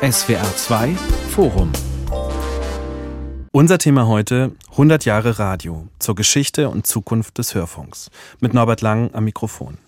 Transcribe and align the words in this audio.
SWR 0.00 0.56
2 0.56 0.94
Forum 1.30 1.72
unser 3.50 3.78
Thema 3.78 4.06
heute 4.06 4.52
100 4.70 5.04
Jahre 5.04 5.40
Radio 5.40 5.88
zur 5.98 6.14
Geschichte 6.14 6.68
und 6.68 6.86
Zukunft 6.86 7.38
des 7.38 7.56
Hörfunks 7.56 8.08
mit 8.38 8.54
Norbert 8.54 8.80
Lang 8.80 9.12
am 9.12 9.24
Mikrofon. 9.24 9.78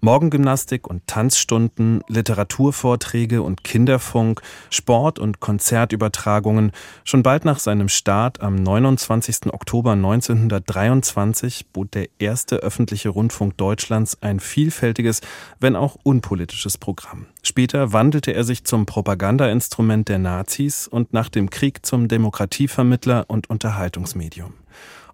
Morgengymnastik 0.00 0.86
und 0.86 1.06
Tanzstunden, 1.06 2.02
Literaturvorträge 2.08 3.42
und 3.42 3.64
Kinderfunk, 3.64 4.42
Sport- 4.70 5.18
und 5.18 5.40
Konzertübertragungen. 5.40 6.72
Schon 7.04 7.22
bald 7.22 7.44
nach 7.44 7.58
seinem 7.58 7.88
Start 7.88 8.40
am 8.40 8.56
29. 8.56 9.52
Oktober 9.52 9.92
1923 9.92 11.66
bot 11.72 11.94
der 11.94 12.08
erste 12.18 12.56
öffentliche 12.56 13.08
Rundfunk 13.08 13.56
Deutschlands 13.56 14.22
ein 14.22 14.40
vielfältiges, 14.40 15.20
wenn 15.60 15.76
auch 15.76 15.96
unpolitisches 16.02 16.78
Programm. 16.78 17.26
Später 17.42 17.92
wandelte 17.92 18.32
er 18.32 18.44
sich 18.44 18.64
zum 18.64 18.86
Propagandainstrument 18.86 20.08
der 20.08 20.18
Nazis 20.18 20.88
und 20.88 21.12
nach 21.12 21.28
dem 21.28 21.50
Krieg 21.50 21.86
zum 21.86 22.08
Demokratievermittler 22.08 23.24
und 23.28 23.50
Unterhaltungsmedium. 23.50 24.54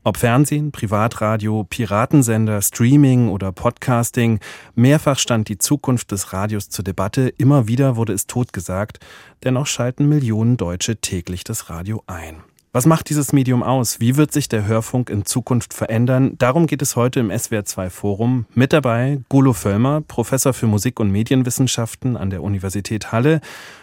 Ob 0.05 0.17
Fernsehen, 0.17 0.73
Privatradio, 0.73 1.63
Piratensender, 1.63 2.61
Streaming 2.61 3.29
oder 3.29 3.53
Podcasting, 3.53 4.41
mehrfach 4.75 5.19
stand 5.19 5.49
die 5.49 5.59
Zukunft 5.59 6.11
des 6.11 6.33
Radios 6.33 6.69
zur 6.69 6.85
Debatte, 6.85 7.29
immer 7.29 7.69
wieder 7.69 7.95
wurde 7.95 8.13
es 8.13 8.27
totgesagt, 8.27 8.99
dennoch 9.45 9.67
schalten 9.67 10.09
Millionen 10.09 10.57
Deutsche 10.57 10.97
täglich 10.97 11.45
das 11.45 11.71
Radio 11.71 12.03
ein. 12.09 12.43
Was 12.75 12.87
macht 12.87 13.11
dieses 13.11 13.35
Medium 13.35 13.63
aus? 13.63 14.01
Wie 14.01 14.17
wird 14.17 14.33
sich 14.33 14.49
der 14.49 14.65
Hörfunk 14.65 15.11
in 15.11 15.27
Zukunft 15.27 15.75
verändern? 15.75 16.37
Darum 16.39 16.67
geht 16.67 16.81
es 16.81 16.97
heute 16.97 17.21
im 17.21 17.31
SWR2 17.31 17.91
Forum. 17.91 18.47
Mit 18.55 18.73
dabei 18.73 19.21
Golo 19.29 19.53
Völlmer, 19.53 20.01
Professor 20.01 20.55
für 20.55 20.67
Musik- 20.67 20.99
und 20.99 21.11
Medienwissenschaften 21.11 22.17
an 22.17 22.31
der 22.31 22.43
Universität 22.43 23.13
Halle, 23.13 23.43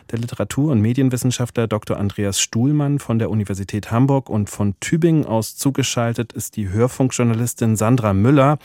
der 0.10 0.18
Literatur- 0.18 0.72
und 0.72 0.82
Medienwissenschaftler 0.82 1.68
Dr. 1.68 1.98
Andreas 1.98 2.42
Stuhlmann 2.42 2.98
von 2.98 3.20
der 3.20 3.30
Universität 3.30 3.92
Hamburg 3.92 4.28
und 4.28 4.50
von 4.50 4.74
Tübingen 4.80 5.28
aus 5.28 5.56
zugeschaltet 5.56 6.34
ist 6.34 6.56
die 6.56 6.70
Hörfunkjournalistin 6.70 7.76
Sandra 7.76 8.16
Müller. 8.16 8.58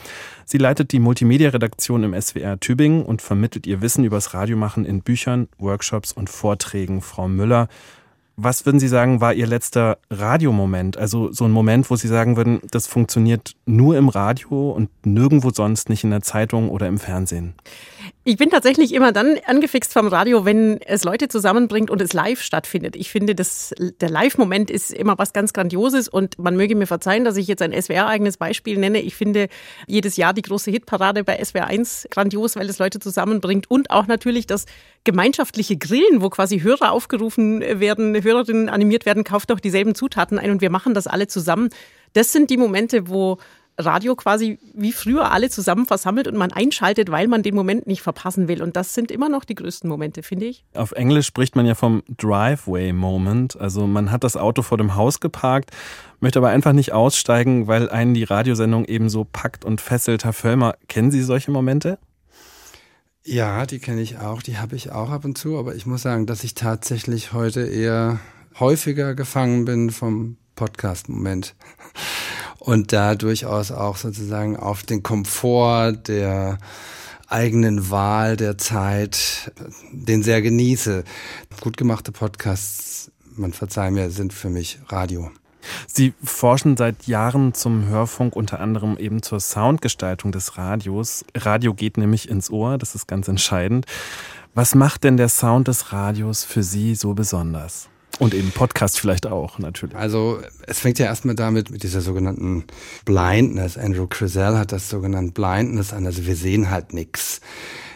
Sie 0.47 0.57
leitet 0.57 0.93
die 0.93 1.01
Multimedia-Redaktion 1.01 2.03
im 2.03 2.19
SWR 2.19 2.59
Tübingen 2.59 3.05
und 3.05 3.21
vermittelt 3.21 3.67
ihr 3.67 3.83
Wissen 3.83 4.05
übers 4.05 4.33
Radiomachen 4.33 4.87
in 4.87 5.03
Büchern, 5.03 5.49
Workshops 5.59 6.13
und 6.13 6.31
Vorträgen. 6.31 7.03
Frau 7.03 7.29
Müller, 7.29 7.69
was 8.37 8.67
würden 8.67 8.81
Sie 8.81 8.89
sagen, 8.89 9.21
war 9.21 9.33
Ihr 9.35 9.47
letzter 9.47 9.99
Radiomoment? 10.11 10.97
Also 10.97 11.33
so 11.33 11.45
ein 11.45 11.53
Moment, 11.53 11.91
wo 11.91 11.97
Sie 11.97 12.09
sagen 12.09 12.37
würden, 12.37 12.61
das 12.71 12.87
funktioniert 12.87 13.53
nur 13.67 13.97
im 13.97 14.09
Radio 14.09 14.71
und 14.71 14.91
nirgendwo 15.05 15.51
sonst, 15.51 15.89
nicht 15.89 16.05
in 16.05 16.11
der 16.11 16.23
Zeitung 16.23 16.69
oder 16.69 16.89
im 16.89 16.99
Fernsehen? 16.99 17.55
Ich 18.27 18.39
bin 18.39 18.49
tatsächlich 18.49 18.95
immer 18.95 19.13
dann 19.13 19.37
angefixt 19.47 19.93
vom 19.93 20.09
Radio, 20.09 20.47
wenn 20.47 20.81
es 20.81 21.05
Leute 21.05 21.29
zusammenbringt 21.29 21.91
und 21.91 22.01
es 22.01 22.15
live 22.15 22.41
stattfindet. 22.41 22.97
Ich 22.97 23.11
finde, 23.11 23.35
das, 23.35 23.75
der 23.79 24.09
Live-Moment 24.09 24.71
ist 24.71 24.93
immer 24.93 25.19
was 25.19 25.35
ganz 25.35 25.53
Grandioses 25.53 26.09
und 26.09 26.39
man 26.39 26.57
möge 26.57 26.75
mir 26.75 26.87
verzeihen, 26.87 27.25
dass 27.25 27.37
ich 27.37 27.47
jetzt 27.47 27.61
ein 27.61 27.73
SWR-eigenes 27.73 28.39
Beispiel 28.39 28.79
nenne. 28.79 29.01
Ich 29.01 29.15
finde 29.15 29.49
jedes 29.87 30.17
Jahr 30.17 30.33
die 30.33 30.41
große 30.41 30.71
Hitparade 30.71 31.23
bei 31.23 31.43
SWR 31.43 31.67
1 31.67 32.09
grandios, 32.11 32.57
weil 32.57 32.69
es 32.71 32.79
Leute 32.79 32.99
zusammenbringt 32.99 33.71
und 33.71 33.91
auch 33.91 34.07
natürlich 34.07 34.47
das 34.47 34.65
gemeinschaftliche 35.05 35.77
Grillen, 35.77 36.23
wo 36.23 36.31
quasi 36.31 36.61
Hörer 36.61 36.93
aufgerufen 36.93 37.61
werden, 37.61 38.24
Hörerinnen 38.25 38.69
animiert 38.69 39.07
werden, 39.07 39.25
kauft 39.25 39.51
doch 39.51 39.61
dieselben 39.61 39.95
Zutaten 39.95 40.39
ein 40.39 40.51
und 40.51 40.61
wir 40.61 40.71
machen 40.71 40.95
das 40.95 41.07
alle 41.07 41.27
zusammen. 41.29 41.69
Das 42.13 42.33
sind 42.33 42.51
die 42.51 42.57
Momente, 42.57 43.09
wo 43.09 43.39
Radio 43.79 44.15
quasi 44.15 44.59
wie 44.73 44.93
früher 44.93 45.33
alle 45.33 45.51
zusammen 45.51 45.87
versammelt 45.87 46.29
und 46.29 46.37
man 46.37 46.53
einschaltet, 46.53 47.11
weil 47.11 47.27
man 47.27 47.43
den 47.43 47.55
Moment 47.55 47.87
nicht 47.87 48.03
verpassen 48.03 48.47
will. 48.47 48.63
Und 48.63 48.77
das 48.77 48.95
sind 48.95 49.11
immer 49.11 49.29
noch 49.29 49.45
die 49.45 49.57
größten 49.57 49.89
Momente, 49.89 50.23
finde 50.23 50.47
ich. 50.47 50.65
Auf 50.75 50.93
Englisch 50.93 51.27
spricht 51.27 51.57
man 51.57 51.67
ja 51.67 51.75
vom 51.75 52.03
Driveway 52.09 52.93
Moment. 52.93 53.61
Also 53.61 53.87
man 53.87 54.13
hat 54.13 54.23
das 54.23 54.37
Auto 54.37 54.63
vor 54.63 54.79
dem 54.79 54.95
Haus 54.95 55.19
geparkt, 55.19 55.71
möchte 56.21 56.39
aber 56.39 56.51
einfach 56.51 56.73
nicht 56.73 56.93
aussteigen, 56.93 57.67
weil 57.67 57.91
einen 57.91 58.15
die 58.15 58.25
Radiosendung 58.25 58.85
eben 58.85 59.09
so 59.09 59.25
packt 59.25 59.65
und 59.65 59.81
fesselt. 59.81 60.25
Herr 60.25 60.33
Völlmer, 60.33 60.77
kennen 60.89 61.11
Sie 61.11 61.23
solche 61.23 61.51
Momente? 61.51 61.99
Ja, 63.27 63.65
die 63.65 63.79
kenne 63.79 64.03
ich 64.03 64.19
auch, 64.19 64.43
die 64.43 64.59
habe 64.59 64.77
ich 64.77 64.93
auch 64.93 65.09
ab 65.09 65.25
und 65.25 65.39
zu, 65.39 65.59
aber 65.59 65.75
ich 65.75 65.87
muss 65.87 66.03
sagen, 66.03 66.27
dass 66.27 66.45
ich 66.45 66.53
tatsächlich 66.53 67.33
heute 67.33 67.63
eher 67.63 68.21
häufiger 68.61 69.15
gefangen 69.15 69.65
bin 69.65 69.91
vom 69.91 70.37
Podcast-Moment 70.57 71.55
und 72.59 72.93
da 72.93 73.15
durchaus 73.15 73.73
auch 73.73 73.97
sozusagen 73.97 74.59
auf 74.59 74.83
den 74.83 75.03
Komfort 75.03 76.07
der 76.09 76.59
eigenen 77.27 77.89
Wahl 77.89 78.37
der 78.37 78.59
Zeit, 78.59 79.53
den 79.91 80.23
sehr 80.23 80.43
genieße. 80.43 81.03
Gut 81.63 81.79
gemachte 81.79 82.13
Podcasts, 82.13 83.11
man 83.37 83.55
verzeih 83.55 83.91
mir, 83.91 84.11
sind 84.11 84.35
für 84.35 84.51
mich 84.51 84.81
Radio. 84.89 85.31
Sie 85.87 86.13
forschen 86.23 86.77
seit 86.77 87.07
Jahren 87.07 87.55
zum 87.55 87.87
Hörfunk, 87.87 88.37
unter 88.37 88.61
anderem 88.61 88.97
eben 88.99 89.23
zur 89.23 89.41
Soundgestaltung 89.41 90.33
des 90.33 90.59
Radios. 90.59 91.25
Radio 91.37 91.75
geht 91.75 91.97
nämlich 91.97 92.29
ins 92.29 92.51
Ohr, 92.51 92.79
das 92.79 92.95
ist 92.95 93.07
ganz 93.07 93.29
entscheidend. 93.29 93.87
Was 94.55 94.75
macht 94.75 95.05
denn 95.05 95.17
der 95.17 95.29
Sound 95.29 95.69
des 95.69 95.93
Radios 95.93 96.45
für 96.45 96.63
Sie 96.63 96.95
so 96.95 97.15
besonders? 97.15 97.89
Und 98.21 98.33
eben 98.33 98.53
Podcast 98.53 99.01
vielleicht 99.01 99.27
auch, 99.27 99.59
natürlich. 99.59 99.97
Also 99.97 100.41
es 100.67 100.79
fängt 100.79 101.01
ja 101.01 101.07
erstmal 101.07 101.35
damit 101.35 101.71
mit 101.71 101.83
dieser 101.83 102.01
sogenannten 102.01 102.65
Blindness. 103.05 103.77
Andrew 103.77 104.07
Crisell 104.07 104.57
hat 104.57 104.71
das 104.71 104.89
sogenannt 104.89 105.35
Blindness 105.35 105.93
an. 105.93 106.07
Also 106.07 106.25
wir 106.25 106.37
sehen 106.37 106.71
halt 106.71 106.93
nichts. 106.93 107.41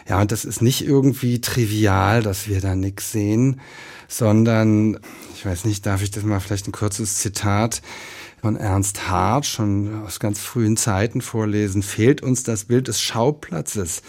Ja, 0.09 0.19
und 0.21 0.31
das 0.31 0.43
ist 0.43 0.61
nicht 0.61 0.85
irgendwie 0.85 1.39
trivial, 1.39 2.23
dass 2.23 2.47
wir 2.47 2.61
da 2.61 2.75
nichts 2.75 3.11
sehen, 3.11 3.61
sondern, 4.07 4.99
ich 5.35 5.45
weiß 5.45 5.65
nicht, 5.65 5.85
darf 5.85 6.01
ich 6.01 6.09
das 6.09 6.23
mal 6.23 6.39
vielleicht 6.39 6.67
ein 6.67 6.71
kurzes 6.71 7.19
Zitat 7.19 7.81
von 8.41 8.55
Ernst 8.55 9.07
Hart 9.07 9.45
schon 9.45 10.03
aus 10.03 10.19
ganz 10.19 10.39
frühen 10.39 10.77
Zeiten 10.77 11.21
vorlesen. 11.21 11.83
Fehlt 11.83 12.23
uns 12.23 12.43
das 12.43 12.65
Bild 12.65 12.87
des 12.87 12.99
Schauplatzes 13.01 14.01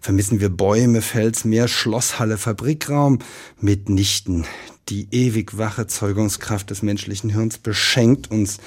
vermissen 0.00 0.40
wir 0.40 0.48
Bäume, 0.48 1.02
Fels, 1.02 1.44
Meer, 1.44 1.68
Schlosshalle, 1.68 2.38
Fabrikraum 2.38 3.18
mitnichten. 3.60 4.46
Die 4.90 5.06
ewig 5.12 5.56
wache 5.56 5.86
Zeugungskraft 5.86 6.68
des 6.70 6.82
menschlichen 6.82 7.30
Hirns 7.30 7.58
beschenkt 7.58 8.28
uns 8.28 8.58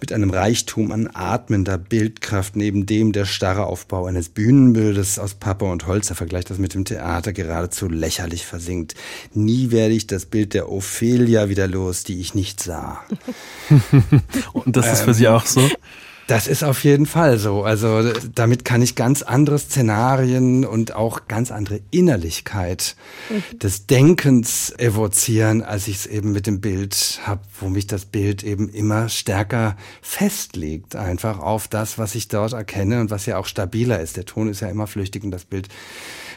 mit 0.00 0.12
einem 0.12 0.30
Reichtum 0.30 0.92
an 0.92 1.10
atmender 1.12 1.78
Bildkraft, 1.78 2.54
neben 2.54 2.86
dem 2.86 3.10
der 3.10 3.24
starre 3.24 3.66
Aufbau 3.66 4.06
eines 4.06 4.28
Bühnenbildes 4.28 5.18
aus 5.18 5.34
Pappe 5.34 5.64
und 5.64 5.88
Holz, 5.88 6.10
er 6.10 6.16
vergleicht 6.16 6.50
das 6.50 6.58
mit 6.58 6.74
dem 6.74 6.84
Theater, 6.84 7.32
geradezu 7.32 7.88
lächerlich 7.88 8.46
versinkt. 8.46 8.94
Nie 9.32 9.72
werde 9.72 9.94
ich 9.94 10.06
das 10.06 10.26
Bild 10.26 10.54
der 10.54 10.70
Ophelia 10.70 11.48
wieder 11.48 11.66
los, 11.66 12.04
die 12.04 12.20
ich 12.20 12.36
nicht 12.36 12.62
sah. 12.62 13.04
und 14.52 14.76
das 14.76 14.92
ist 14.92 15.02
für 15.02 15.14
Sie 15.14 15.26
auch 15.26 15.44
so? 15.44 15.68
Das 16.26 16.46
ist 16.46 16.64
auf 16.64 16.84
jeden 16.84 17.06
Fall 17.06 17.38
so. 17.38 17.64
Also 17.64 18.12
damit 18.34 18.64
kann 18.64 18.80
ich 18.80 18.94
ganz 18.94 19.22
andere 19.22 19.58
Szenarien 19.58 20.64
und 20.64 20.94
auch 20.94 21.28
ganz 21.28 21.50
andere 21.50 21.80
Innerlichkeit 21.90 22.96
mhm. 23.28 23.58
des 23.58 23.86
Denkens 23.86 24.72
evozieren, 24.78 25.62
als 25.62 25.86
ich 25.86 25.96
es 25.96 26.06
eben 26.06 26.32
mit 26.32 26.46
dem 26.46 26.60
Bild 26.60 27.20
habe, 27.24 27.42
wo 27.60 27.68
mich 27.68 27.86
das 27.86 28.06
Bild 28.06 28.42
eben 28.42 28.70
immer 28.70 29.08
stärker 29.08 29.76
festlegt, 30.00 30.96
einfach 30.96 31.40
auf 31.40 31.68
das, 31.68 31.98
was 31.98 32.14
ich 32.14 32.28
dort 32.28 32.54
erkenne 32.54 33.00
und 33.00 33.10
was 33.10 33.26
ja 33.26 33.36
auch 33.36 33.46
stabiler 33.46 34.00
ist. 34.00 34.16
Der 34.16 34.24
Ton 34.24 34.48
ist 34.48 34.60
ja 34.60 34.68
immer 34.68 34.86
flüchtig 34.86 35.24
und 35.24 35.30
das 35.30 35.44
Bild 35.44 35.68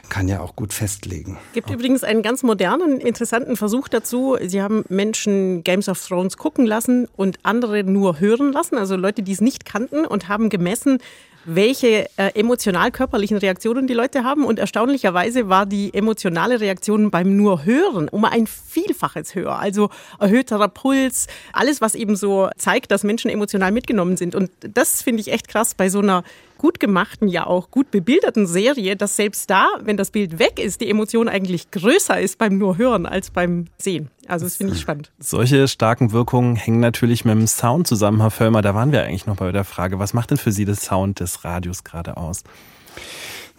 kann 0.09 0.27
ja 0.27 0.41
auch 0.41 0.55
gut 0.55 0.73
festlegen. 0.73 1.37
Es 1.49 1.53
gibt 1.53 1.69
übrigens 1.69 2.03
einen 2.03 2.21
ganz 2.21 2.43
modernen, 2.43 2.99
interessanten 2.99 3.55
Versuch 3.55 3.87
dazu. 3.87 4.37
Sie 4.41 4.61
haben 4.61 4.83
Menschen 4.89 5.63
Games 5.63 5.89
of 5.89 6.05
Thrones 6.05 6.37
gucken 6.37 6.65
lassen 6.65 7.07
und 7.15 7.39
andere 7.43 7.83
nur 7.83 8.19
hören 8.19 8.51
lassen, 8.51 8.77
also 8.77 8.95
Leute, 8.95 9.23
die 9.23 9.31
es 9.31 9.41
nicht 9.41 9.65
kannten 9.65 10.05
und 10.05 10.27
haben 10.27 10.49
gemessen, 10.49 10.99
welche 11.47 12.09
äh, 12.17 12.33
emotional-körperlichen 12.35 13.37
Reaktionen 13.37 13.87
die 13.87 13.93
Leute 13.93 14.23
haben. 14.23 14.45
Und 14.45 14.59
erstaunlicherweise 14.59 15.47
war 15.47 15.65
die 15.65 15.93
emotionale 15.93 16.59
Reaktion 16.59 17.09
beim 17.09 17.37
nur 17.37 17.63
Hören 17.63 18.09
um 18.09 18.25
ein 18.25 18.47
Vielfaches 18.47 19.33
höher. 19.33 19.57
Also 19.57 19.89
erhöhterer 20.19 20.67
Puls, 20.67 21.27
alles, 21.53 21.79
was 21.79 21.95
eben 21.95 22.15
so 22.17 22.49
zeigt, 22.57 22.91
dass 22.91 23.03
Menschen 23.03 23.31
emotional 23.31 23.71
mitgenommen 23.71 24.17
sind. 24.17 24.35
Und 24.35 24.51
das 24.61 25.01
finde 25.01 25.21
ich 25.21 25.31
echt 25.31 25.47
krass 25.47 25.73
bei 25.73 25.89
so 25.89 25.99
einer 25.99 26.23
gut 26.57 26.79
gemachten, 26.79 27.27
ja 27.27 27.45
auch 27.45 27.71
gut 27.71 27.91
bebilderten 27.91 28.45
Serie, 28.45 28.95
dass 28.95 29.15
selbst 29.15 29.49
da, 29.49 29.67
wenn 29.79 29.95
das 29.95 30.11
Bild 30.11 30.39
weg 30.39 30.59
ist, 30.59 30.81
die 30.81 30.89
Emotion 30.89 31.29
eigentlich 31.29 31.71
größer 31.71 32.19
ist 32.19 32.37
beim 32.37 32.57
nur 32.57 32.77
Hören 32.77 33.05
als 33.05 33.31
beim 33.31 33.65
Sehen. 33.77 34.09
Also 34.27 34.45
das 34.45 34.57
finde 34.57 34.73
ich 34.73 34.81
spannend. 34.81 35.11
Solche 35.19 35.67
starken 35.67 36.11
Wirkungen 36.11 36.55
hängen 36.55 36.79
natürlich 36.79 37.25
mit 37.25 37.35
dem 37.35 37.47
Sound 37.47 37.87
zusammen, 37.87 38.21
Herr 38.21 38.31
Völlmer. 38.31 38.61
Da 38.61 38.75
waren 38.75 38.91
wir 38.91 39.03
eigentlich 39.03 39.25
noch 39.25 39.37
bei 39.37 39.51
der 39.51 39.63
Frage, 39.63 39.99
was 39.99 40.13
macht 40.13 40.31
denn 40.31 40.37
für 40.37 40.51
Sie 40.51 40.65
das 40.65 40.81
Sound 40.81 41.19
des 41.19 41.43
Radios 41.43 41.83
gerade 41.83 42.17
aus? 42.17 42.43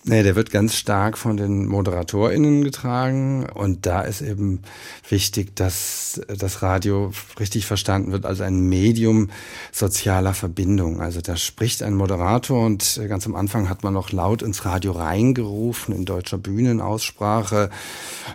Nee, 0.08 0.22
der 0.22 0.36
wird 0.36 0.50
ganz 0.50 0.74
stark 0.74 1.18
von 1.18 1.36
den 1.36 1.66
ModeratorInnen 1.66 2.64
getragen. 2.64 3.44
Und 3.44 3.84
da 3.84 4.00
ist 4.00 4.22
eben 4.22 4.62
wichtig, 5.06 5.54
dass 5.54 6.22
das 6.26 6.62
Radio 6.62 7.12
richtig 7.38 7.66
verstanden 7.66 8.12
wird 8.12 8.24
als 8.24 8.40
ein 8.40 8.70
Medium 8.70 9.28
sozialer 9.70 10.32
Verbindung. 10.32 11.02
Also 11.02 11.20
da 11.20 11.36
spricht 11.36 11.82
ein 11.82 11.92
Moderator 11.92 12.64
und 12.64 12.98
ganz 13.06 13.26
am 13.26 13.36
Anfang 13.36 13.68
hat 13.68 13.84
man 13.84 13.92
noch 13.92 14.10
laut 14.10 14.40
ins 14.40 14.64
Radio 14.64 14.92
reingerufen 14.92 15.94
in 15.94 16.06
deutscher 16.06 16.38
Bühnenaussprache. 16.38 17.68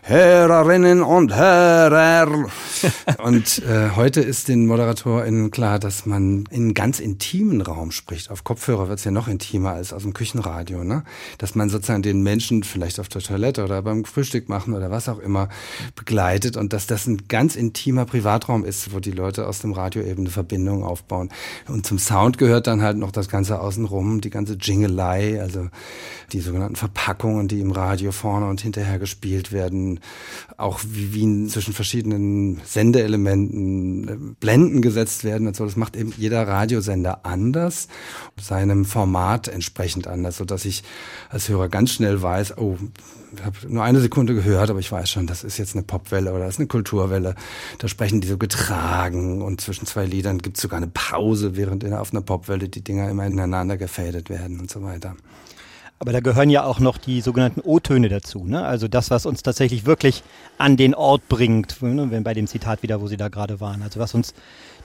Hörerinnen 0.03 1.01
und 1.01 1.35
Hörer. 1.35 2.49
und 3.23 3.63
äh, 3.63 3.89
heute 3.95 4.21
ist 4.21 4.47
den 4.47 4.67
ModeratorInnen 4.67 5.49
klar, 5.49 5.79
dass 5.79 6.05
man 6.05 6.43
in 6.51 6.75
ganz 6.75 6.99
intimen 6.99 7.61
Raum 7.61 7.89
spricht. 7.89 8.29
Auf 8.29 8.43
Kopfhörer 8.43 8.89
wird 8.89 8.99
es 8.99 9.05
ja 9.05 9.11
noch 9.11 9.27
intimer 9.27 9.71
als 9.71 9.91
aus 9.91 10.03
dem 10.03 10.13
Küchenradio, 10.13 10.83
ne? 10.83 11.03
Dass 11.39 11.55
man 11.55 11.62
man 11.63 11.69
sozusagen 11.69 12.03
den 12.03 12.21
Menschen 12.21 12.63
vielleicht 12.63 12.99
auf 12.99 13.07
der 13.07 13.21
Toilette 13.21 13.63
oder 13.63 13.81
beim 13.81 14.03
Frühstück 14.03 14.49
machen 14.49 14.73
oder 14.73 14.91
was 14.91 15.07
auch 15.07 15.19
immer 15.19 15.47
begleitet 15.95 16.57
und 16.57 16.73
dass 16.73 16.87
das 16.87 17.07
ein 17.07 17.27
ganz 17.29 17.55
intimer 17.55 18.05
Privatraum 18.05 18.65
ist, 18.65 18.93
wo 18.93 18.99
die 18.99 19.11
Leute 19.11 19.47
aus 19.47 19.59
dem 19.59 19.71
Radio 19.71 20.03
eben 20.03 20.21
eine 20.21 20.29
Verbindung 20.29 20.83
aufbauen. 20.83 21.29
Und 21.69 21.85
zum 21.85 21.99
Sound 21.99 22.37
gehört 22.37 22.67
dann 22.67 22.81
halt 22.81 22.97
noch 22.97 23.11
das 23.11 23.29
Ganze 23.29 23.61
außenrum, 23.61 24.19
die 24.19 24.29
ganze 24.29 24.57
Jingelei, 24.59 25.41
also 25.41 25.69
die 26.33 26.41
sogenannten 26.41 26.75
Verpackungen, 26.75 27.47
die 27.47 27.61
im 27.61 27.71
Radio 27.71 28.11
vorne 28.11 28.47
und 28.47 28.59
hinterher 28.59 28.99
gespielt 28.99 29.53
werden, 29.53 30.01
auch 30.57 30.81
wie, 30.85 31.13
wie 31.13 31.47
zwischen 31.47 31.73
verschiedenen 31.73 32.59
Sendeelementen 32.65 34.07
äh, 34.07 34.17
Blenden 34.39 34.81
gesetzt 34.81 35.23
werden 35.23 35.47
und 35.47 35.55
so. 35.55 35.63
Das 35.63 35.77
macht 35.77 35.95
eben 35.95 36.13
jeder 36.17 36.45
Radiosender 36.45 37.25
anders, 37.25 37.87
seinem 38.39 38.83
Format 38.83 39.47
entsprechend 39.47 40.07
anders, 40.07 40.37
so 40.37 40.45
dass 40.45 40.65
ich 40.65 40.83
als 41.29 41.42
Hörer 41.49 41.69
ganz 41.69 41.91
schnell 41.91 42.21
weiß, 42.21 42.57
oh, 42.57 42.77
ich 43.35 43.43
habe 43.43 43.57
nur 43.67 43.83
eine 43.83 43.99
Sekunde 43.99 44.35
gehört, 44.35 44.69
aber 44.69 44.79
ich 44.79 44.91
weiß 44.91 45.09
schon, 45.09 45.27
das 45.27 45.43
ist 45.43 45.57
jetzt 45.57 45.75
eine 45.75 45.83
Popwelle 45.83 46.31
oder 46.31 46.45
das 46.45 46.55
ist 46.55 46.59
eine 46.59 46.67
Kulturwelle. 46.67 47.35
Da 47.79 47.87
sprechen 47.87 48.21
die 48.21 48.27
so 48.27 48.37
getragen 48.37 49.41
und 49.41 49.61
zwischen 49.61 49.85
zwei 49.85 50.05
Liedern 50.05 50.39
gibt 50.39 50.57
es 50.57 50.61
sogar 50.61 50.77
eine 50.77 50.87
Pause, 50.87 51.55
während 51.55 51.83
in, 51.83 51.93
auf 51.93 52.11
einer 52.11 52.21
Popwelle 52.21 52.69
die 52.69 52.83
Dinger 52.83 53.09
immer 53.09 53.25
ineinander 53.25 53.77
gefadet 53.77 54.29
werden 54.29 54.59
und 54.59 54.69
so 54.69 54.83
weiter. 54.83 55.15
Aber 55.99 56.11
da 56.11 56.19
gehören 56.19 56.49
ja 56.49 56.65
auch 56.65 56.79
noch 56.79 56.97
die 56.97 57.21
sogenannten 57.21 57.61
O-Töne 57.61 58.09
dazu. 58.09 58.43
Ne? 58.43 58.65
Also 58.65 58.89
das, 58.89 59.09
was 59.09 59.25
uns 59.25 59.41
tatsächlich 59.41 59.85
wirklich 59.85 60.21
an 60.57 60.75
den 60.75 60.95
Ort 60.95 61.29
bringt, 61.29 61.81
ne? 61.81 62.11
wenn 62.11 62.25
bei 62.25 62.33
dem 62.33 62.45
Zitat 62.45 62.83
wieder, 62.83 62.99
wo 62.99 63.07
Sie 63.07 63.15
da 63.15 63.29
gerade 63.29 63.61
waren. 63.61 63.81
Also 63.81 64.01
was 64.01 64.13
uns 64.13 64.33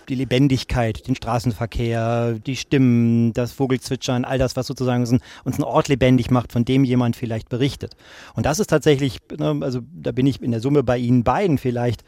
die 0.09 0.15
Lebendigkeit, 0.15 1.07
den 1.07 1.15
Straßenverkehr, 1.15 2.35
die 2.35 2.57
Stimmen, 2.57 3.33
das 3.33 3.53
Vogelzwitschern, 3.53 4.25
all 4.25 4.39
das, 4.39 4.57
was 4.57 4.67
sozusagen 4.67 5.03
uns 5.03 5.21
einen 5.55 5.65
Ort 5.65 5.89
lebendig 5.89 6.31
macht, 6.31 6.53
von 6.53 6.65
dem 6.65 6.85
jemand 6.85 7.17
vielleicht 7.17 7.49
berichtet. 7.49 7.95
Und 8.35 8.47
das 8.47 8.59
ist 8.59 8.69
tatsächlich, 8.69 9.19
ne, 9.39 9.59
also 9.61 9.81
da 9.93 10.13
bin 10.13 10.27
ich 10.27 10.43
in 10.43 10.51
der 10.51 10.61
Summe 10.61 10.83
bei 10.83 10.99
Ihnen 10.99 11.25
beiden 11.25 11.59
vielleicht 11.59 12.03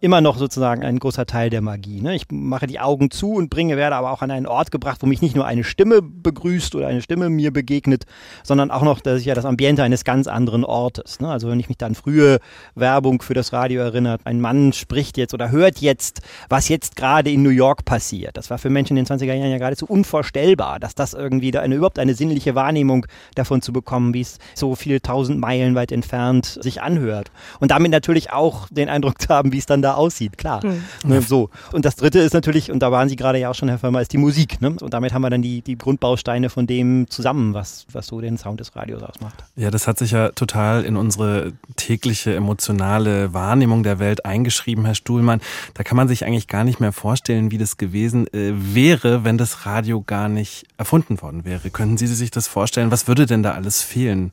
immer 0.00 0.20
noch 0.20 0.38
sozusagen 0.38 0.82
ein 0.82 0.98
großer 0.98 1.26
Teil 1.26 1.50
der 1.50 1.60
Magie. 1.60 2.00
Ne? 2.00 2.14
Ich 2.14 2.26
mache 2.30 2.66
die 2.66 2.80
Augen 2.80 3.10
zu 3.10 3.34
und 3.34 3.50
bringe, 3.50 3.76
werde 3.76 3.96
aber 3.96 4.10
auch 4.10 4.22
an 4.22 4.30
einen 4.30 4.46
Ort 4.46 4.70
gebracht, 4.70 4.98
wo 5.02 5.06
mich 5.06 5.22
nicht 5.22 5.36
nur 5.36 5.46
eine 5.46 5.64
Stimme 5.64 6.00
begrüßt 6.02 6.74
oder 6.74 6.86
eine 6.86 7.02
Stimme 7.02 7.28
mir 7.28 7.52
begegnet, 7.52 8.04
sondern 8.42 8.70
auch 8.70 8.82
noch, 8.82 9.00
dass 9.00 9.20
ich 9.20 9.26
ja 9.26 9.34
das 9.34 9.44
Ambiente 9.44 9.82
eines 9.82 10.04
ganz 10.04 10.26
anderen 10.26 10.64
Ortes. 10.64 11.20
Ne? 11.20 11.28
Also 11.28 11.48
wenn 11.48 11.60
ich 11.60 11.68
mich 11.68 11.78
da 11.78 11.86
an 11.86 11.94
frühe 11.94 12.38
Werbung 12.74 13.20
für 13.22 13.34
das 13.34 13.52
Radio 13.52 13.82
erinnert, 13.82 14.22
ein 14.24 14.40
Mann 14.40 14.72
spricht 14.72 15.18
jetzt 15.18 15.34
oder 15.34 15.50
hört 15.50 15.78
jetzt, 15.78 16.22
was 16.48 16.68
jetzt 16.68 16.96
gerade 16.96 17.30
in 17.30 17.41
New 17.42 17.50
York 17.50 17.84
passiert. 17.84 18.36
Das 18.36 18.50
war 18.50 18.58
für 18.58 18.70
Menschen 18.70 18.96
in 18.96 19.04
den 19.04 19.18
20er 19.18 19.34
Jahren 19.34 19.50
ja 19.50 19.58
geradezu 19.58 19.86
unvorstellbar, 19.86 20.78
dass 20.80 20.94
das 20.94 21.14
irgendwie 21.14 21.50
da 21.50 21.60
eine, 21.60 21.74
überhaupt 21.74 21.98
eine 21.98 22.14
sinnliche 22.14 22.54
Wahrnehmung 22.54 23.06
davon 23.34 23.62
zu 23.62 23.72
bekommen, 23.72 24.14
wie 24.14 24.20
es 24.20 24.38
so 24.54 24.74
viele 24.74 25.00
tausend 25.00 25.38
Meilen 25.38 25.74
weit 25.74 25.92
entfernt 25.92 26.58
sich 26.60 26.82
anhört. 26.82 27.30
Und 27.60 27.70
damit 27.70 27.90
natürlich 27.90 28.32
auch 28.32 28.68
den 28.70 28.88
Eindruck 28.88 29.20
zu 29.20 29.28
haben, 29.28 29.52
wie 29.52 29.58
es 29.58 29.66
dann 29.66 29.82
da 29.82 29.94
aussieht, 29.94 30.38
klar. 30.38 30.64
Mhm. 30.64 31.20
So. 31.22 31.50
Und 31.72 31.84
das 31.84 31.96
dritte 31.96 32.18
ist 32.18 32.34
natürlich, 32.34 32.70
und 32.70 32.80
da 32.80 32.92
waren 32.92 33.08
Sie 33.08 33.16
gerade 33.16 33.38
ja 33.38 33.50
auch 33.50 33.54
schon, 33.54 33.68
Herr 33.68 33.78
Firma, 33.78 34.00
ist 34.00 34.12
die 34.12 34.18
Musik. 34.18 34.60
Ne? 34.60 34.76
Und 34.80 34.94
damit 34.94 35.12
haben 35.12 35.22
wir 35.22 35.30
dann 35.30 35.42
die, 35.42 35.62
die 35.62 35.76
Grundbausteine 35.76 36.50
von 36.50 36.66
dem 36.66 37.08
zusammen, 37.08 37.54
was, 37.54 37.86
was 37.92 38.06
so 38.06 38.20
den 38.20 38.38
Sound 38.38 38.60
des 38.60 38.74
Radios 38.76 39.02
ausmacht. 39.02 39.44
Ja, 39.56 39.70
das 39.70 39.86
hat 39.86 39.98
sich 39.98 40.12
ja 40.12 40.30
total 40.30 40.84
in 40.84 40.96
unsere 40.96 41.52
tägliche 41.76 42.34
emotionale 42.34 43.32
Wahrnehmung 43.32 43.82
der 43.82 43.98
Welt 43.98 44.24
eingeschrieben, 44.24 44.84
Herr 44.84 44.94
Stuhlmann. 44.94 45.40
Da 45.74 45.82
kann 45.82 45.96
man 45.96 46.08
sich 46.08 46.24
eigentlich 46.24 46.48
gar 46.48 46.64
nicht 46.64 46.80
mehr 46.80 46.92
vorstellen, 46.92 47.22
vorstellen, 47.32 47.50
wie 47.50 47.58
das 47.58 47.76
gewesen 47.76 48.26
äh, 48.34 48.52
wäre, 48.74 49.24
wenn 49.24 49.38
das 49.38 49.64
Radio 49.64 50.02
gar 50.02 50.28
nicht 50.28 50.66
erfunden 50.76 51.20
worden 51.22 51.44
wäre. 51.44 51.70
Könnten 51.70 51.96
Sie 51.96 52.06
sich 52.06 52.30
das 52.30 52.46
vorstellen? 52.46 52.90
Was 52.90 53.08
würde 53.08 53.26
denn 53.26 53.42
da 53.42 53.52
alles 53.52 53.82
fehlen? 53.82 54.32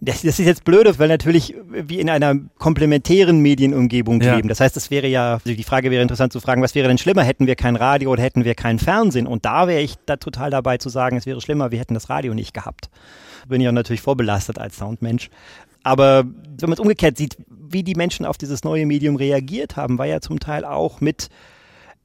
Das, 0.00 0.22
das 0.22 0.38
ist 0.38 0.46
jetzt 0.46 0.64
blöd, 0.64 0.98
weil 0.98 1.08
natürlich 1.08 1.54
wir 1.70 2.00
in 2.00 2.08
einer 2.08 2.36
komplementären 2.58 3.40
Medienumgebung 3.40 4.20
ja. 4.20 4.36
leben. 4.36 4.48
Das 4.48 4.60
heißt, 4.60 4.76
es 4.76 4.90
wäre 4.90 5.08
ja, 5.08 5.34
also 5.34 5.54
die 5.54 5.62
Frage 5.62 5.90
wäre 5.90 6.02
interessant 6.02 6.32
zu 6.32 6.40
fragen, 6.40 6.62
was 6.62 6.74
wäre 6.74 6.88
denn 6.88 6.98
schlimmer? 6.98 7.22
Hätten 7.22 7.46
wir 7.46 7.56
kein 7.56 7.76
Radio 7.76 8.10
oder 8.10 8.22
hätten 8.22 8.44
wir 8.44 8.54
kein 8.54 8.78
Fernsehen? 8.78 9.26
Und 9.26 9.44
da 9.44 9.68
wäre 9.68 9.82
ich 9.82 9.96
da 10.06 10.16
total 10.16 10.50
dabei 10.50 10.78
zu 10.78 10.88
sagen, 10.88 11.16
es 11.16 11.26
wäre 11.26 11.40
schlimmer, 11.40 11.70
wir 11.70 11.80
hätten 11.80 11.94
das 11.94 12.08
Radio 12.08 12.32
nicht 12.32 12.54
gehabt. 12.54 12.88
Bin 13.46 13.60
ich 13.60 13.68
auch 13.68 13.72
natürlich 13.72 14.00
vorbelastet 14.00 14.58
als 14.58 14.76
Soundmensch. 14.76 15.28
Aber 15.84 16.24
wenn 16.24 16.68
man 16.68 16.72
es 16.72 16.80
umgekehrt 16.80 17.16
sieht, 17.16 17.36
wie 17.48 17.84
die 17.84 17.94
Menschen 17.94 18.26
auf 18.26 18.38
dieses 18.38 18.64
neue 18.64 18.86
Medium 18.86 19.16
reagiert 19.16 19.76
haben, 19.76 19.98
war 19.98 20.06
ja 20.06 20.20
zum 20.20 20.40
Teil 20.40 20.64
auch 20.64 21.00
mit 21.00 21.28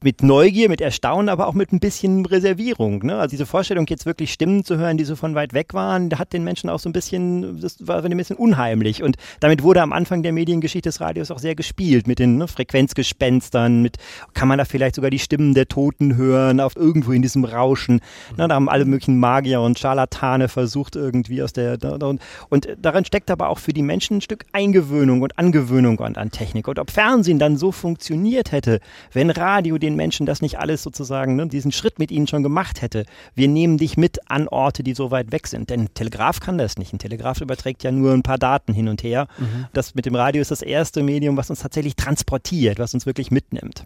mit 0.02 0.22
Neugier, 0.22 0.70
mit 0.70 0.80
Erstaunen, 0.80 1.28
aber 1.28 1.46
auch 1.46 1.52
mit 1.52 1.72
ein 1.72 1.80
bisschen 1.80 2.24
Reservierung. 2.24 3.04
Ne? 3.04 3.18
Also 3.18 3.30
diese 3.30 3.44
Vorstellung, 3.44 3.86
jetzt 3.88 4.06
wirklich 4.06 4.32
Stimmen 4.32 4.64
zu 4.64 4.78
hören, 4.78 4.96
die 4.96 5.04
so 5.04 5.14
von 5.14 5.34
weit 5.34 5.52
weg 5.52 5.74
waren, 5.74 6.10
hat 6.18 6.32
den 6.32 6.42
Menschen 6.42 6.70
auch 6.70 6.78
so 6.78 6.88
ein 6.88 6.92
bisschen, 6.92 7.60
das 7.60 7.86
war 7.86 8.02
ein 8.02 8.16
bisschen 8.16 8.36
unheimlich. 8.36 9.02
Und 9.02 9.16
damit 9.40 9.62
wurde 9.62 9.82
am 9.82 9.92
Anfang 9.92 10.22
der 10.22 10.32
Mediengeschichte 10.32 10.88
des 10.88 11.00
Radios 11.00 11.30
auch 11.30 11.38
sehr 11.38 11.54
gespielt, 11.54 12.06
mit 12.06 12.18
den 12.18 12.38
ne, 12.38 12.48
Frequenzgespenstern, 12.48 13.82
mit, 13.82 13.98
kann 14.32 14.48
man 14.48 14.56
da 14.56 14.64
vielleicht 14.64 14.94
sogar 14.94 15.10
die 15.10 15.18
Stimmen 15.18 15.52
der 15.52 15.68
Toten 15.68 16.16
hören, 16.16 16.60
auf 16.60 16.76
irgendwo 16.76 17.12
in 17.12 17.20
diesem 17.20 17.44
Rauschen. 17.44 18.00
Ne? 18.38 18.48
Da 18.48 18.54
haben 18.54 18.70
alle 18.70 18.86
möglichen 18.86 19.18
Magier 19.18 19.60
und 19.60 19.78
Scharlatane 19.78 20.48
versucht 20.48 20.96
irgendwie 20.96 21.42
aus 21.42 21.52
der, 21.52 21.78
und, 22.02 22.20
und 22.48 22.68
darin 22.80 23.04
steckt 23.04 23.30
aber 23.30 23.50
auch 23.50 23.58
für 23.58 23.74
die 23.74 23.82
Menschen 23.82 24.18
ein 24.18 24.20
Stück 24.22 24.46
Eingewöhnung 24.52 25.20
und 25.20 25.38
Angewöhnung 25.38 26.00
an, 26.00 26.16
an 26.16 26.30
Technik. 26.30 26.68
Und 26.68 26.78
ob 26.78 26.90
Fernsehen 26.90 27.38
dann 27.38 27.58
so 27.58 27.70
funktioniert 27.70 28.52
hätte, 28.52 28.80
wenn 29.12 29.28
Radio 29.28 29.76
den 29.76 29.89
den 29.90 29.96
Menschen 29.96 30.26
das 30.26 30.42
nicht 30.42 30.58
alles 30.58 30.82
sozusagen, 30.82 31.36
ne, 31.36 31.46
diesen 31.46 31.72
Schritt 31.72 31.98
mit 31.98 32.10
ihnen 32.10 32.26
schon 32.26 32.42
gemacht 32.42 32.82
hätte. 32.82 33.04
Wir 33.34 33.48
nehmen 33.48 33.78
dich 33.78 33.96
mit 33.96 34.30
an 34.30 34.48
Orte, 34.48 34.82
die 34.82 34.94
so 34.94 35.10
weit 35.10 35.32
weg 35.32 35.46
sind. 35.46 35.70
Denn 35.70 35.82
ein 35.82 35.94
Telegraph 35.94 36.40
kann 36.40 36.58
das 36.58 36.78
nicht. 36.78 36.92
Ein 36.92 36.98
Telegraph 36.98 37.40
überträgt 37.40 37.82
ja 37.82 37.92
nur 37.92 38.12
ein 38.12 38.22
paar 38.22 38.38
Daten 38.38 38.72
hin 38.72 38.88
und 38.88 39.02
her. 39.02 39.26
Mhm. 39.38 39.66
Das 39.72 39.94
mit 39.94 40.06
dem 40.06 40.14
Radio 40.14 40.40
ist 40.40 40.50
das 40.50 40.62
erste 40.62 41.02
Medium, 41.02 41.36
was 41.36 41.50
uns 41.50 41.60
tatsächlich 41.60 41.96
transportiert, 41.96 42.78
was 42.78 42.94
uns 42.94 43.06
wirklich 43.06 43.30
mitnimmt. 43.30 43.84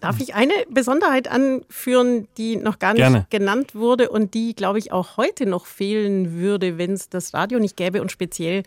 Darf 0.00 0.20
ich 0.20 0.34
eine 0.34 0.52
Besonderheit 0.68 1.28
anführen, 1.28 2.28
die 2.36 2.56
noch 2.56 2.78
gar 2.78 2.92
nicht 2.92 3.00
Gerne. 3.00 3.26
genannt 3.30 3.74
wurde 3.74 4.10
und 4.10 4.34
die, 4.34 4.54
glaube 4.54 4.78
ich, 4.78 4.92
auch 4.92 5.16
heute 5.16 5.46
noch 5.46 5.64
fehlen 5.64 6.34
würde, 6.34 6.76
wenn 6.76 6.92
es 6.92 7.08
das 7.08 7.32
Radio 7.32 7.58
nicht 7.58 7.76
gäbe 7.76 8.02
und 8.02 8.12
speziell 8.12 8.64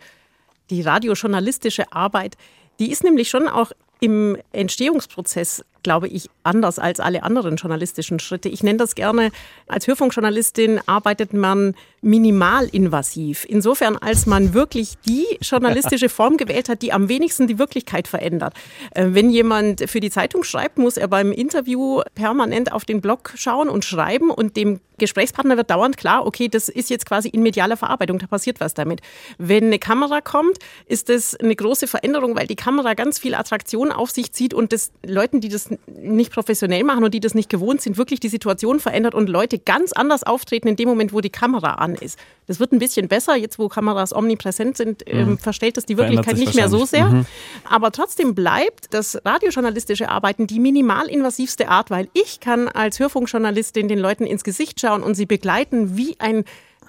die 0.70 0.82
radiojournalistische 0.82 1.92
Arbeit. 1.92 2.36
Die 2.80 2.90
ist 2.90 3.04
nämlich 3.04 3.28
schon 3.28 3.46
auch 3.46 3.70
im 4.00 4.36
Entstehungsprozess 4.52 5.64
glaube 5.82 6.08
ich, 6.08 6.28
anders 6.42 6.78
als 6.78 7.00
alle 7.00 7.22
anderen 7.22 7.56
journalistischen 7.56 8.18
Schritte. 8.18 8.48
Ich 8.48 8.62
nenne 8.62 8.78
das 8.78 8.94
gerne, 8.94 9.30
als 9.66 9.86
Hörfunkjournalistin 9.86 10.80
arbeitet 10.86 11.32
man 11.32 11.74
minimalinvasiv. 12.00 13.44
Insofern, 13.48 13.96
als 13.96 14.26
man 14.26 14.54
wirklich 14.54 14.94
die 15.06 15.26
journalistische 15.40 16.08
Form 16.18 16.36
gewählt 16.36 16.68
hat, 16.68 16.82
die 16.82 16.92
am 16.92 17.08
wenigsten 17.08 17.46
die 17.46 17.58
Wirklichkeit 17.58 18.08
verändert. 18.08 18.54
Äh, 18.92 19.08
wenn 19.10 19.30
jemand 19.30 19.88
für 19.88 20.00
die 20.00 20.10
Zeitung 20.10 20.44
schreibt, 20.44 20.78
muss 20.78 20.96
er 20.96 21.08
beim 21.08 21.32
Interview 21.32 22.02
permanent 22.14 22.72
auf 22.72 22.84
den 22.84 23.00
Blog 23.00 23.32
schauen 23.36 23.68
und 23.68 23.84
schreiben 23.84 24.30
und 24.30 24.56
dem 24.56 24.80
Gesprächspartner 24.98 25.56
wird 25.56 25.70
dauernd 25.70 25.96
klar, 25.96 26.26
okay, 26.26 26.48
das 26.48 26.68
ist 26.68 26.90
jetzt 26.90 27.06
quasi 27.06 27.28
in 27.28 27.42
medialer 27.42 27.76
Verarbeitung, 27.76 28.18
da 28.18 28.26
passiert 28.26 28.60
was 28.60 28.74
damit. 28.74 29.00
Wenn 29.38 29.66
eine 29.66 29.78
Kamera 29.78 30.20
kommt, 30.20 30.58
ist 30.86 31.08
das 31.08 31.36
eine 31.36 31.54
große 31.54 31.86
Veränderung, 31.86 32.36
weil 32.36 32.46
die 32.46 32.56
Kamera 32.56 32.94
ganz 32.94 33.18
viel 33.18 33.34
Attraktion 33.34 33.92
auf 33.92 34.10
sich 34.10 34.32
zieht 34.32 34.54
und 34.54 34.72
das 34.72 34.90
Leuten, 35.06 35.40
die 35.40 35.48
das 35.48 35.67
nicht 35.86 36.32
professionell 36.32 36.84
machen 36.84 37.04
und 37.04 37.14
die 37.14 37.20
das 37.20 37.34
nicht 37.34 37.48
gewohnt 37.48 37.80
sind, 37.80 37.96
wirklich 37.96 38.20
die 38.20 38.28
Situation 38.28 38.80
verändert 38.80 39.14
und 39.14 39.28
Leute 39.28 39.58
ganz 39.58 39.92
anders 39.92 40.22
auftreten 40.22 40.68
in 40.68 40.76
dem 40.76 40.88
Moment, 40.88 41.12
wo 41.12 41.20
die 41.20 41.30
Kamera 41.30 41.74
an 41.74 41.94
ist. 41.94 42.18
Das 42.46 42.60
wird 42.60 42.72
ein 42.72 42.78
bisschen 42.78 43.08
besser. 43.08 43.36
Jetzt, 43.36 43.58
wo 43.58 43.68
Kameras 43.68 44.14
omnipräsent 44.14 44.76
sind, 44.76 45.04
mhm. 45.06 45.18
ähm, 45.18 45.38
verstellt 45.38 45.76
das 45.76 45.86
die 45.86 45.96
Wirklichkeit 45.96 46.36
nicht 46.36 46.54
mehr 46.54 46.68
so 46.68 46.84
sehr. 46.84 47.06
Mhm. 47.06 47.26
Aber 47.68 47.92
trotzdem 47.92 48.34
bleibt 48.34 48.92
das 48.94 49.20
radiojournalistische 49.24 50.08
Arbeiten 50.08 50.46
die 50.46 50.60
minimalinvasivste 50.60 51.68
Art, 51.68 51.90
weil 51.90 52.08
ich 52.14 52.40
kann 52.40 52.68
als 52.68 52.98
Hörfunkjournalistin 52.98 53.88
den 53.88 53.98
Leuten 53.98 54.24
ins 54.24 54.44
Gesicht 54.44 54.80
schauen 54.80 55.02
und 55.02 55.14
sie 55.14 55.26
begleiten 55.26 55.96
wie 55.96 56.16
ein 56.18 56.44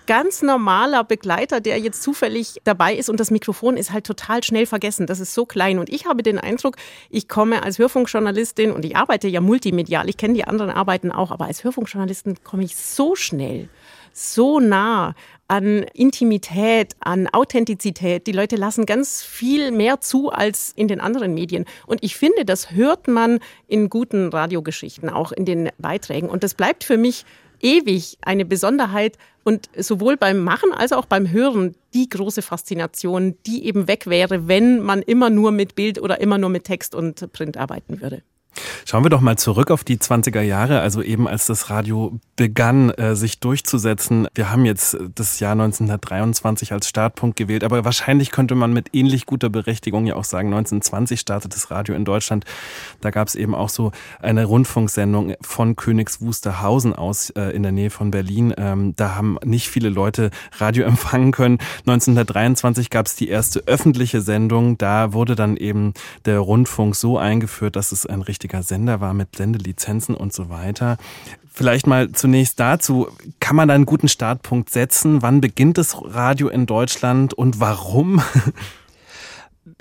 ganz 0.10 0.42
normaler 0.42 1.04
Begleiter, 1.04 1.62
der 1.62 1.78
jetzt 1.78 2.02
zufällig 2.02 2.56
dabei 2.64 2.96
ist 2.96 3.12
und 3.12 3.20
das 3.20 3.30
Mikrofon 3.30 3.78
ist 3.78 3.94
halt 3.94 4.08
total 4.08 4.44
schnell 4.44 4.66
vergessen. 4.66 5.06
Das 5.06 5.20
ist 5.20 5.36
so 5.36 5.46
klein. 5.46 5.78
Und 5.78 5.88
ich 5.88 6.08
habe 6.08 6.24
den 6.24 6.40
Eindruck, 6.40 6.78
ich 7.12 7.28
komme 7.28 7.62
als 7.62 7.78
Hörfunkjournalistin 7.78 8.72
und 8.72 8.84
ich 8.86 8.98
arbeite 8.98 9.28
ja 9.28 9.40
multimedial, 9.40 10.10
ich 10.10 10.18
kenne 10.18 10.34
die 10.34 10.46
anderen 10.46 10.72
Arbeiten 10.72 11.12
auch, 11.12 11.30
aber 11.30 11.46
als 11.46 11.64
Hörfunkjournalistin 11.64 12.44
komme 12.44 12.64
ich 12.64 12.76
so 12.76 13.16
schnell, 13.16 13.70
so 14.12 14.60
nah 14.60 15.14
an 15.48 15.84
Intimität, 15.94 16.96
an 17.02 17.28
Authentizität. 17.28 18.26
Die 18.26 18.32
Leute 18.32 18.56
lassen 18.56 18.88
ganz 18.88 19.22
viel 19.22 19.70
mehr 19.70 20.02
zu 20.02 20.32
als 20.32 20.74
in 20.76 20.88
den 20.88 21.02
anderen 21.02 21.36
Medien. 21.36 21.66
Und 21.86 22.04
ich 22.04 22.16
finde, 22.16 22.46
das 22.46 22.72
hört 22.72 23.08
man 23.08 23.40
in 23.68 23.90
guten 23.92 24.30
Radiogeschichten, 24.30 25.12
auch 25.12 25.32
in 25.32 25.46
den 25.46 25.70
Beiträgen. 25.78 26.30
Und 26.30 26.44
das 26.44 26.56
bleibt 26.56 26.84
für 26.84 26.98
mich 26.98 27.26
ewig 27.62 28.18
eine 28.22 28.46
Besonderheit 28.46 29.18
und 29.44 29.70
sowohl 29.78 30.18
beim 30.18 30.40
Machen 30.44 30.72
als 30.72 30.92
auch 30.92 31.06
beim 31.06 31.32
Hören 31.32 31.76
die 31.94 32.10
große 32.10 32.42
Faszination, 32.42 33.36
die 33.46 33.66
eben 33.66 33.88
weg 33.88 34.08
wäre, 34.08 34.48
wenn 34.48 34.80
man 34.82 35.02
immer 35.02 35.30
nur 35.30 35.52
mit 35.52 35.76
Bild 35.76 36.02
oder 36.02 36.22
immer 36.22 36.38
nur 36.38 36.50
mit 36.50 36.66
Text 36.66 36.94
und 36.96 37.32
Print 37.32 37.58
arbeiten 37.58 38.02
würde. 38.02 38.22
Schauen 38.86 39.06
wir 39.06 39.10
doch 39.10 39.22
mal 39.22 39.38
zurück 39.38 39.72
auf 39.72 39.84
die 39.84 39.98
20er 39.98 40.42
Jahre, 40.42 40.82
also 40.82 41.02
eben 41.02 41.28
als 41.28 41.46
das 41.46 41.70
Radio 41.70 42.20
begann, 42.36 42.90
äh, 42.92 43.16
sich 43.16 43.40
durchzusetzen. 43.40 44.28
Wir 44.34 44.52
haben 44.52 44.66
jetzt 44.66 44.98
das 45.16 45.40
Jahr 45.40 45.52
1923 45.52 46.74
als 46.74 46.90
Startpunkt 46.90 47.38
gewählt, 47.38 47.64
aber 47.64 47.86
wahrscheinlich 47.86 48.32
könnte 48.32 48.56
man 48.56 48.74
mit 48.74 48.90
ähnlich 48.94 49.26
guter 49.26 49.50
Berechtigung 49.50 50.06
ja 50.06 50.16
auch 50.16 50.24
sagen, 50.24 50.48
1920 50.48 51.20
startet 51.20 51.54
das 51.54 51.70
Radio 51.70 51.96
in 51.96 52.06
Deutschland. 52.06 52.46
Da 53.02 53.12
gab 53.12 53.28
es 53.28 53.36
eben 53.36 53.54
auch 53.54 53.70
so 53.70 53.92
eine 54.22 54.46
Rundfunksendung 54.46 55.34
von 55.42 55.76
Königs 55.76 56.22
Wusterhausen 56.22 56.94
aus 56.94 57.30
äh, 57.32 57.52
in 57.52 57.64
der 57.64 57.72
Nähe 57.72 57.90
von 57.90 58.12
Berlin. 58.12 58.54
Ähm, 58.58 58.96
da 58.96 59.16
haben 59.16 59.38
nicht 59.44 59.70
viele 59.70 59.90
Leute 59.90 60.32
Radio 60.58 60.84
empfangen 60.86 61.32
können. 61.32 61.60
1923 61.82 62.90
gab 62.90 63.06
es 63.06 63.16
die 63.16 63.30
erste 63.30 63.60
öffentliche 63.68 64.22
Sendung. 64.22 64.78
Da 64.78 65.14
wurde 65.14 65.36
dann 65.36 65.58
eben 65.58 65.94
der 66.26 66.40
Rundfunk 66.40 66.96
so 66.96 67.18
eingeführt, 67.18 67.76
dass 67.76 67.92
es 67.92 68.06
ein 68.06 68.22
richtiger 68.22 68.39
richtiger 68.40 68.64
Sender 68.64 69.02
war 69.02 69.14
mit 69.14 69.36
Sendelizenzen 69.36 70.16
und 70.16 70.32
so 70.32 70.48
weiter. 70.48 70.98
Vielleicht 71.52 71.88
mal 71.88 72.14
zunächst 72.14 72.58
dazu, 72.58 73.10
kann 73.42 73.58
man 73.58 73.68
da 73.68 73.76
einen 73.76 73.86
guten 73.86 74.08
Startpunkt 74.08 74.70
setzen? 74.70 75.22
Wann 75.22 75.42
beginnt 75.42 75.78
das 75.78 75.98
Radio 76.02 76.48
in 76.48 76.66
Deutschland 76.66 77.34
und 77.34 77.60
warum? 77.60 78.22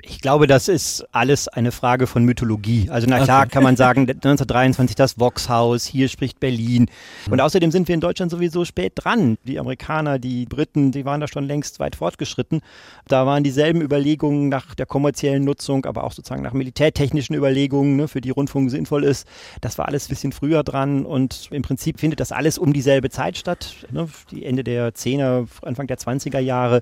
Ich 0.01 0.21
glaube, 0.21 0.47
das 0.47 0.69
ist 0.69 1.05
alles 1.11 1.49
eine 1.49 1.73
Frage 1.73 2.07
von 2.07 2.23
Mythologie. 2.23 2.89
Also 2.89 3.05
na 3.09 3.21
klar 3.21 3.41
okay. 3.41 3.49
kann 3.49 3.63
man 3.63 3.75
sagen, 3.75 4.01
1923 4.09 4.95
das 4.95 5.19
Voxhaus, 5.19 5.85
hier 5.85 6.07
spricht 6.07 6.39
Berlin. 6.39 6.87
Und 7.25 7.33
mhm. 7.33 7.39
außerdem 7.41 7.69
sind 7.69 7.89
wir 7.89 7.95
in 7.95 8.01
Deutschland 8.01 8.31
sowieso 8.31 8.63
spät 8.63 8.93
dran. 8.95 9.37
Die 9.43 9.59
Amerikaner, 9.59 10.17
die 10.17 10.45
Briten, 10.45 10.93
die 10.93 11.03
waren 11.03 11.19
da 11.19 11.27
schon 11.27 11.43
längst 11.43 11.81
weit 11.81 11.97
fortgeschritten. 11.97 12.61
Da 13.09 13.25
waren 13.25 13.43
dieselben 13.43 13.81
Überlegungen 13.81 14.47
nach 14.47 14.73
der 14.73 14.85
kommerziellen 14.85 15.43
Nutzung, 15.43 15.85
aber 15.85 16.05
auch 16.05 16.13
sozusagen 16.13 16.43
nach 16.43 16.53
militärtechnischen 16.53 17.35
Überlegungen, 17.35 17.97
ne, 17.97 18.07
für 18.07 18.21
die 18.21 18.29
Rundfunk 18.29 18.71
sinnvoll 18.71 19.03
ist. 19.03 19.27
Das 19.59 19.77
war 19.77 19.87
alles 19.87 20.05
ein 20.05 20.09
bisschen 20.09 20.31
früher 20.31 20.63
dran 20.63 21.05
und 21.05 21.49
im 21.51 21.61
Prinzip 21.61 21.99
findet 21.99 22.21
das 22.21 22.31
alles 22.31 22.57
um 22.57 22.71
dieselbe 22.71 23.09
Zeit 23.09 23.37
statt. 23.37 23.75
Ne, 23.91 24.07
die 24.31 24.45
Ende 24.45 24.63
der 24.63 24.93
10er, 24.93 25.47
Anfang 25.61 25.87
der 25.87 25.97
20er 25.97 26.39
Jahre. 26.39 26.81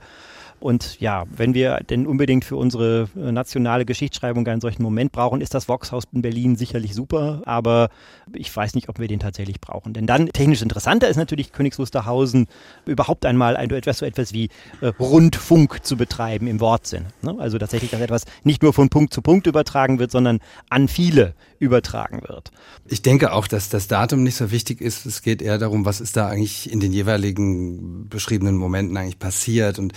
Und 0.60 1.00
ja, 1.00 1.26
wenn 1.30 1.54
wir 1.54 1.82
denn 1.90 2.08
unbedingt 2.08 2.44
für 2.44 2.56
unsere 2.56 3.10
äh, 3.16 3.32
nationale 3.32 3.86
Geschichtsschreibung 3.86 4.48
einen 4.48 4.62
solchen 4.62 4.82
Moment 4.82 5.12
brauchen, 5.12 5.40
ist 5.40 5.54
das 5.54 5.68
Voxhaus 5.68 6.06
in 6.12 6.22
Berlin 6.22 6.56
sicherlich 6.56 6.96
super, 6.96 7.42
aber 7.46 7.90
ich 8.34 8.56
weiß 8.56 8.74
nicht, 8.74 8.90
ob 8.90 9.00
wir 9.00 9.08
den 9.08 9.20
tatsächlich 9.20 9.62
brauchen. 9.62 9.94
Denn 9.94 10.08
dann 10.08 10.28
technisch 10.28 10.62
interessanter 10.62 11.10
ist 11.10 11.18
natürlich 11.18 11.52
Königs 11.52 11.78
Wusterhausen 11.78 12.48
überhaupt 12.86 13.26
einmal 13.26 13.56
ein, 13.56 13.70
etwas 13.70 14.00
so 14.00 14.06
etwas 14.06 14.34
wie 14.34 14.50
äh, 14.82 14.88
Rundfunk 15.00 15.86
zu 15.86 15.96
betreiben 15.96 16.48
im 16.48 16.60
Wortsinn. 16.60 17.06
Ne? 17.22 17.36
Also 17.38 17.60
tatsächlich, 17.60 17.92
dass 17.92 18.02
etwas 18.02 18.26
nicht 18.44 18.64
nur 18.64 18.74
von 18.74 18.90
Punkt 18.90 19.14
zu 19.14 19.22
Punkt 19.22 19.46
übertragen 19.46 20.00
wird, 20.00 20.12
sondern 20.12 20.40
an 20.70 20.88
viele 20.88 21.36
übertragen 21.60 22.22
wird. 22.28 22.52
Ich 22.86 23.02
denke 23.02 23.32
auch, 23.32 23.48
dass 23.48 23.70
das 23.70 23.88
Datum 23.88 24.24
nicht 24.24 24.36
so 24.36 24.52
wichtig 24.52 24.82
ist. 24.82 25.06
Es 25.06 25.22
geht 25.22 25.42
eher 25.42 25.58
darum, 25.58 25.86
was 25.86 26.02
ist 26.02 26.18
da 26.18 26.28
eigentlich 26.28 26.72
in 26.72 26.80
den 26.80 26.92
jeweiligen 26.92 28.08
beschriebenen 28.10 28.56
Momenten 28.56 28.98
eigentlich 28.98 29.20
passiert 29.20 29.80
und 29.80 29.94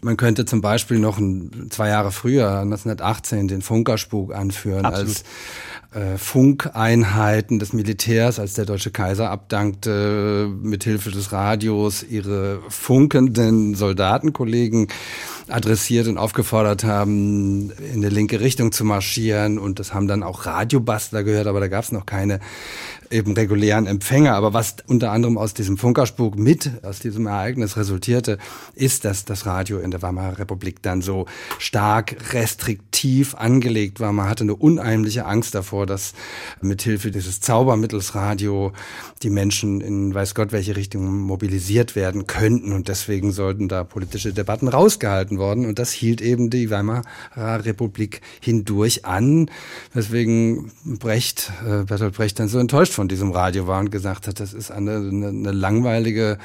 man 0.00 0.16
könnte 0.16 0.44
zum 0.44 0.60
Beispiel 0.60 0.98
noch 0.98 1.18
ein, 1.18 1.68
zwei 1.70 1.88
Jahre 1.88 2.12
früher, 2.12 2.60
1918, 2.60 3.48
den 3.48 3.62
Funkerspuk 3.62 4.34
anführen 4.34 4.84
Absolut. 4.84 5.08
als 5.08 5.24
äh, 5.94 6.18
Funkeinheiten 6.18 7.58
des 7.58 7.72
Militärs, 7.72 8.40
als 8.40 8.54
der 8.54 8.64
deutsche 8.64 8.90
Kaiser 8.90 9.30
abdankte, 9.30 10.48
mithilfe 10.62 11.10
des 11.10 11.30
Radios 11.30 12.02
ihre 12.02 12.60
funkenden 12.68 13.74
Soldatenkollegen 13.74 14.88
adressiert 15.48 16.08
und 16.08 16.18
aufgefordert 16.18 16.84
haben, 16.84 17.70
in 17.70 17.98
eine 17.98 18.08
linke 18.08 18.40
Richtung 18.40 18.72
zu 18.72 18.84
marschieren. 18.84 19.58
Und 19.58 19.78
das 19.78 19.94
haben 19.94 20.08
dann 20.08 20.22
auch 20.22 20.46
Radiobastler 20.46 21.22
gehört, 21.22 21.46
aber 21.46 21.60
da 21.60 21.68
gab 21.68 21.84
es 21.84 21.92
noch 21.92 22.06
keine 22.06 22.40
eben 23.14 23.32
regulären 23.32 23.86
Empfänger. 23.86 24.34
Aber 24.34 24.52
was 24.52 24.76
unter 24.86 25.12
anderem 25.12 25.38
aus 25.38 25.54
diesem 25.54 25.78
Funkerspuk 25.78 26.36
mit, 26.36 26.70
aus 26.82 26.98
diesem 26.98 27.26
Ereignis 27.26 27.76
resultierte, 27.76 28.38
ist, 28.74 29.04
dass 29.04 29.24
das 29.24 29.46
Radio 29.46 29.78
in 29.78 29.90
der 29.90 30.02
Weimarer 30.02 30.38
Republik 30.38 30.82
dann 30.82 31.00
so 31.00 31.26
stark 31.58 32.34
restriktiv 32.34 33.34
angelegt 33.34 34.00
war. 34.00 34.12
Man 34.12 34.28
hatte 34.28 34.44
eine 34.44 34.56
unheimliche 34.56 35.24
Angst 35.24 35.54
davor, 35.54 35.86
dass 35.86 36.12
mithilfe 36.60 37.10
dieses 37.10 37.40
Zaubermittels 37.40 38.14
Radio 38.14 38.72
die 39.22 39.30
Menschen 39.30 39.80
in 39.80 40.14
weiß 40.14 40.34
Gott 40.34 40.52
welche 40.52 40.76
Richtung 40.76 41.20
mobilisiert 41.20 41.96
werden 41.96 42.26
könnten. 42.26 42.72
Und 42.72 42.88
deswegen 42.88 43.32
sollten 43.32 43.68
da 43.68 43.84
politische 43.84 44.32
Debatten 44.32 44.68
rausgehalten 44.68 45.38
worden. 45.38 45.66
Und 45.66 45.78
das 45.78 45.92
hielt 45.92 46.20
eben 46.20 46.50
die 46.50 46.70
Weimarer 46.70 47.04
Republik 47.36 48.20
hindurch 48.40 49.04
an. 49.04 49.50
Weswegen 49.92 50.72
Brecht, 50.84 51.52
äh, 51.64 51.84
Bertolt 51.84 52.16
Brecht 52.16 52.38
dann 52.38 52.48
so 52.48 52.58
enttäuscht 52.58 52.92
von 52.92 53.03
diesem 53.08 53.32
Radio 53.32 53.66
war 53.66 53.80
und 53.80 53.90
gesagt 53.90 54.26
hat, 54.26 54.40
das 54.40 54.52
ist 54.52 54.70
eine, 54.70 54.96
eine, 54.96 55.28
eine 55.28 55.52
langweilige 55.52 56.38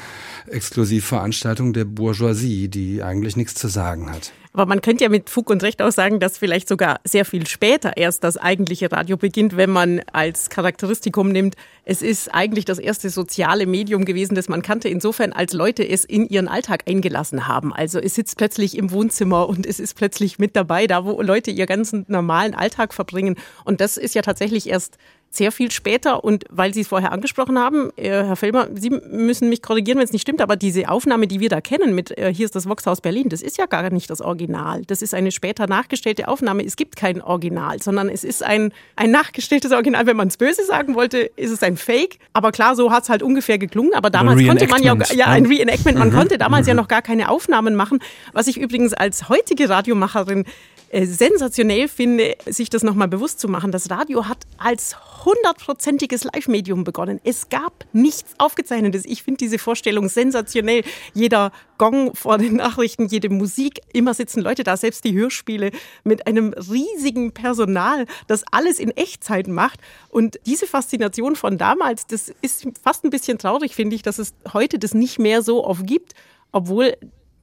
Exklusivveranstaltung 0.47 1.73
der 1.73 1.85
Bourgeoisie, 1.85 2.67
die 2.67 3.03
eigentlich 3.03 3.35
nichts 3.35 3.55
zu 3.55 3.67
sagen 3.67 4.11
hat. 4.11 4.31
Aber 4.51 4.65
man 4.65 4.81
könnte 4.81 5.03
ja 5.03 5.09
mit 5.09 5.29
Fug 5.29 5.51
und 5.51 5.61
Recht 5.61 5.79
auch 5.81 5.91
sagen, 5.91 6.19
dass 6.19 6.39
vielleicht 6.39 6.67
sogar 6.67 6.99
sehr 7.03 7.23
viel 7.23 7.45
später 7.45 7.97
erst 7.97 8.23
das 8.23 8.35
eigentliche 8.35 8.91
Radio 8.91 9.15
beginnt, 9.15 9.55
wenn 9.57 9.69
man 9.69 10.01
als 10.11 10.49
Charakteristikum 10.49 11.29
nimmt, 11.29 11.55
es 11.85 12.01
ist 12.01 12.33
eigentlich 12.33 12.65
das 12.65 12.79
erste 12.79 13.11
soziale 13.11 13.67
Medium 13.67 14.05
gewesen, 14.05 14.33
das 14.33 14.49
man 14.49 14.63
kannte, 14.63 14.89
insofern 14.89 15.33
als 15.33 15.53
Leute 15.53 15.87
es 15.87 16.03
in 16.03 16.27
ihren 16.27 16.47
Alltag 16.47 16.83
eingelassen 16.87 17.47
haben. 17.47 17.73
Also 17.73 17.99
es 17.99 18.15
sitzt 18.15 18.37
plötzlich 18.37 18.75
im 18.75 18.91
Wohnzimmer 18.91 19.47
und 19.47 19.67
es 19.67 19.79
ist 19.79 19.95
plötzlich 19.95 20.39
mit 20.39 20.55
dabei, 20.55 20.87
da 20.87 21.05
wo 21.05 21.21
Leute 21.21 21.51
ihr 21.51 21.67
ganzen 21.67 22.05
normalen 22.07 22.55
Alltag 22.55 22.93
verbringen. 22.93 23.35
Und 23.65 23.81
das 23.81 23.97
ist 23.97 24.15
ja 24.15 24.23
tatsächlich 24.23 24.67
erst 24.67 24.97
sehr 25.31 25.51
viel 25.51 25.71
später 25.71 26.23
und 26.23 26.45
weil 26.49 26.73
Sie 26.73 26.81
es 26.81 26.87
vorher 26.87 27.11
angesprochen 27.11 27.59
haben, 27.59 27.91
äh, 27.95 28.09
Herr 28.09 28.35
Fellmer, 28.35 28.67
Sie 28.73 28.89
müssen 28.89 29.49
mich 29.49 29.61
korrigieren, 29.61 29.99
wenn 29.99 30.05
es 30.05 30.11
nicht 30.11 30.23
stimmt, 30.23 30.41
aber 30.41 30.55
diese 30.55 30.89
Aufnahme, 30.89 31.27
die 31.27 31.39
wir 31.39 31.49
da 31.49 31.61
kennen 31.61 31.93
mit 31.93 32.17
äh, 32.17 32.33
Hier 32.33 32.45
ist 32.45 32.55
das 32.55 32.67
Voxhaus 32.67 33.01
Berlin, 33.01 33.29
das 33.29 33.41
ist 33.41 33.57
ja 33.57 33.67
gar 33.67 33.89
nicht 33.91 34.09
das 34.09 34.21
Original. 34.21 34.81
Das 34.87 35.01
ist 35.01 35.13
eine 35.13 35.31
später 35.31 35.67
nachgestellte 35.67 36.27
Aufnahme. 36.27 36.63
Es 36.63 36.75
gibt 36.75 36.95
kein 36.95 37.21
Original, 37.21 37.81
sondern 37.81 38.09
es 38.09 38.23
ist 38.23 38.43
ein, 38.43 38.73
ein 38.95 39.11
nachgestelltes 39.11 39.71
Original. 39.71 40.05
Wenn 40.07 40.17
man 40.17 40.29
es 40.29 40.37
böse 40.37 40.63
sagen 40.65 40.95
wollte, 40.95 41.19
ist 41.35 41.51
es 41.51 41.61
ein 41.61 41.77
Fake. 41.77 42.17
Aber 42.33 42.51
klar, 42.51 42.75
so 42.75 42.91
hat 42.91 43.03
es 43.03 43.09
halt 43.09 43.21
ungefähr 43.21 43.57
geklungen. 43.57 43.93
Aber 43.93 44.09
damals 44.09 44.43
konnte 44.45 44.67
man 44.67 44.81
ja, 44.81 44.97
ja 45.13 45.27
ein 45.27 45.45
Reenactment, 45.45 45.97
man 45.97 46.09
mhm. 46.09 46.13
konnte 46.13 46.37
damals 46.37 46.65
mhm. 46.65 46.69
ja 46.69 46.73
noch 46.75 46.87
gar 46.87 47.01
keine 47.01 47.29
Aufnahmen 47.29 47.75
machen. 47.75 47.99
Was 48.33 48.47
ich 48.47 48.57
übrigens 48.57 48.93
als 48.93 49.29
heutige 49.29 49.69
Radiomacherin 49.69 50.45
äh, 50.89 51.05
sensationell 51.05 51.87
finde, 51.87 52.35
sich 52.45 52.69
das 52.69 52.83
nochmal 52.83 53.07
bewusst 53.07 53.39
zu 53.39 53.47
machen. 53.47 53.71
Das 53.71 53.89
Radio 53.91 54.27
hat 54.27 54.39
als 54.57 54.95
hundertprozentiges 55.25 56.23
Live-Medium 56.23 56.83
begonnen. 56.83 57.19
Es 57.23 57.49
gab 57.49 57.85
nichts 57.93 58.33
Aufgezeichnetes. 58.37 59.05
Ich 59.05 59.23
finde 59.23 59.37
diese 59.37 59.59
Vorstellung 59.59 60.09
sensationell. 60.09 60.83
Jeder 61.13 61.51
Gong 61.77 62.15
vor 62.15 62.37
den 62.37 62.55
Nachrichten, 62.55 63.07
jede 63.07 63.29
Musik, 63.29 63.81
immer 63.93 64.13
sitzen 64.13 64.41
Leute 64.41 64.63
da, 64.63 64.77
selbst 64.77 65.03
die 65.03 65.13
Hörspiele 65.13 65.71
mit 66.03 66.25
einem 66.25 66.53
riesigen 66.53 67.33
Personal, 67.33 68.05
das 68.27 68.43
alles 68.51 68.79
in 68.79 68.91
Echtzeit 68.91 69.47
macht. 69.47 69.79
Und 70.09 70.39
diese 70.45 70.65
Faszination 70.65 71.35
von 71.35 71.57
damals, 71.57 72.07
das 72.07 72.33
ist 72.41 72.67
fast 72.81 73.03
ein 73.03 73.11
bisschen 73.11 73.37
traurig, 73.37 73.75
finde 73.75 73.95
ich, 73.95 74.01
dass 74.01 74.19
es 74.19 74.33
heute 74.53 74.79
das 74.79 74.93
nicht 74.93 75.19
mehr 75.19 75.41
so 75.41 75.65
oft 75.65 75.85
gibt, 75.85 76.13
obwohl 76.51 76.95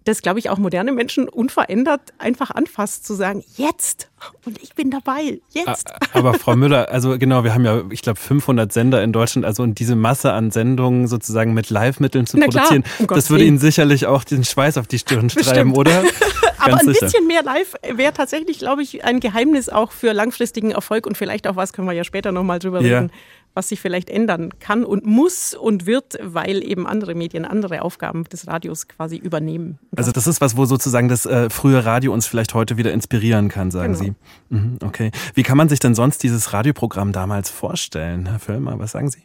das, 0.06 0.22
glaube 0.22 0.38
ich, 0.38 0.50
auch 0.50 0.58
moderne 0.58 0.92
Menschen 0.92 1.28
unverändert 1.28 2.00
einfach 2.18 2.52
anfasst, 2.52 3.04
zu 3.04 3.14
sagen, 3.14 3.44
jetzt 3.56 4.08
und 4.44 4.62
ich 4.62 4.74
bin 4.74 4.90
dabei, 4.90 5.40
jetzt. 5.50 5.92
Aber 6.12 6.34
Frau 6.34 6.54
Müller, 6.56 6.88
also 6.90 7.18
genau, 7.18 7.42
wir 7.44 7.52
haben 7.52 7.64
ja, 7.64 7.82
ich 7.90 8.02
glaube, 8.02 8.18
500 8.18 8.72
Sender 8.72 9.02
in 9.02 9.12
Deutschland, 9.12 9.44
also 9.44 9.62
und 9.64 9.78
diese 9.78 9.96
Masse 9.96 10.32
an 10.32 10.52
Sendungen 10.52 11.08
sozusagen 11.08 11.54
mit 11.54 11.70
Live-Mitteln 11.70 12.26
zu 12.26 12.38
Na 12.38 12.46
produzieren, 12.46 12.84
um 13.00 13.08
das 13.08 13.30
würde 13.30 13.44
Ihnen 13.44 13.58
sicherlich 13.58 14.06
auch 14.06 14.22
den 14.22 14.44
Schweiß 14.44 14.78
auf 14.78 14.86
die 14.86 15.00
Stirn 15.00 15.28
schreiben, 15.28 15.74
oder? 15.74 16.04
Aber 16.58 16.78
ein 16.78 16.86
sicher. 16.86 17.06
bisschen 17.06 17.26
mehr 17.26 17.42
Live 17.42 17.74
wäre 17.94 18.12
tatsächlich, 18.12 18.58
glaube 18.58 18.82
ich, 18.82 19.04
ein 19.04 19.20
Geheimnis 19.20 19.68
auch 19.68 19.92
für 19.92 20.12
langfristigen 20.12 20.70
Erfolg 20.70 21.06
und 21.06 21.16
vielleicht 21.16 21.46
auch 21.46 21.56
was, 21.56 21.72
können 21.72 21.86
wir 21.88 21.94
ja 21.94 22.04
später 22.04 22.32
nochmal 22.32 22.58
drüber 22.58 22.80
ja. 22.80 22.98
reden, 22.98 23.12
was 23.56 23.70
sich 23.70 23.80
vielleicht 23.80 24.10
ändern 24.10 24.50
kann 24.60 24.84
und 24.84 25.06
muss 25.06 25.54
und 25.54 25.86
wird, 25.86 26.18
weil 26.22 26.62
eben 26.62 26.86
andere 26.86 27.14
Medien 27.14 27.46
andere 27.46 27.82
Aufgaben 27.82 28.24
des 28.24 28.46
Radios 28.46 28.86
quasi 28.86 29.16
übernehmen. 29.16 29.78
Also 29.96 30.12
das 30.12 30.26
ist 30.26 30.42
was, 30.42 30.56
wo 30.56 30.66
sozusagen 30.66 31.08
das 31.08 31.24
äh, 31.24 31.48
frühe 31.48 31.84
Radio 31.84 32.12
uns 32.12 32.26
vielleicht 32.26 32.52
heute 32.52 32.76
wieder 32.76 32.92
inspirieren 32.92 33.48
kann, 33.48 33.70
sagen 33.70 33.94
genau. 33.94 34.04
Sie. 34.04 34.14
Mhm, 34.50 34.78
okay. 34.84 35.10
Wie 35.34 35.42
kann 35.42 35.56
man 35.56 35.70
sich 35.70 35.80
denn 35.80 35.94
sonst 35.94 36.22
dieses 36.22 36.52
Radioprogramm 36.52 37.12
damals 37.12 37.48
vorstellen, 37.48 38.26
Herr 38.26 38.38
Völlmer? 38.38 38.78
Was 38.78 38.92
sagen 38.92 39.10
Sie? 39.10 39.22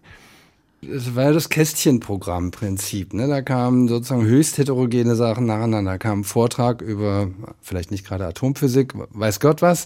Es 0.84 1.16
war 1.16 1.26
ja 1.26 1.32
das 1.32 1.50
Kästchenprogramm-Prinzip. 1.50 3.14
Ne? 3.14 3.28
Da 3.28 3.44
kamen 3.44 3.88
sozusagen 3.88 4.26
höchst 4.26 4.58
heterogene 4.58 5.16
Sachen 5.16 5.46
nacheinander. 5.46 5.92
Da 5.92 5.98
kam 6.00 6.22
ein 6.22 6.24
Vortrag 6.24 6.82
über, 6.82 7.30
vielleicht 7.62 7.92
nicht 7.92 8.04
gerade 8.04 8.26
Atomphysik, 8.26 8.96
weiß 9.12 9.40
Gott 9.40 9.62
was, 9.62 9.86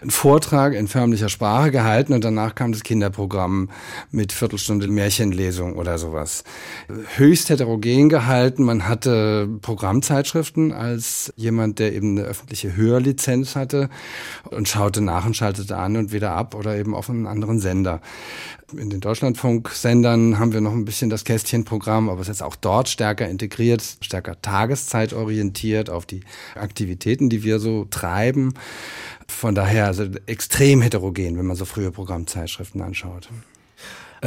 ein 0.00 0.10
Vortrag 0.10 0.72
in 0.72 0.88
förmlicher 0.88 1.28
Sprache 1.28 1.70
gehalten 1.70 2.14
und 2.14 2.24
danach 2.24 2.54
kam 2.54 2.72
das 2.72 2.82
Kinderprogramm 2.82 3.68
mit 4.10 4.32
Viertelstunde 4.32 4.88
Märchenlesung 4.88 5.76
oder 5.76 5.98
sowas. 5.98 6.44
Höchst 7.16 7.50
heterogen 7.50 8.08
gehalten. 8.08 8.64
Man 8.64 8.88
hatte 8.88 9.46
Programmzeitschriften 9.60 10.72
als 10.72 11.34
jemand, 11.36 11.78
der 11.78 11.92
eben 11.92 12.16
eine 12.16 12.26
öffentliche 12.26 12.74
Hörlizenz 12.74 13.54
hatte 13.54 13.90
und 14.50 14.66
schaute 14.66 15.02
nach 15.02 15.26
und 15.26 15.36
schaltete 15.36 15.76
an 15.76 15.98
und 15.98 16.10
wieder 16.10 16.32
ab 16.32 16.54
oder 16.54 16.74
eben 16.74 16.94
auf 16.94 17.10
einen 17.10 17.26
anderen 17.26 17.60
Sender 17.60 18.00
in 18.76 18.90
den 18.90 19.00
Deutschlandfunksendern 19.00 20.38
haben 20.38 20.52
wir 20.52 20.60
noch 20.60 20.72
ein 20.72 20.84
bisschen 20.84 21.10
das 21.10 21.24
Kästchenprogramm, 21.24 22.08
aber 22.08 22.20
es 22.20 22.28
ist 22.28 22.42
auch 22.42 22.56
dort 22.56 22.88
stärker 22.88 23.28
integriert, 23.28 23.82
stärker 24.00 24.40
tageszeitorientiert 24.40 25.90
auf 25.90 26.06
die 26.06 26.20
Aktivitäten, 26.54 27.28
die 27.28 27.42
wir 27.42 27.58
so 27.58 27.86
treiben. 27.86 28.54
Von 29.28 29.54
daher 29.54 29.86
also 29.86 30.04
extrem 30.26 30.82
heterogen, 30.82 31.38
wenn 31.38 31.46
man 31.46 31.56
so 31.56 31.64
frühe 31.64 31.90
Programmzeitschriften 31.90 32.82
anschaut. 32.82 33.28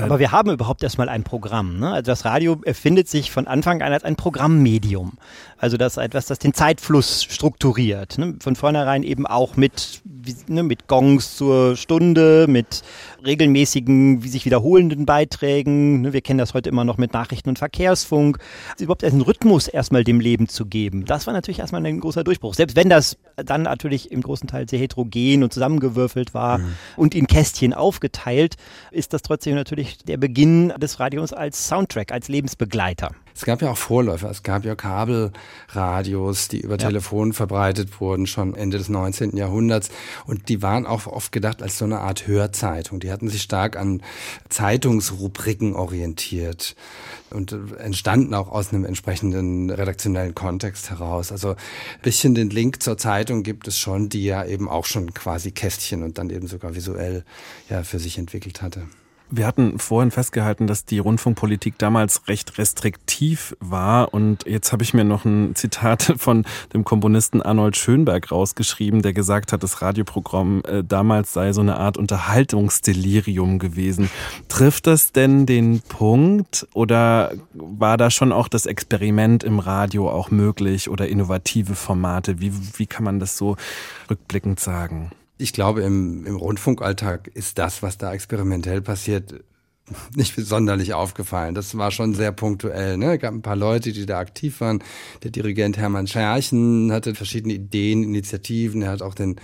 Aber 0.03 0.19
wir 0.19 0.31
haben 0.31 0.51
überhaupt 0.51 0.83
erstmal 0.83 1.09
ein 1.09 1.23
Programm. 1.23 1.79
Ne? 1.79 1.89
Also 1.89 2.11
das 2.11 2.25
Radio 2.25 2.59
erfindet 2.65 3.07
sich 3.07 3.31
von 3.31 3.47
Anfang 3.47 3.81
an 3.81 3.93
als 3.93 4.03
ein 4.03 4.15
Programmmedium. 4.15 5.13
Also 5.57 5.77
das 5.77 5.93
ist 5.97 6.03
etwas, 6.03 6.25
das 6.25 6.39
den 6.39 6.53
Zeitfluss 6.53 7.23
strukturiert. 7.23 8.17
Ne? 8.17 8.35
Von 8.41 8.55
vornherein 8.55 9.03
eben 9.03 9.25
auch 9.25 9.55
mit, 9.55 10.01
ne, 10.47 10.63
mit 10.63 10.87
Gongs 10.87 11.37
zur 11.37 11.77
Stunde, 11.77 12.45
mit 12.49 12.83
regelmäßigen, 13.25 14.23
wie 14.23 14.27
sich 14.27 14.45
wiederholenden 14.45 15.05
Beiträgen. 15.05 16.01
Ne? 16.01 16.13
Wir 16.13 16.21
kennen 16.21 16.39
das 16.39 16.53
heute 16.53 16.69
immer 16.69 16.83
noch 16.83 16.97
mit 16.97 17.13
Nachrichten 17.13 17.49
und 17.49 17.57
Verkehrsfunk. 17.57 18.37
Also 18.73 18.83
überhaupt 18.83 19.03
einen 19.03 19.21
Rhythmus 19.21 19.67
erstmal 19.67 20.03
dem 20.03 20.19
Leben 20.19 20.49
zu 20.49 20.65
geben. 20.65 21.05
Das 21.05 21.25
war 21.25 21.33
natürlich 21.33 21.59
erstmal 21.59 21.85
ein 21.85 21.99
großer 22.01 22.23
Durchbruch. 22.23 22.53
Selbst 22.53 22.75
wenn 22.75 22.89
das 22.89 23.17
dann 23.37 23.63
natürlich 23.63 24.11
im 24.11 24.21
großen 24.21 24.47
Teil 24.47 24.67
sehr 24.69 24.79
heterogen 24.79 25.43
und 25.43 25.53
zusammengewürfelt 25.53 26.33
war 26.33 26.59
mhm. 26.59 26.75
und 26.97 27.15
in 27.15 27.27
Kästchen 27.27 27.73
aufgeteilt, 27.73 28.55
ist 28.91 29.13
das 29.13 29.21
trotzdem 29.21 29.55
natürlich 29.55 29.84
der 30.07 30.17
Beginn 30.17 30.69
des 30.77 30.99
Radios 30.99 31.33
als 31.33 31.67
Soundtrack, 31.67 32.11
als 32.11 32.27
Lebensbegleiter. 32.27 33.11
Es 33.35 33.43
gab 33.43 33.61
ja 33.61 33.69
auch 33.69 33.77
Vorläufer. 33.77 34.29
Es 34.29 34.43
gab 34.43 34.63
ja 34.63 34.75
Kabelradios, 34.75 36.47
die 36.47 36.61
über 36.61 36.77
ja. 36.77 36.87
Telefon 36.87 37.33
verbreitet 37.33 37.99
wurden, 37.99 38.27
schon 38.27 38.55
Ende 38.55 38.77
des 38.77 38.87
19. 38.87 39.35
Jahrhunderts. 39.35 39.89
Und 40.25 40.47
die 40.47 40.61
waren 40.61 40.85
auch 40.85 41.05
oft 41.05 41.33
gedacht 41.33 41.61
als 41.61 41.77
so 41.77 41.83
eine 41.83 41.99
Art 41.99 42.27
Hörzeitung. 42.27 43.01
Die 43.01 43.11
hatten 43.11 43.27
sich 43.27 43.41
stark 43.41 43.75
an 43.75 44.01
Zeitungsrubriken 44.47 45.75
orientiert 45.75 46.75
und 47.29 47.53
entstanden 47.77 48.33
auch 48.33 48.49
aus 48.49 48.71
einem 48.71 48.85
entsprechenden 48.85 49.69
redaktionellen 49.69 50.33
Kontext 50.33 50.89
heraus. 50.89 51.33
Also 51.33 51.49
ein 51.51 51.55
bisschen 52.03 52.35
den 52.35 52.49
Link 52.49 52.81
zur 52.81 52.97
Zeitung 52.97 53.43
gibt 53.43 53.67
es 53.67 53.77
schon, 53.77 54.07
die 54.07 54.23
ja 54.23 54.45
eben 54.45 54.69
auch 54.69 54.85
schon 54.85 55.13
quasi 55.13 55.51
Kästchen 55.51 56.03
und 56.03 56.17
dann 56.17 56.29
eben 56.29 56.47
sogar 56.47 56.73
visuell 56.73 57.25
ja 57.69 57.83
für 57.83 57.99
sich 57.99 58.17
entwickelt 58.17 58.61
hatte. 58.61 58.83
Wir 59.31 59.47
hatten 59.47 59.79
vorhin 59.79 60.11
festgehalten, 60.11 60.67
dass 60.67 60.85
die 60.85 60.99
Rundfunkpolitik 60.99 61.79
damals 61.79 62.27
recht 62.27 62.57
restriktiv 62.59 63.55
war. 63.59 64.13
Und 64.13 64.45
jetzt 64.45 64.71
habe 64.71 64.83
ich 64.83 64.93
mir 64.93 65.03
noch 65.03 65.25
ein 65.25 65.55
Zitat 65.55 66.13
von 66.17 66.45
dem 66.73 66.83
Komponisten 66.83 67.41
Arnold 67.41 67.75
Schönberg 67.75 68.31
rausgeschrieben, 68.31 69.01
der 69.01 69.13
gesagt 69.13 69.51
hat, 69.51 69.63
das 69.63 69.81
Radioprogramm 69.81 70.61
äh, 70.67 70.83
damals 70.83 71.33
sei 71.33 71.53
so 71.53 71.61
eine 71.61 71.77
Art 71.77 71.97
Unterhaltungsdelirium 71.97 73.57
gewesen. 73.57 74.11
Trifft 74.47 74.85
das 74.85 75.11
denn 75.11 75.45
den 75.45 75.81
Punkt 75.81 76.67
oder 76.73 77.31
war 77.53 77.97
da 77.97 78.11
schon 78.11 78.31
auch 78.31 78.47
das 78.47 78.67
Experiment 78.67 79.43
im 79.43 79.59
Radio 79.59 80.09
auch 80.09 80.29
möglich 80.29 80.89
oder 80.89 81.07
innovative 81.07 81.73
Formate? 81.73 82.39
Wie, 82.39 82.53
wie 82.77 82.85
kann 82.85 83.03
man 83.03 83.19
das 83.19 83.37
so 83.37 83.57
rückblickend 84.09 84.59
sagen? 84.59 85.11
Ich 85.37 85.51
glaube, 85.51 85.81
im, 85.81 86.25
im 86.25 86.35
Rundfunkalltag 86.37 87.27
ist 87.27 87.57
das, 87.57 87.83
was 87.83 87.97
da 87.97 88.13
experimentell 88.13 88.81
passiert, 88.81 89.33
nicht 90.15 90.33
sonderlich 90.35 90.93
aufgefallen. 90.93 91.53
Das 91.53 91.77
war 91.77 91.91
schon 91.91 92.15
sehr 92.15 92.31
punktuell. 92.31 92.97
Ne? 92.97 93.19
Gab 93.19 93.33
ein 93.33 93.41
paar 93.41 93.55
Leute, 93.55 93.91
die 93.91 94.05
da 94.05 94.19
aktiv 94.19 94.61
waren. 94.61 94.83
Der 95.23 95.31
Dirigent 95.31 95.77
Hermann 95.77 96.07
Scherchen 96.07 96.91
hatte 96.91 97.13
verschiedene 97.13 97.53
Ideen, 97.53 98.03
Initiativen. 98.03 98.81
Er 98.81 98.91
hat 98.91 99.01
auch 99.01 99.13
den 99.13 99.35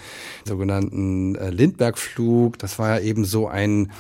sogenannten 0.48 1.36
äh, 1.36 1.50
Lindbergh-Flug. 1.50 2.58
Das 2.58 2.80
war 2.80 2.98
ja 2.98 3.06
eben 3.06 3.26
so 3.26 3.48
ein 3.48 3.92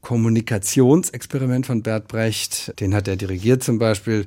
Kommunikationsexperiment 0.00 1.66
von 1.66 1.82
Bert 1.82 2.08
Brecht. 2.08 2.78
Den 2.80 2.94
hat 2.94 3.08
er 3.08 3.16
dirigiert 3.16 3.62
zum 3.62 3.78
Beispiel. 3.78 4.26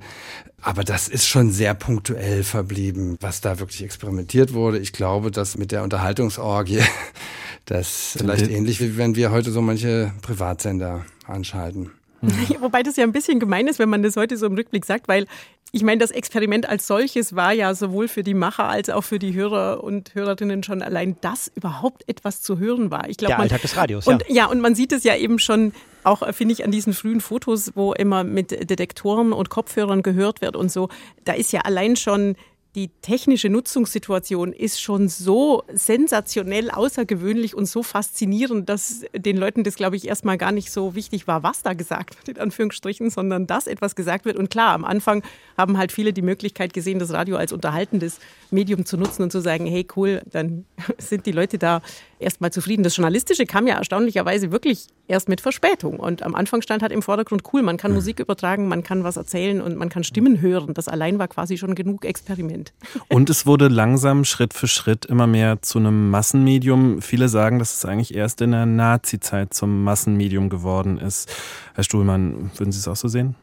Aber 0.62 0.84
das 0.84 1.08
ist 1.08 1.28
schon 1.28 1.52
sehr 1.52 1.74
punktuell 1.74 2.44
verblieben, 2.44 3.18
was 3.20 3.42
da 3.42 3.60
wirklich 3.60 3.84
experimentiert 3.84 4.54
wurde. 4.54 4.78
Ich 4.78 4.94
glaube, 4.94 5.32
dass 5.32 5.58
mit 5.58 5.72
der 5.72 5.84
Unterhaltungsorgie, 5.84 6.82
das 7.66 8.16
vielleicht 8.18 8.50
ähnlich 8.50 8.80
wie 8.80 8.98
wenn 8.98 9.16
wir 9.16 9.32
heute 9.32 9.52
so 9.52 9.62
manche 9.62 10.14
Privatsender 10.22 11.06
anschalten. 11.26 11.92
Mhm. 12.22 12.58
Wobei 12.60 12.84
das 12.84 12.98
ja 12.98 13.04
ein 13.04 13.14
bisschen 13.14 13.40
gemein 13.40 13.66
ist, 13.66 13.80
wenn 13.80 13.90
man 13.90 14.04
das 14.04 14.16
heute 14.16 14.38
so 14.38 14.46
im 14.46 14.54
Rückblick 14.54 14.86
sagt, 14.86 15.08
weil 15.08 15.26
ich 15.74 15.84
meine, 15.84 16.00
das 16.00 16.12
Experiment 16.12 16.68
als 16.68 16.86
solches 16.86 17.36
war 17.36 17.54
ja 17.54 17.74
sowohl 17.74 18.10
für 18.10 18.24
die 18.24 18.34
Macher 18.34 18.68
als 18.68 18.90
auch 18.90 19.04
für 19.04 19.20
die 19.20 19.34
Hörer 19.34 19.84
und 19.84 20.14
Hörerinnen 20.14 20.64
schon 20.64 20.82
allein, 20.82 21.16
dass 21.22 21.50
überhaupt 21.56 22.04
etwas 22.10 22.42
zu 22.42 22.60
hören 22.60 22.92
war. 22.92 23.10
Ich 23.10 23.18
glaub, 23.18 23.30
Der 23.30 23.38
man, 23.38 23.44
Alltag 23.44 23.62
des 23.62 23.78
Radios, 23.78 24.06
und, 24.06 24.24
ja. 24.28 24.36
Ja, 24.36 24.46
und 24.48 24.60
man 24.60 24.76
sieht 24.76 24.92
es 24.92 25.04
ja 25.04 25.16
eben 25.16 25.40
schon 25.40 25.72
auch, 26.04 26.28
finde 26.34 26.54
ich, 26.54 26.66
an 26.66 26.72
diesen 26.72 26.94
frühen 26.94 27.22
Fotos, 27.22 27.72
wo 27.76 27.94
immer 27.94 28.24
mit 28.24 28.52
Detektoren 28.52 29.34
und 29.34 29.50
Kopfhörern 29.50 30.02
gehört 30.02 30.42
wird 30.42 30.56
und 30.56 30.72
so. 30.72 30.90
Da 31.24 31.34
ist 31.34 31.54
ja 31.54 31.62
allein 31.62 31.96
schon 31.96 32.36
die 32.76 32.90
technische 33.02 33.50
Nutzungssituation 33.50 34.54
ist 34.54 34.82
schon 34.82 35.10
so 35.10 35.64
sensationell 35.74 36.72
außergewöhnlich 36.72 37.54
und 37.54 37.66
so 37.66 37.84
faszinierend, 37.84 38.70
dass 38.70 39.04
den 39.14 39.36
Leuten 39.36 39.66
das, 39.66 39.76
glaube 39.76 39.98
ich, 39.98 40.08
erstmal 40.08 40.38
gar 40.38 40.54
nicht 40.54 40.72
so 40.72 40.96
wichtig 40.96 41.28
war, 41.28 41.44
was 41.44 41.64
da 41.64 41.74
gesagt 41.74 42.16
wird, 42.18 42.38
in 42.38 42.42
Anführungsstrichen, 42.42 43.10
sondern 43.10 43.46
dass 43.46 43.68
etwas 43.68 43.96
gesagt 43.96 44.24
wird. 44.24 44.38
Und 44.38 44.50
klar, 44.50 44.74
am 44.74 44.86
Anfang 44.86 45.22
haben 45.58 45.78
halt 45.78 45.92
viele 45.92 46.14
die 46.14 46.22
Möglichkeit 46.22 46.74
gesehen, 46.74 47.00
das 47.00 47.12
Radio 47.12 47.36
als 47.36 47.52
unterhaltendes 47.52 48.20
Medium 48.52 48.86
zu 48.86 48.96
nutzen 48.96 49.24
und 49.24 49.32
zu 49.32 49.42
sagen, 49.42 49.66
hey 49.66 49.86
cool, 49.98 50.22
dann 50.32 50.64
sind 50.98 51.26
die 51.26 51.34
Leute 51.34 51.58
da 51.58 51.82
erstmal 52.20 52.54
zufrieden. 52.54 52.84
Das 52.84 52.96
Journalistische 52.96 53.46
kam 53.46 53.68
ja 53.68 53.76
erstaunlicherweise 53.76 54.52
wirklich 54.54 54.88
erst 55.12 55.30
mit 55.30 55.42
Verspätung. 55.42 56.00
Und 56.00 56.24
am 56.24 56.34
Anfang 56.34 56.62
stand 56.62 56.82
halt 56.82 56.92
im 56.92 57.02
Vordergrund, 57.02 57.44
cool, 57.54 57.62
man 57.62 57.78
kann. 57.78 57.92
Musik 57.92 58.20
übertragen, 58.20 58.68
man 58.68 58.84
kann 58.84 59.04
was 59.04 59.18
erzählen 59.18 59.62
und 59.62 59.76
man 59.76 59.90
kann 59.90 60.04
Stimmen 60.04 60.42
hören. 60.42 60.74
Das 60.74 60.88
allein 60.88 61.20
war 61.20 61.28
quasi 61.28 61.58
schon 61.58 61.76
genug 61.76 62.06
Experiment. 62.06 62.74
Und 63.10 63.30
es 63.30 63.46
wurde 63.46 63.68
langsam 63.68 64.24
Schritt 64.24 64.54
für 64.54 64.68
Schritt 64.68 65.06
immer 65.06 65.28
mehr 65.28 65.62
zu 65.62 65.80
einem 65.80 66.10
Massenmedium. 66.10 67.02
Viele 67.02 67.28
sagen, 67.28 67.60
dass 67.60 67.76
es 67.76 67.86
eigentlich 67.86 68.16
erst 68.16 68.42
in 68.42 68.52
der 68.52 68.66
Nazi-Zeit 68.66 69.54
zum 69.54 69.84
Massenmedium 69.84 70.50
geworden 70.50 70.98
ist. 70.98 71.30
Herr 71.76 71.84
Stuhlmann, 71.84 72.52
würden 72.56 72.72
Sie 72.72 72.80
es 72.80 72.88
auch 72.88 72.96
so 72.96 73.10
sehen? 73.10 73.36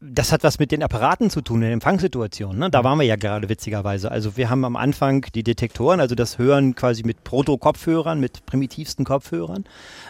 Das 0.00 0.30
hat 0.30 0.44
was 0.44 0.60
mit 0.60 0.70
den 0.70 0.82
Apparaten 0.82 1.28
zu 1.28 1.40
tun, 1.40 1.62
in 1.62 1.72
Empfangssituationen. 1.72 2.58
Ne? 2.58 2.70
Da 2.70 2.84
waren 2.84 2.98
wir 2.98 3.04
ja 3.04 3.16
gerade 3.16 3.48
witzigerweise. 3.48 4.10
Also 4.12 4.36
wir 4.36 4.48
haben 4.48 4.64
am 4.64 4.76
Anfang 4.76 5.26
die 5.34 5.42
Detektoren, 5.42 5.98
also 5.98 6.14
das 6.14 6.38
Hören 6.38 6.76
quasi 6.76 7.02
mit 7.02 7.24
Proto-Kopfhörern, 7.24 8.20
mit 8.20 8.46
primitivsten 8.46 9.04
Kopfhörern. 9.04 9.64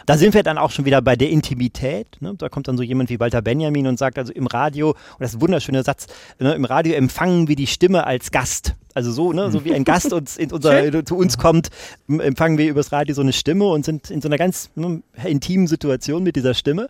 Da 0.05 0.17
sind 0.17 0.35
wir 0.35 0.43
dann 0.43 0.59
auch 0.59 0.69
schon 0.69 0.85
wieder 0.85 1.01
bei 1.01 1.15
der 1.15 1.29
Intimität. 1.29 2.17
Ne? 2.19 2.35
Da 2.37 2.49
kommt 2.49 2.67
dann 2.67 2.77
so 2.77 2.83
jemand 2.83 3.09
wie 3.09 3.19
Walter 3.19 3.41
Benjamin 3.41 3.87
und 3.87 3.97
sagt 3.97 4.19
also 4.19 4.31
im 4.31 4.45
Radio, 4.45 4.89
und 4.89 4.97
das 5.19 5.31
ist 5.31 5.37
ein 5.37 5.41
wunderschöner 5.41 5.83
Satz, 5.83 6.05
ne? 6.37 6.53
im 6.53 6.65
Radio 6.65 6.93
empfangen 6.93 7.47
wir 7.47 7.55
die 7.55 7.67
Stimme 7.67 8.05
als 8.05 8.29
Gast. 8.29 8.75
Also 8.99 9.13
so, 9.13 9.31
ne, 9.31 9.49
so 9.49 9.63
wie 9.63 9.73
ein 9.73 9.83
Gast 9.85 10.11
uns 10.11 10.35
in 10.35 10.51
unser, 10.51 11.05
zu 11.05 11.15
uns 11.15 11.37
kommt, 11.37 11.69
empfangen 12.09 12.57
wir 12.57 12.69
übers 12.69 12.91
Radio 12.91 13.15
so 13.15 13.21
eine 13.21 13.31
Stimme 13.31 13.65
und 13.65 13.85
sind 13.85 14.11
in 14.11 14.19
so 14.19 14.27
einer 14.27 14.37
ganz 14.37 14.69
ne, 14.75 15.01
intimen 15.23 15.67
Situation 15.67 16.21
mit 16.21 16.35
dieser 16.35 16.53
Stimme. 16.53 16.89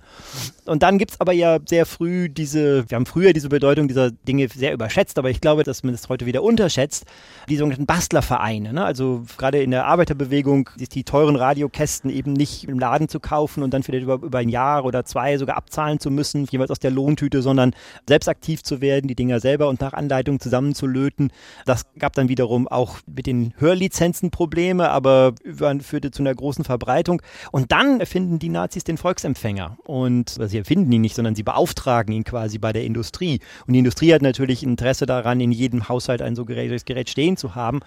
Und 0.66 0.82
dann 0.82 0.98
gibt 0.98 1.12
es 1.12 1.22
aber 1.22 1.34
ja 1.34 1.60
sehr 1.64 1.86
früh 1.86 2.28
diese, 2.28 2.90
wir 2.90 2.96
haben 2.96 3.06
früher 3.06 3.32
diese 3.32 3.50
Bedeutung 3.50 3.88
dieser 3.88 4.10
Dinge 4.10 4.48
sehr 4.48 4.74
überschätzt, 4.74 5.20
aber 5.20 5.30
ich 5.30 5.40
glaube, 5.40 5.62
dass 5.62 5.84
man 5.84 5.94
das 5.94 6.10
heute 6.10 6.26
wieder 6.26 6.42
unterschätzt, 6.42 7.06
die 7.48 7.58
sogenannten 7.58 7.86
Bastlervereine. 7.86 8.74
Ne? 8.74 8.84
Also 8.84 9.24
gerade 9.38 9.62
in 9.62 9.70
der 9.70 9.86
Arbeiterbewegung 9.86 10.72
ist 10.80 10.96
die 10.96 11.04
teuren 11.04 11.36
Radiokästen 11.36 12.10
eben 12.10 12.34
nicht 12.34 12.68
im 12.68 12.80
Laden 12.80 13.08
zu 13.08 13.20
kaufen 13.20 13.62
und 13.62 13.72
dann 13.72 13.84
vielleicht 13.84 14.04
über, 14.04 14.16
über 14.16 14.40
ein 14.40 14.50
Jahr 14.50 14.84
oder 14.84 15.06
zwei 15.06 15.38
sogar 15.38 15.58
abzahlen 15.58 16.00
zu 16.00 16.10
müssen, 16.10 16.48
jeweils 16.50 16.72
aus 16.72 16.80
der 16.80 16.90
Lohntüte, 16.90 17.44
sondern 17.44 17.76
selbst 18.08 18.28
aktiv 18.28 18.64
zu 18.64 18.82
werden, 18.82 19.08
die 19.08 19.16
Dinger 19.16 19.40
selber 19.40 19.70
und 19.70 19.80
nach 19.80 19.94
Anleitung 19.94 20.40
zusammenzulöten. 20.40 21.32
Das 21.66 21.84
gab 22.00 22.14
dann 22.14 22.30
wiederum 22.30 22.68
auch 22.68 22.98
mit 23.06 23.28
den 23.28 23.54
Hörlizenzen 23.58 24.32
Probleme, 24.32 24.90
aber 24.90 25.34
führte 25.82 26.12
zu 26.12 26.24
einer 26.24 26.34
großen 26.34 26.64
Verbreitung. 26.64 27.22
Und 27.52 27.72
dann 27.72 28.00
erfinden 28.00 28.40
die 28.40 28.50
Nazis 28.50 28.84
den 28.84 28.98
Volksempfänger. 28.98 29.78
Und 29.84 30.38
sie 30.48 30.58
erfinden 30.58 30.92
ihn 30.92 31.02
nicht, 31.02 31.16
sondern 31.16 31.36
sie 31.36 31.44
beauftragen 31.44 32.14
ihn 32.14 32.24
quasi 32.24 32.58
bei 32.58 32.74
der 32.74 32.84
Industrie. 32.84 33.40
Und 33.68 33.74
die 33.74 33.80
Industrie 33.80 34.14
hat 34.14 34.22
natürlich 34.22 34.64
Interesse 34.64 35.06
daran, 35.06 35.40
in 35.40 35.52
jedem 35.52 35.90
Haushalt 35.90 36.22
ein 36.22 36.36
so 36.36 36.46
gerätes 36.46 36.86
Gerät 36.86 37.10
stehen 37.10 37.38
zu 37.38 37.56
haben. 37.56 37.82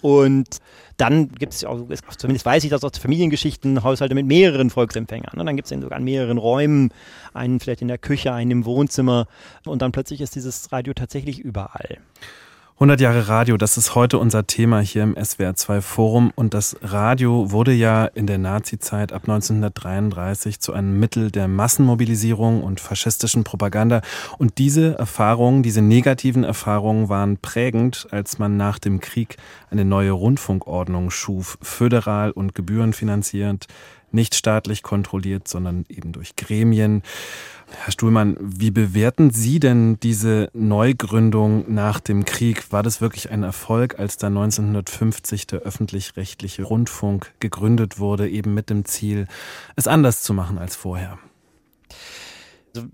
Und 0.00 0.58
dann 0.96 1.28
gibt 1.30 1.54
es 1.54 1.64
auch, 1.64 1.86
zumindest 2.16 2.46
weiß 2.46 2.64
ich 2.64 2.70
das 2.70 2.82
aus 2.82 2.98
Familiengeschichten, 2.98 3.82
Haushalte 3.82 4.14
mit 4.14 4.26
mehreren 4.26 4.70
Volksempfängern. 4.70 5.38
Und 5.38 5.46
dann 5.46 5.56
gibt 5.56 5.66
es 5.66 5.70
den 5.70 5.82
sogar 5.82 5.98
in 5.98 6.04
mehreren 6.04 6.38
Räumen, 6.38 6.90
einen 7.34 7.60
vielleicht 7.60 7.82
in 7.82 7.88
der 7.88 7.98
Küche, 7.98 8.32
einen 8.32 8.50
im 8.50 8.64
Wohnzimmer. 8.64 9.26
Und 9.64 9.82
dann 9.82 9.92
plötzlich 9.92 10.20
ist 10.20 10.34
dieses 10.34 10.72
Radio 10.72 10.94
tatsächlich 10.94 11.38
überall. 11.38 11.98
100 12.80 13.00
Jahre 13.00 13.26
Radio, 13.26 13.56
das 13.56 13.76
ist 13.76 13.96
heute 13.96 14.18
unser 14.18 14.46
Thema 14.46 14.78
hier 14.78 15.02
im 15.02 15.16
SWR2 15.16 15.80
Forum. 15.80 16.30
Und 16.36 16.54
das 16.54 16.76
Radio 16.80 17.50
wurde 17.50 17.72
ja 17.72 18.04
in 18.04 18.28
der 18.28 18.38
Nazizeit 18.38 19.12
ab 19.12 19.22
1933 19.22 20.60
zu 20.60 20.72
einem 20.72 21.00
Mittel 21.00 21.32
der 21.32 21.48
Massenmobilisierung 21.48 22.62
und 22.62 22.78
faschistischen 22.78 23.42
Propaganda. 23.42 24.00
Und 24.38 24.58
diese 24.58 24.96
Erfahrungen, 24.96 25.64
diese 25.64 25.82
negativen 25.82 26.44
Erfahrungen 26.44 27.08
waren 27.08 27.38
prägend, 27.38 28.06
als 28.12 28.38
man 28.38 28.56
nach 28.56 28.78
dem 28.78 29.00
Krieg 29.00 29.38
eine 29.72 29.84
neue 29.84 30.12
Rundfunkordnung 30.12 31.10
schuf, 31.10 31.58
föderal 31.60 32.30
und 32.30 32.54
gebührenfinanzierend, 32.54 33.66
nicht 34.12 34.34
staatlich 34.34 34.82
kontrolliert, 34.82 35.48
sondern 35.48 35.84
eben 35.88 36.12
durch 36.12 36.36
Gremien. 36.36 37.02
Herr 37.70 37.92
Stuhlmann, 37.92 38.36
wie 38.40 38.70
bewerten 38.70 39.30
Sie 39.30 39.60
denn 39.60 40.00
diese 40.00 40.50
Neugründung 40.54 41.72
nach 41.72 42.00
dem 42.00 42.24
Krieg? 42.24 42.72
War 42.72 42.82
das 42.82 43.00
wirklich 43.00 43.30
ein 43.30 43.42
Erfolg, 43.42 43.98
als 43.98 44.16
da 44.16 44.28
1950 44.28 45.46
der 45.46 45.60
öffentlich-rechtliche 45.60 46.62
Rundfunk 46.62 47.34
gegründet 47.40 47.98
wurde, 47.98 48.28
eben 48.28 48.54
mit 48.54 48.70
dem 48.70 48.84
Ziel, 48.84 49.26
es 49.76 49.86
anders 49.86 50.22
zu 50.22 50.32
machen 50.32 50.58
als 50.58 50.76
vorher? 50.76 51.18
Also 52.74 52.88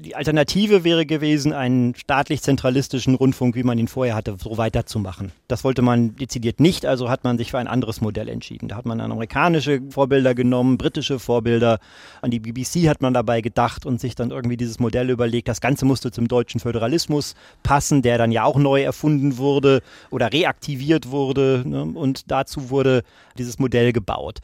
die 0.00 0.14
Alternative 0.14 0.84
wäre 0.84 1.06
gewesen, 1.06 1.52
einen 1.52 1.94
staatlich-zentralistischen 1.94 3.14
Rundfunk, 3.14 3.54
wie 3.56 3.62
man 3.62 3.78
ihn 3.78 3.88
vorher 3.88 4.14
hatte, 4.14 4.36
so 4.38 4.58
weiterzumachen. 4.58 5.32
Das 5.48 5.64
wollte 5.64 5.82
man 5.82 6.16
dezidiert 6.16 6.60
nicht, 6.60 6.86
also 6.86 7.08
hat 7.10 7.24
man 7.24 7.38
sich 7.38 7.50
für 7.50 7.58
ein 7.58 7.66
anderes 7.66 8.00
Modell 8.00 8.28
entschieden. 8.28 8.68
Da 8.68 8.76
hat 8.76 8.86
man 8.86 9.00
amerikanische 9.00 9.80
Vorbilder 9.90 10.34
genommen, 10.34 10.78
britische 10.78 11.18
Vorbilder, 11.18 11.78
an 12.22 12.30
die 12.30 12.40
BBC 12.40 12.88
hat 12.88 13.02
man 13.02 13.14
dabei 13.14 13.40
gedacht 13.40 13.86
und 13.86 14.00
sich 14.00 14.14
dann 14.14 14.30
irgendwie 14.30 14.56
dieses 14.56 14.78
Modell 14.78 15.10
überlegt. 15.10 15.48
Das 15.48 15.60
Ganze 15.60 15.84
musste 15.84 16.10
zum 16.10 16.28
deutschen 16.28 16.60
Föderalismus 16.60 17.34
passen, 17.62 18.02
der 18.02 18.18
dann 18.18 18.32
ja 18.32 18.44
auch 18.44 18.58
neu 18.58 18.82
erfunden 18.82 19.38
wurde 19.38 19.82
oder 20.10 20.32
reaktiviert 20.32 21.10
wurde. 21.10 21.62
Ne? 21.66 21.82
Und 21.82 22.30
dazu 22.30 22.70
wurde 22.70 23.02
dieses 23.38 23.58
Modell 23.58 23.92
gebaut. 23.92 24.40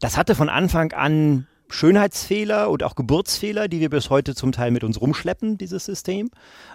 Das 0.00 0.16
hatte 0.16 0.34
von 0.34 0.48
Anfang 0.48 0.92
an 0.92 1.46
Schönheitsfehler 1.68 2.70
und 2.70 2.82
auch 2.82 2.94
Geburtsfehler, 2.94 3.68
die 3.68 3.80
wir 3.80 3.90
bis 3.90 4.08
heute 4.08 4.34
zum 4.34 4.52
Teil 4.52 4.70
mit 4.70 4.84
uns 4.84 5.00
rumschleppen, 5.00 5.58
dieses 5.58 5.84
System. 5.84 6.30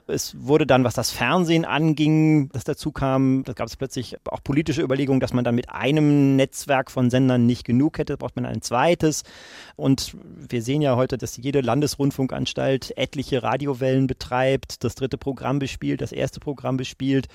Es 0.07 0.35
wurde 0.37 0.67
dann, 0.67 0.83
was 0.83 0.93
das 0.93 1.11
Fernsehen 1.11 1.63
anging, 1.63 2.49
das 2.49 2.65
dazu 2.65 2.91
kam, 2.91 3.43
da 3.45 3.53
gab 3.53 3.67
es 3.67 3.77
plötzlich 3.77 4.17
auch 4.25 4.43
politische 4.43 4.81
Überlegungen, 4.81 5.21
dass 5.21 5.33
man 5.33 5.45
dann 5.45 5.55
mit 5.55 5.69
einem 5.69 6.35
Netzwerk 6.35 6.91
von 6.91 7.09
Sendern 7.09 7.45
nicht 7.45 7.63
genug 7.63 7.97
hätte, 7.99 8.17
braucht 8.17 8.35
man 8.35 8.45
ein 8.45 8.61
zweites. 8.61 9.23
Und 9.77 10.15
wir 10.49 10.61
sehen 10.61 10.81
ja 10.81 10.95
heute, 10.95 11.17
dass 11.17 11.37
jede 11.37 11.61
Landesrundfunkanstalt 11.61 12.97
etliche 12.97 13.43
Radiowellen 13.43 14.07
betreibt, 14.07 14.83
das 14.83 14.95
dritte 14.95 15.17
Programm 15.17 15.59
bespielt, 15.59 16.01
das 16.01 16.11
erste 16.11 16.39
Programm 16.39 16.77
bespielt. 16.77 17.27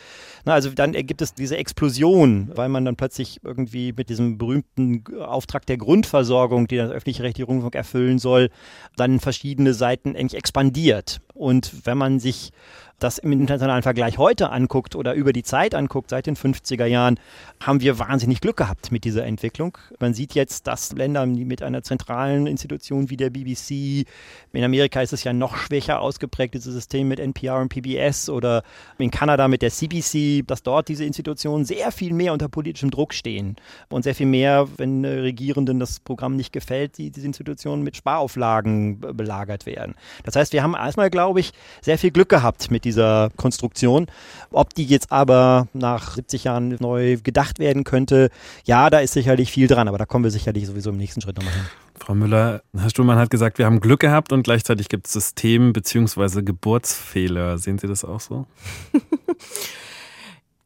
Na, 0.45 0.53
also 0.53 0.71
dann 0.71 0.95
ergibt 0.95 1.23
es 1.23 1.35
diese 1.35 1.57
Explosion, 1.57 2.51
weil 2.55 2.69
man 2.69 2.85
dann 2.85 2.97
plötzlich 2.97 3.41
irgendwie 3.43 3.95
mit 3.97 4.11
diesem 4.11 4.37
berühmten 4.37 5.05
Auftrag 5.21 5.65
der 5.67 5.79
Grundversorgung, 5.79 6.69
die 6.69 6.77
das 6.77 6.91
öffentlich-rechtliche 6.91 7.46
Rundfunk 7.47 7.75
erfüllen 7.75 8.19
soll, 8.19 8.51
dann 8.97 9.21
verschiedene 9.21 9.75
Seiten 9.75 10.17
eigentlich 10.17 10.39
expandiert. 10.39 11.21
Und 11.35 11.87
wenn 11.87 11.99
man 11.99 12.21
sich 12.21 12.51
das 12.99 13.19
im 13.19 13.33
internationalen 13.33 13.83
Vergleich 13.83 14.17
heute 14.17 14.51
anguckt 14.51 14.97
oder 14.97 15.15
über 15.15 15.33
die 15.33 15.43
Zeit 15.43 15.75
anguckt, 15.75 16.11
seit 16.11 16.27
den 16.27 16.37
50er 16.37 16.87
Jahren, 16.87 17.21
haben 17.61 17.81
wir 17.81 17.99
wahnsinnig 17.99 18.41
Glück 18.41 18.57
gehabt 18.57 18.91
mit 18.91 19.05
dieser 19.05 19.25
Entwicklung. 19.25 19.77
Man 19.99 20.15
sieht 20.15 20.35
jetzt, 20.35 20.67
dass 20.67 20.93
Länder 20.93 21.27
mit 21.27 21.63
einer 21.63 21.83
zentralen 21.83 22.47
Institution 22.47 23.11
wie 23.11 23.17
der 23.17 23.31
BBC, 23.31 24.07
in 24.53 24.65
Amerika 24.65 25.03
ist 25.03 25.13
es 25.13 25.25
ja 25.25 25.33
noch 25.33 25.57
schwächer 25.57 26.01
ausgeprägt, 26.01 26.55
dieses 26.55 26.73
System 26.73 27.09
mit 27.09 27.21
NPR 27.21 27.59
und 27.59 27.69
PBS 27.69 28.31
oder 28.31 28.63
in 28.97 29.11
Kanada 29.11 29.47
mit 29.49 29.61
der 29.61 29.71
CBC, 29.71 30.45
dass 30.47 30.63
dort 30.63 30.89
diese 30.89 31.05
Institutionen 31.05 31.67
sehr 31.67 31.93
viel 31.93 32.15
mehr 32.15 32.33
unter 32.33 32.49
politischem 32.49 32.91
Druck 32.91 33.13
stehen 33.13 33.57
und 33.91 34.05
sehr 34.05 34.15
viel 34.15 34.27
mehr, 34.27 34.69
wenn 34.79 35.05
äh, 35.05 35.09
Regierenden 35.09 35.81
das 35.81 36.01
Programm 36.01 36.37
nicht 36.37 36.53
gefällt, 36.53 36.97
die, 36.97 37.11
diese 37.11 37.27
Institutionen 37.27 37.83
mit 37.83 37.97
Sparauflagen 37.97 39.01
belagert 39.01 39.67
werden. 39.67 39.95
Das 40.25 40.37
heißt, 40.37 40.55
wir 40.55 40.63
haben 40.63 40.75
erstmal, 40.75 41.11
glaube 41.11 41.41
ich, 41.41 41.53
sehr 41.83 41.99
viel 41.99 42.11
Glück 42.11 42.31
gehabt 42.31 42.71
mit 42.71 42.86
dieser 42.87 43.31
Konstruktion. 43.37 44.07
Ob 44.51 44.73
die 44.75 44.85
jetzt 44.85 45.13
aber 45.13 45.67
nach 45.75 46.15
70 46.15 46.45
Jahren 46.45 46.77
neu 46.79 47.19
gedacht 47.23 47.59
werden 47.59 47.85
könnte, 47.85 48.31
ja, 48.65 48.89
da 48.89 49.01
ist 49.01 49.13
sicherlich 49.13 49.51
viel 49.51 49.67
dran, 49.67 49.89
aber 49.89 49.99
da 49.99 50.07
kommen 50.07 50.25
wir 50.25 50.31
sicherlich 50.31 50.67
sowieso 50.67 50.91
im 50.91 50.97
nächsten 50.97 51.21
Schritt 51.21 51.37
nochmal 51.37 51.53
hin. 51.53 51.65
Frau 51.99 52.15
Müller, 52.15 52.63
Herr 52.77 52.91
Stuhlmann 52.91 53.19
hat 53.19 53.31
gesagt, 53.31 53.59
wir 53.59 53.67
haben 53.67 53.81
Glück 53.81 54.01
gehabt 54.01 54.33
und 54.33 54.45
gleichzeitig 54.45 54.89
gibt 54.89 55.07
es 55.07 55.13
System- 55.13 55.73
bzw. 55.73 56.43
Geburtsfehler. 56.43 57.59
Sehen 57.59 57.79
Sie 57.79 57.89
das 57.89 58.05
auch 58.05 58.21
so? 58.21 58.47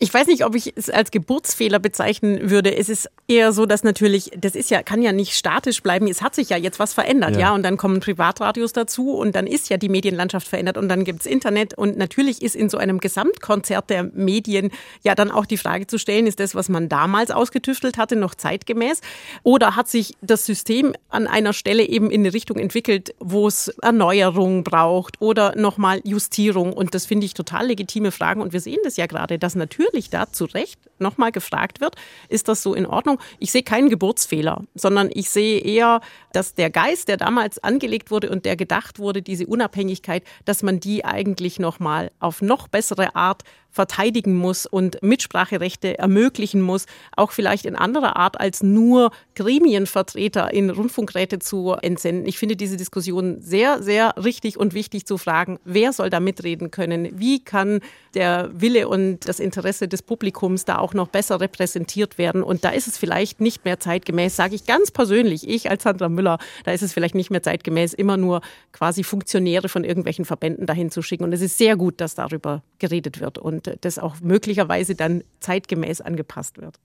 Ich 0.03 0.15
weiß 0.15 0.29
nicht, 0.29 0.47
ob 0.47 0.55
ich 0.55 0.73
es 0.77 0.89
als 0.89 1.11
Geburtsfehler 1.11 1.79
bezeichnen 1.79 2.51
würde. 2.51 2.75
Es 2.75 2.89
ist 2.89 3.11
eher 3.29 3.53
so, 3.53 3.67
dass 3.67 3.85
natürlich, 3.85 4.31
das 4.35 4.55
ist 4.55 4.71
ja, 4.71 4.83
kann 4.83 5.03
ja 5.03 5.13
nicht 5.13 5.35
statisch 5.35 5.83
bleiben. 5.83 6.09
Es 6.09 6.23
hat 6.23 6.35
sich 6.35 6.49
ja 6.49 6.57
jetzt 6.57 6.79
was 6.79 6.95
verändert, 6.95 7.35
ja. 7.35 7.41
ja? 7.41 7.55
Und 7.55 7.65
dann 7.65 7.77
kommen 7.77 8.01
Privatradios 8.01 8.73
dazu 8.73 9.11
und 9.11 9.37
dann 9.37 9.47
ist 9.47 9.69
ja 9.69 9.77
die 9.77 9.91
Medienlandschaft 9.91 10.49
verändert 10.49 10.79
und 10.79 10.89
dann 10.89 11.05
gibt's 11.05 11.27
Internet. 11.27 11.75
Und 11.77 11.99
natürlich 11.99 12.41
ist 12.41 12.57
in 12.57 12.71
so 12.71 12.79
einem 12.79 12.99
Gesamtkonzert 12.99 13.91
der 13.91 14.05
Medien 14.05 14.71
ja 15.03 15.15
dann 15.15 15.31
auch 15.31 15.45
die 15.45 15.59
Frage 15.59 15.87
zu 15.87 15.99
stellen, 15.99 16.27
ist 16.27 16.41
das, 16.41 16.55
was 16.55 16.71
man 16.71 16.89
damals 16.89 17.31
ausgetüftelt 17.31 17.99
hatte, 17.99 18.17
noch 18.17 18.35
zeitgemäß? 18.35 19.03
Oder 19.43 19.77
hat 19.77 19.89
sich 19.89 20.15
das 20.23 20.47
System 20.47 20.95
an 21.11 21.27
einer 21.27 21.53
Stelle 21.53 21.87
eben 21.87 22.11
in 22.11 22.23
eine 22.23 22.33
Richtung 22.33 22.57
entwickelt, 22.57 23.15
wo 23.21 23.47
es 23.47 23.69
Erneuerung 23.83 24.65
braucht 24.65 25.21
oder 25.21 25.55
nochmal 25.57 26.01
Justierung? 26.05 26.73
Und 26.73 26.95
das 26.95 27.05
finde 27.05 27.27
ich 27.27 27.35
total 27.35 27.67
legitime 27.67 28.13
Fragen. 28.13 28.41
Und 28.41 28.55
wir 28.55 28.61
sehen 28.61 28.81
das 28.83 28.97
ja 28.97 29.05
gerade, 29.05 29.39
dass 29.39 29.55
natürlich 29.55 29.90
natürlich 29.91 30.11
da 30.11 30.33
zu 30.33 30.45
Recht 30.45 30.79
nochmal 30.99 31.33
gefragt 31.33 31.81
wird, 31.81 31.97
ist 32.29 32.49
das 32.49 32.63
so 32.63 32.75
in 32.75 32.87
Ordnung? 32.87 33.19
Ich 33.39 33.51
sehe 33.51 33.63
keinen 33.63 33.89
Geburtsfehler, 33.89 34.63
sondern 34.75 35.11
ich 35.13 35.31
sehe 35.31 35.61
eher, 35.61 36.01
dass 36.33 36.55
der 36.55 36.71
Geist, 36.71 37.09
der 37.09 37.17
damals 37.17 37.63
angelegt 37.63 38.11
wurde 38.11 38.31
und 38.31 38.45
der 38.45 38.57
gedacht 38.57 38.99
wurde, 38.99 39.23
diese 39.23 39.47
Unabhängigkeit, 39.47 40.23
dass 40.45 40.63
man 40.63 40.79
die 40.79 41.05
eigentlich 41.05 41.59
nochmal 41.59 42.13
auf 42.21 42.41
noch 42.41 42.69
bessere 42.69 43.17
Art 43.17 43.43
verteidigen 43.71 44.37
muss 44.37 44.67
und 44.67 45.03
Mitspracherechte 45.03 45.99
ermöglichen 45.99 46.61
muss, 46.61 46.87
auch 47.17 47.31
vielleicht 47.31 47.67
in 47.67 47.77
anderer 47.77 48.17
Art 48.17 48.41
als 48.41 48.63
nur 48.63 49.11
Gremienvertreter 49.35 50.53
in 50.53 50.71
Rundfunkräte 50.71 51.39
zu 51.39 51.73
entsenden. 51.81 52.27
Ich 52.27 52.39
finde 52.39 52.57
diese 52.57 52.77
Diskussion 52.77 53.41
sehr, 53.41 53.83
sehr 53.83 54.15
richtig 54.23 54.59
und 54.59 54.75
wichtig 54.75 55.07
zu 55.07 55.19
fragen, 55.19 55.59
wer 55.65 55.93
soll 55.93 56.11
da 56.11 56.21
mitreden 56.21 56.71
können? 56.71 57.09
Wie 57.19 57.43
kann 57.45 57.81
der 58.15 58.51
Wille 58.53 58.89
und 58.89 59.29
das 59.29 59.41
Interesse 59.41 59.89
des 59.89 60.03
Publikums 60.03 60.65
da 60.65 60.79
auch 60.79 60.95
noch 60.95 61.09
besser 61.09 61.41
repräsentiert 61.41 62.19
werden? 62.19 62.43
Und 62.43 62.65
da 62.65 62.71
ist 62.71 62.89
es 62.89 62.99
vielleicht 62.99 63.41
nicht 63.41 63.65
mehr 63.65 63.79
zeitgemäß, 63.79 64.37
sage 64.37 64.55
ich 64.55 64.67
ganz 64.67 64.91
persönlich, 64.91 65.49
ich 65.49 65.71
als 65.71 65.85
Sandra 65.85 66.09
Müller, 66.09 66.39
da 66.65 66.73
ist 66.73 66.83
es 66.83 66.93
vielleicht 66.93 67.15
nicht 67.15 67.31
mehr 67.31 67.43
zeitgemäß, 67.43 67.95
immer 67.95 68.17
nur 68.17 68.41
quasi 68.73 69.05
Funktionäre 69.05 69.69
von 69.69 69.85
irgendwelchen 69.85 70.25
Verbänden 70.25 70.67
dahin 70.67 70.91
zu 70.91 71.03
schicken. 71.03 71.25
Und 71.25 71.33
es 71.33 71.41
ist 71.41 71.59
sehr 71.59 71.77
gut, 71.77 72.01
dass 72.01 72.15
darüber 72.15 72.63
geredet 72.79 73.21
wird. 73.21 73.39
Und 73.39 73.60
und 73.69 73.85
das 73.85 73.99
auch 73.99 74.21
möglicherweise 74.21 74.95
dann 74.95 75.23
zeitgemäß 75.41 76.01
angepasst 76.01 76.61
wird. 76.61 76.79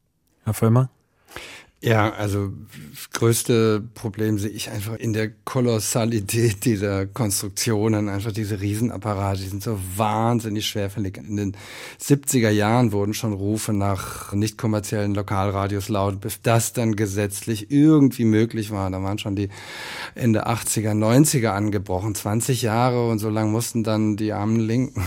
Herr 0.43 0.53
Vollmer? 0.53 0.89
Ja, 1.81 2.13
also 2.13 2.51
das 2.91 3.11
größte 3.11 3.83
Problem 3.93 4.39
sehe 4.39 4.49
ich 4.49 4.71
einfach 4.71 4.95
in 4.95 5.13
der 5.13 5.29
Kolossalität 5.29 6.65
dieser 6.65 7.05
Konstruktionen, 7.05 8.09
einfach 8.09 8.31
diese 8.31 8.59
Riesenapparate, 8.59 9.41
die 9.41 9.49
sind 9.49 9.61
so 9.61 9.77
wahnsinnig 9.95 10.65
schwerfällig. 10.65 11.17
In 11.17 11.35
den 11.35 11.57
70er 12.01 12.49
Jahren 12.49 12.91
wurden 12.91 13.13
schon 13.13 13.33
Rufe 13.33 13.71
nach 13.71 14.33
nicht 14.33 14.57
kommerziellen 14.57 15.13
Lokalradios 15.13 15.88
laut, 15.89 16.21
bis 16.21 16.41
das 16.41 16.73
dann 16.73 16.95
gesetzlich 16.95 17.69
irgendwie 17.69 18.25
möglich 18.25 18.71
war. 18.71 18.89
Da 18.89 19.03
waren 19.03 19.19
schon 19.19 19.35
die 19.35 19.49
Ende 20.15 20.47
80er, 20.47 20.93
90er 20.93 21.49
angebrochen, 21.49 22.15
20 22.15 22.63
Jahre 22.63 23.09
und 23.09 23.19
so 23.19 23.29
lange 23.29 23.51
mussten 23.51 23.83
dann 23.83 24.17
die 24.17 24.33
armen 24.33 24.59
Linken 24.59 25.03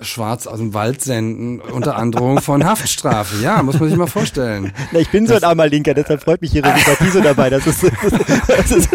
schwarz 0.00 0.46
aus 0.46 0.58
dem 0.58 0.74
Wald 0.74 1.02
senden, 1.02 1.60
unter 1.60 1.96
Androhung 1.96 2.40
von 2.40 2.64
Haftstrafe. 2.64 3.42
Ja, 3.42 3.62
muss 3.62 3.78
man 3.80 3.88
sich 3.88 3.98
mal 3.98 4.06
vorstellen. 4.06 4.72
Na, 4.92 5.00
ich 5.00 5.10
bin 5.10 5.26
so 5.26 5.34
ein 5.34 5.44
armer 5.44 5.68
Linker, 5.68 5.94
deshalb 5.94 6.22
freut 6.22 6.42
mich 6.42 6.54
Ihre 6.54 6.68
Sympathie 6.68 7.10
so 7.10 7.20
dabei. 7.20 7.50
Das 7.50 7.66
ist, 7.66 7.82
das 7.82 8.70
ist, 8.70 8.88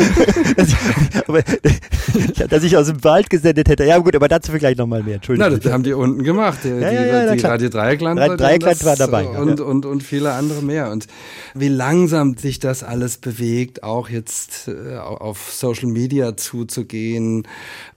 das 0.57 0.67
ist, 0.67 0.75
aber, 1.27 1.41
dass 2.49 2.63
ich 2.63 2.77
aus 2.77 2.87
dem 2.87 3.03
Wald 3.03 3.29
gesendet 3.29 3.69
hätte. 3.69 3.85
Ja 3.85 3.97
gut, 3.97 4.15
aber 4.15 4.27
dazu 4.27 4.51
vielleicht 4.51 4.77
nochmal 4.77 5.03
mehr. 5.03 5.15
Entschuldigung. 5.15 5.51
Na, 5.51 5.57
das 5.57 5.71
haben 5.71 5.83
die 5.83 5.93
unten 5.93 6.23
gemacht. 6.23 6.59
Die, 6.63 6.69
ja, 6.69 6.91
ja, 6.91 7.05
ja, 7.25 7.35
die 7.35 7.41
Radio 7.41 7.69
Dreieckland, 7.69 8.19
Dreieckland 8.19 8.85
war 8.85 8.95
dabei. 8.95 9.27
Und, 9.27 9.59
und, 9.59 9.85
und 9.85 10.03
viele 10.03 10.33
andere 10.33 10.61
mehr. 10.61 10.91
Und 10.91 11.07
wie 11.53 11.69
langsam 11.69 12.37
sich 12.37 12.59
das 12.59 12.83
alles 12.83 13.17
bewegt, 13.17 13.83
auch 13.83 14.09
jetzt 14.09 14.67
äh, 14.67 14.97
auf 14.97 15.51
Social 15.51 15.89
Media 15.89 16.37
zuzugehen, 16.37 17.47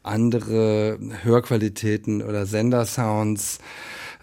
andere 0.05 0.99
Hörqualitäten 1.23 2.23
oder 2.23 2.47
Sendersounds 2.47 3.59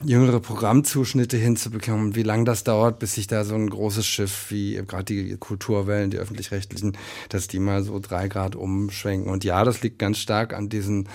jüngere 0.04 0.39
Programmzuschnitte 0.39 1.38
hinzubekommen, 1.38 2.15
wie 2.15 2.24
lange 2.24 2.46
das 2.46 2.63
dauert, 2.63 3.00
bis 3.00 3.15
sich 3.15 3.28
da 3.28 3.44
so 3.44 3.56
ein 3.56 3.70
großes 3.70 4.06
Schiff 4.06 4.48
wie 4.50 4.82
gerade 4.88 5.06
die 5.06 5.38
Kulturwellen, 5.38 6.12
die 6.12 6.17
öffentlich-rechtlichen, 6.17 6.98
dass 7.30 7.48
die 7.48 7.60
mal 7.60 7.84
so 7.84 8.00
drei 8.00 8.28
Grad 8.28 8.56
umschwenken. 8.56 9.32
Und 9.32 9.44
ja, 9.44 9.63
das 9.63 9.82
liegt 9.82 10.00
ganz 10.00 10.17
stark 10.17 10.54
an 10.54 10.70
diesen 10.70 11.08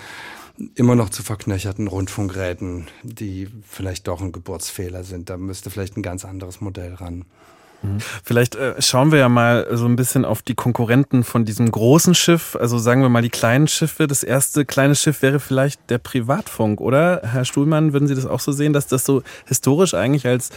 immer 0.75 0.95
noch 0.95 1.09
zu 1.09 1.21
verknöcherten 1.21 1.87
Rundfunkräten, 1.87 2.87
die 3.03 3.47
vielleicht 3.67 4.07
doch 4.07 4.21
ein 4.21 4.31
Geburtsfehler 4.31 5.03
sind. 5.03 5.29
Da 5.29 5.37
müsste 5.37 5.69
vielleicht 5.69 5.97
ein 5.97 6.01
ganz 6.01 6.25
anderes 6.25 6.61
Modell 6.61 6.95
ran. 6.95 7.25
Mhm. 7.81 7.97
Vielleicht 8.23 8.55
äh, 8.55 8.81
schauen 8.81 9.11
wir 9.11 9.19
ja 9.19 9.29
mal 9.29 9.67
so 9.71 9.85
ein 9.85 9.95
bisschen 9.95 10.25
auf 10.25 10.41
die 10.41 10.55
Konkurrenten 10.55 11.23
von 11.23 11.45
diesem 11.45 11.69
großen 11.69 12.15
Schiff. 12.15 12.55
Also 12.59 12.77
sagen 12.77 13.01
wir 13.01 13.09
mal 13.09 13.21
die 13.21 13.29
kleinen 13.29 13.67
Schiffe. 13.67 14.07
Das 14.07 14.23
erste 14.23 14.65
kleine 14.65 14.95
Schiff 14.95 15.21
wäre 15.21 15.39
vielleicht 15.39 15.89
der 15.89 15.97
Privatfunk, 15.97 16.81
oder? 16.81 17.21
Herr 17.23 17.45
Stuhlmann, 17.45 17.93
würden 17.93 18.07
Sie 18.07 18.15
das 18.15 18.25
auch 18.25 18.39
so 18.39 18.51
sehen, 18.51 18.73
dass 18.73 18.87
das 18.87 19.05
so 19.05 19.21
historisch 19.45 19.93
eigentlich 19.93 20.25
als 20.25 20.49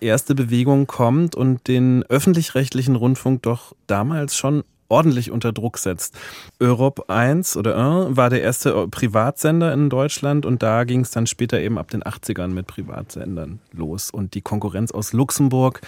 erste 0.00 0.34
Bewegung 0.34 0.86
kommt 0.86 1.34
und 1.34 1.68
den 1.68 2.04
öffentlich-rechtlichen 2.08 2.96
Rundfunk 2.96 3.42
doch 3.42 3.74
damals 3.86 4.36
schon 4.36 4.64
ordentlich 4.90 5.30
unter 5.30 5.52
Druck 5.52 5.78
setzt. 5.78 6.18
Europe 6.58 7.08
1 7.08 7.56
oder 7.56 7.76
1 7.76 8.16
war 8.16 8.28
der 8.28 8.42
erste 8.42 8.88
Privatsender 8.88 9.72
in 9.72 9.88
Deutschland 9.88 10.44
und 10.44 10.62
da 10.62 10.84
ging 10.84 11.00
es 11.00 11.10
dann 11.10 11.26
später 11.26 11.60
eben 11.60 11.78
ab 11.78 11.90
den 11.90 12.02
80ern 12.02 12.48
mit 12.48 12.66
Privatsendern 12.66 13.60
los. 13.72 14.10
Und 14.10 14.34
die 14.34 14.42
Konkurrenz 14.42 14.90
aus 14.90 15.12
Luxemburg, 15.12 15.80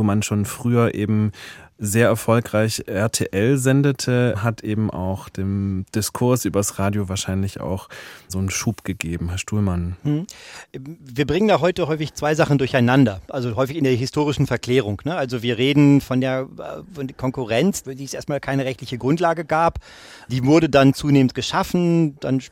wo 0.00 0.02
man 0.02 0.22
schon 0.22 0.46
früher 0.46 0.94
eben 0.94 1.30
sehr 1.82 2.08
erfolgreich 2.08 2.84
RTL 2.86 3.56
sendete, 3.56 4.42
hat 4.42 4.62
eben 4.62 4.90
auch 4.90 5.30
dem 5.30 5.86
Diskurs 5.94 6.44
übers 6.44 6.78
Radio 6.78 7.08
wahrscheinlich 7.08 7.58
auch 7.60 7.88
so 8.28 8.38
einen 8.38 8.50
Schub 8.50 8.84
gegeben, 8.84 9.30
Herr 9.30 9.38
Stuhlmann. 9.38 9.96
Hm. 10.02 10.26
Wir 10.72 11.26
bringen 11.26 11.48
da 11.48 11.60
heute 11.60 11.88
häufig 11.88 12.12
zwei 12.12 12.34
Sachen 12.34 12.58
durcheinander, 12.58 13.22
also 13.28 13.56
häufig 13.56 13.78
in 13.78 13.84
der 13.84 13.94
historischen 13.94 14.46
Verklärung. 14.46 15.00
Ne? 15.04 15.16
Also 15.16 15.42
wir 15.42 15.56
reden 15.56 16.02
von 16.02 16.20
der, 16.20 16.48
von 16.92 17.06
der 17.06 17.16
Konkurrenz, 17.16 17.80
für 17.80 17.96
die 17.96 18.04
es 18.04 18.12
erstmal 18.12 18.40
keine 18.40 18.66
rechtliche 18.66 18.98
Grundlage 18.98 19.46
gab. 19.46 19.78
Die 20.28 20.44
wurde 20.44 20.68
dann 20.68 20.92
zunehmend 20.92 21.34
geschaffen, 21.34 22.20
dann 22.20 22.42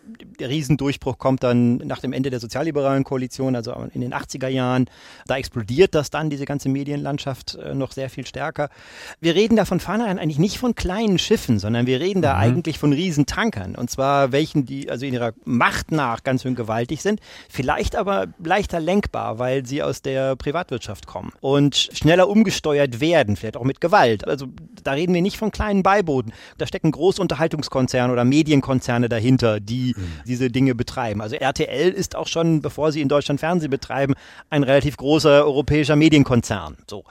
der 0.40 0.48
Riesendurchbruch 0.48 1.18
kommt 1.18 1.42
dann 1.42 1.76
nach 1.76 2.00
dem 2.00 2.14
Ende 2.14 2.30
der 2.30 2.40
sozialliberalen 2.40 3.04
Koalition, 3.04 3.54
also 3.54 3.74
in 3.92 4.00
den 4.00 4.14
80er 4.14 4.48
Jahren. 4.48 4.86
Da 5.26 5.36
explodiert 5.36 5.94
das 5.94 6.08
dann, 6.08 6.30
diese 6.30 6.46
ganze 6.46 6.70
Medienlandschaft, 6.70 7.56
äh, 7.56 7.74
noch 7.74 7.92
sehr 7.92 8.08
viel 8.08 8.26
stärker 8.26 8.70
wir 9.20 9.34
reden 9.34 9.56
da 9.56 9.64
von 9.64 9.80
vornherein 9.80 10.18
eigentlich 10.18 10.38
nicht 10.38 10.58
von 10.58 10.74
kleinen 10.74 11.18
Schiffen, 11.18 11.58
sondern 11.58 11.86
wir 11.86 12.00
reden 12.00 12.22
da 12.22 12.34
mhm. 12.34 12.40
eigentlich 12.40 12.78
von 12.78 12.92
Riesentankern. 12.92 13.74
Und 13.74 13.90
zwar 13.90 14.32
welchen, 14.32 14.64
die 14.64 14.90
also 14.90 15.06
in 15.06 15.14
ihrer 15.14 15.32
Macht 15.44 15.90
nach 15.90 16.22
ganz 16.22 16.42
schön 16.42 16.54
gewaltig 16.54 17.02
sind, 17.02 17.20
vielleicht 17.48 17.96
aber 17.96 18.26
leichter 18.42 18.78
lenkbar, 18.80 19.38
weil 19.38 19.66
sie 19.66 19.82
aus 19.82 20.02
der 20.02 20.36
Privatwirtschaft 20.36 21.06
kommen 21.06 21.32
und 21.40 21.90
schneller 21.92 22.28
umgesteuert 22.28 23.00
werden, 23.00 23.36
vielleicht 23.36 23.56
auch 23.56 23.64
mit 23.64 23.80
Gewalt. 23.80 24.26
Also 24.26 24.46
da 24.84 24.92
reden 24.92 25.14
wir 25.14 25.22
nicht 25.22 25.36
von 25.36 25.50
kleinen 25.50 25.82
Beibooten. 25.82 26.32
Da 26.56 26.66
stecken 26.66 26.92
Großunterhaltungskonzerne 26.92 28.12
oder 28.12 28.24
Medienkonzerne 28.24 29.08
dahinter, 29.08 29.58
die 29.58 29.94
mhm. 29.96 30.04
diese 30.26 30.50
Dinge 30.50 30.74
betreiben. 30.74 31.20
Also 31.20 31.36
RTL 31.36 31.90
ist 31.90 32.14
auch 32.14 32.28
schon, 32.28 32.62
bevor 32.62 32.92
sie 32.92 33.00
in 33.00 33.08
Deutschland 33.08 33.40
Fernsehen 33.40 33.70
betreiben, 33.70 34.14
ein 34.48 34.62
relativ 34.62 34.96
großer 34.96 35.44
europäischer 35.44 35.96
Medienkonzern. 35.96 36.76
So. 36.88 37.04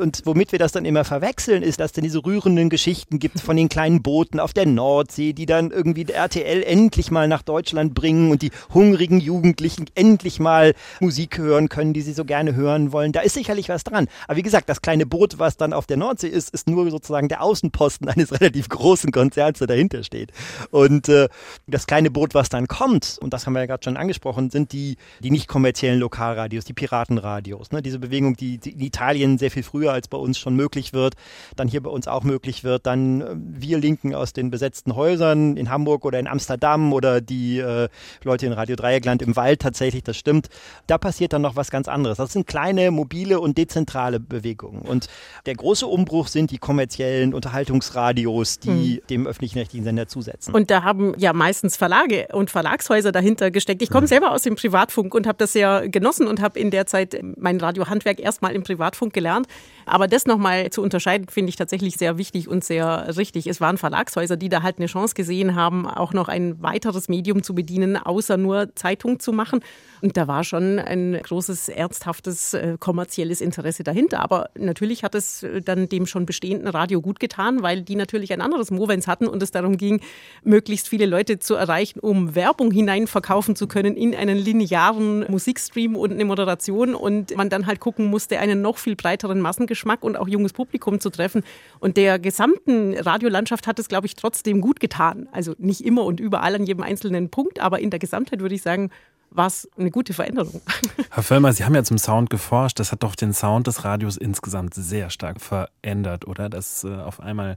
Und 0.00 0.22
womit 0.24 0.52
wir 0.52 0.58
das 0.58 0.72
dann 0.72 0.84
immer 0.84 1.04
verwechseln, 1.04 1.62
ist, 1.62 1.80
dass 1.80 1.86
es 1.86 1.92
dann 1.92 2.04
diese 2.04 2.24
rührenden 2.24 2.70
Geschichten 2.70 3.18
gibt 3.18 3.40
von 3.40 3.56
den 3.56 3.68
kleinen 3.68 4.02
Booten 4.02 4.40
auf 4.40 4.52
der 4.52 4.66
Nordsee, 4.66 5.32
die 5.32 5.46
dann 5.46 5.70
irgendwie 5.70 6.06
RTL 6.10 6.62
endlich 6.62 7.10
mal 7.10 7.28
nach 7.28 7.42
Deutschland 7.42 7.94
bringen 7.94 8.30
und 8.30 8.42
die 8.42 8.50
hungrigen 8.72 9.20
Jugendlichen 9.20 9.86
endlich 9.94 10.40
mal 10.40 10.74
Musik 11.00 11.38
hören 11.38 11.68
können, 11.68 11.92
die 11.92 12.02
sie 12.02 12.12
so 12.12 12.24
gerne 12.24 12.54
hören 12.54 12.92
wollen. 12.92 13.12
Da 13.12 13.20
ist 13.20 13.34
sicherlich 13.34 13.68
was 13.68 13.84
dran. 13.84 14.08
Aber 14.26 14.36
wie 14.36 14.42
gesagt, 14.42 14.68
das 14.68 14.82
kleine 14.82 15.06
Boot, 15.06 15.38
was 15.38 15.56
dann 15.56 15.72
auf 15.72 15.86
der 15.86 15.96
Nordsee 15.96 16.28
ist, 16.28 16.50
ist 16.50 16.68
nur 16.68 16.90
sozusagen 16.90 17.28
der 17.28 17.42
Außenposten 17.42 18.08
eines 18.08 18.32
relativ 18.32 18.68
großen 18.68 19.12
Konzerns, 19.12 19.58
der 19.58 19.66
dahinter 19.66 20.02
steht. 20.02 20.32
Und 20.70 21.08
äh, 21.08 21.28
das 21.66 21.86
kleine 21.86 22.10
Boot, 22.10 22.34
was 22.34 22.48
dann 22.48 22.68
kommt, 22.68 23.18
und 23.20 23.32
das 23.32 23.46
haben 23.46 23.54
wir 23.54 23.60
ja 23.60 23.66
gerade 23.66 23.84
schon 23.84 23.96
angesprochen, 23.96 24.50
sind 24.50 24.72
die, 24.72 24.96
die 25.20 25.30
nicht 25.30 25.48
kommerziellen 25.48 25.98
Lokalradios, 25.98 26.64
die 26.64 26.72
Piratenradios. 26.72 27.72
Ne? 27.72 27.82
Diese 27.82 27.98
Bewegung, 27.98 28.36
die, 28.36 28.58
die 28.58 28.70
in 28.70 28.80
Italien 28.80 29.38
sehr 29.38 29.50
viel 29.50 29.62
früher 29.62 29.81
früher 29.82 29.92
als 29.92 30.06
bei 30.06 30.18
uns 30.18 30.38
schon 30.38 30.54
möglich 30.54 30.92
wird, 30.92 31.14
dann 31.56 31.66
hier 31.66 31.82
bei 31.82 31.90
uns 31.90 32.06
auch 32.06 32.22
möglich 32.22 32.62
wird, 32.62 32.86
dann 32.86 33.20
äh, 33.20 33.34
wir 33.34 33.78
Linken 33.78 34.14
aus 34.14 34.32
den 34.32 34.50
besetzten 34.50 34.94
Häusern 34.94 35.56
in 35.56 35.70
Hamburg 35.70 36.04
oder 36.04 36.20
in 36.20 36.28
Amsterdam 36.28 36.92
oder 36.92 37.20
die 37.20 37.58
äh, 37.58 37.88
Leute 38.22 38.46
in 38.46 38.52
Radio 38.52 38.76
Dreieckland 38.76 39.22
im 39.22 39.34
Wald 39.34 39.60
tatsächlich, 39.60 40.04
das 40.04 40.16
stimmt. 40.16 40.48
Da 40.86 40.98
passiert 40.98 41.32
dann 41.32 41.42
noch 41.42 41.56
was 41.56 41.70
ganz 41.70 41.88
anderes. 41.88 42.18
Das 42.18 42.32
sind 42.32 42.46
kleine, 42.46 42.92
mobile 42.92 43.40
und 43.40 43.58
dezentrale 43.58 44.20
Bewegungen. 44.20 44.82
Und 44.82 45.08
der 45.46 45.54
große 45.56 45.86
Umbruch 45.86 46.28
sind 46.28 46.52
die 46.52 46.58
kommerziellen 46.58 47.34
Unterhaltungsradios, 47.34 48.60
die 48.60 48.98
hm. 48.98 49.06
dem 49.10 49.26
öffentlichen 49.26 49.58
rechtlichen 49.58 49.84
Sender 49.84 50.06
zusetzen. 50.06 50.54
Und 50.54 50.70
da 50.70 50.84
haben 50.84 51.14
ja 51.18 51.32
meistens 51.32 51.76
Verlage 51.76 52.28
und 52.32 52.50
Verlagshäuser 52.50 53.10
dahinter 53.10 53.50
gesteckt. 53.50 53.82
Ich 53.82 53.90
komme 53.90 54.02
hm. 54.02 54.08
selber 54.08 54.30
aus 54.30 54.42
dem 54.42 54.54
Privatfunk 54.54 55.12
und 55.12 55.26
habe 55.26 55.38
das 55.38 55.52
sehr 55.52 55.88
genossen 55.88 56.28
und 56.28 56.40
habe 56.40 56.58
in 56.60 56.70
der 56.70 56.86
Zeit 56.86 57.18
mein 57.36 57.58
Radiohandwerk 57.58 58.20
erstmal 58.20 58.54
im 58.54 58.62
Privatfunk 58.62 59.12
gelernt. 59.12 59.48
Aber 59.86 60.08
das 60.08 60.26
nochmal 60.26 60.70
zu 60.70 60.82
unterscheiden, 60.82 61.28
finde 61.28 61.50
ich 61.50 61.56
tatsächlich 61.56 61.96
sehr 61.96 62.18
wichtig 62.18 62.48
und 62.48 62.64
sehr 62.64 63.16
richtig. 63.16 63.46
Es 63.46 63.60
waren 63.60 63.78
Verlagshäuser, 63.78 64.36
die 64.36 64.48
da 64.48 64.62
halt 64.62 64.78
eine 64.78 64.86
Chance 64.86 65.14
gesehen 65.14 65.54
haben, 65.54 65.86
auch 65.86 66.12
noch 66.12 66.28
ein 66.28 66.62
weiteres 66.62 67.08
Medium 67.08 67.42
zu 67.42 67.54
bedienen, 67.54 67.96
außer 67.96 68.36
nur 68.36 68.74
Zeitung 68.74 69.18
zu 69.20 69.32
machen. 69.32 69.60
Und 70.02 70.16
da 70.16 70.26
war 70.26 70.42
schon 70.42 70.80
ein 70.80 71.12
großes, 71.22 71.68
ernsthaftes, 71.68 72.54
äh, 72.54 72.76
kommerzielles 72.80 73.40
Interesse 73.40 73.84
dahinter. 73.84 74.18
Aber 74.18 74.50
natürlich 74.58 75.04
hat 75.04 75.14
es 75.14 75.44
äh, 75.44 75.62
dann 75.62 75.88
dem 75.88 76.06
schon 76.06 76.26
bestehenden 76.26 76.66
Radio 76.66 77.00
gut 77.00 77.20
getan, 77.20 77.62
weil 77.62 77.82
die 77.82 77.94
natürlich 77.94 78.32
ein 78.32 78.40
anderes 78.40 78.72
Movens 78.72 79.06
hatten 79.06 79.28
und 79.28 79.40
es 79.44 79.52
darum 79.52 79.76
ging, 79.76 80.00
möglichst 80.42 80.88
viele 80.88 81.06
Leute 81.06 81.38
zu 81.38 81.54
erreichen, 81.54 82.00
um 82.00 82.34
Werbung 82.34 82.72
hineinverkaufen 82.72 83.54
zu 83.54 83.68
können 83.68 83.96
in 83.96 84.12
einen 84.12 84.38
linearen 84.38 85.24
Musikstream 85.30 85.94
und 85.94 86.10
eine 86.10 86.24
Moderation 86.24 86.96
und 86.96 87.36
man 87.36 87.48
dann 87.48 87.68
halt 87.68 87.78
gucken 87.78 88.06
musste, 88.06 88.40
einen 88.40 88.60
noch 88.60 88.78
viel 88.78 88.96
breiteren 88.96 89.40
Massengeschmack 89.40 90.02
und 90.02 90.16
auch 90.16 90.26
junges 90.26 90.52
Publikum 90.52 90.98
zu 90.98 91.10
treffen. 91.10 91.44
Und 91.78 91.96
der 91.96 92.18
gesamten 92.18 92.94
Radiolandschaft 92.98 93.68
hat 93.68 93.78
es, 93.78 93.86
glaube 93.86 94.08
ich, 94.08 94.16
trotzdem 94.16 94.62
gut 94.62 94.80
getan. 94.80 95.28
Also 95.30 95.54
nicht 95.58 95.84
immer 95.84 96.04
und 96.04 96.18
überall 96.18 96.56
an 96.56 96.66
jedem 96.66 96.82
einzelnen 96.82 97.30
Punkt, 97.30 97.60
aber 97.60 97.78
in 97.78 97.90
der 97.90 98.00
Gesamtheit 98.00 98.40
würde 98.40 98.56
ich 98.56 98.62
sagen, 98.62 98.90
war 99.34 99.46
es 99.46 99.68
eine 99.76 99.90
gute 99.90 100.12
Veränderung. 100.12 100.60
Herr 101.10 101.22
Völlmer, 101.22 101.52
Sie 101.52 101.64
haben 101.64 101.74
ja 101.74 101.84
zum 101.84 101.98
Sound 101.98 102.30
geforscht. 102.30 102.78
Das 102.78 102.92
hat 102.92 103.02
doch 103.02 103.14
den 103.14 103.32
Sound 103.32 103.66
des 103.66 103.84
Radios 103.84 104.16
insgesamt 104.16 104.74
sehr 104.74 105.10
stark 105.10 105.40
verändert, 105.40 106.26
oder? 106.26 106.48
Dass 106.48 106.84
äh, 106.84 106.94
auf 106.94 107.20
einmal 107.20 107.56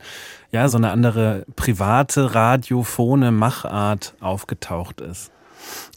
ja 0.51 0.67
so 0.69 0.77
eine 0.77 0.91
andere 0.91 1.45
private 1.55 2.35
radiophone 2.35 3.35
Machart 3.35 4.15
aufgetaucht 4.19 5.01
ist. 5.01 5.31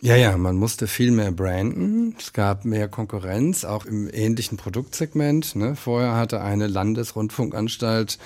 Ja, 0.00 0.16
ja, 0.16 0.36
man 0.36 0.56
musste 0.56 0.86
viel 0.86 1.10
mehr 1.10 1.32
branden. 1.32 2.14
Es 2.18 2.32
gab 2.32 2.64
mehr 2.64 2.88
Konkurrenz, 2.88 3.64
auch 3.64 3.84
im 3.84 4.08
ähnlichen 4.12 4.56
Produktsegment. 4.56 5.56
Ne? 5.56 5.76
Vorher 5.76 6.14
hatte 6.14 6.40
eine 6.40 6.68
Landesrundfunkanstalt 6.68 8.18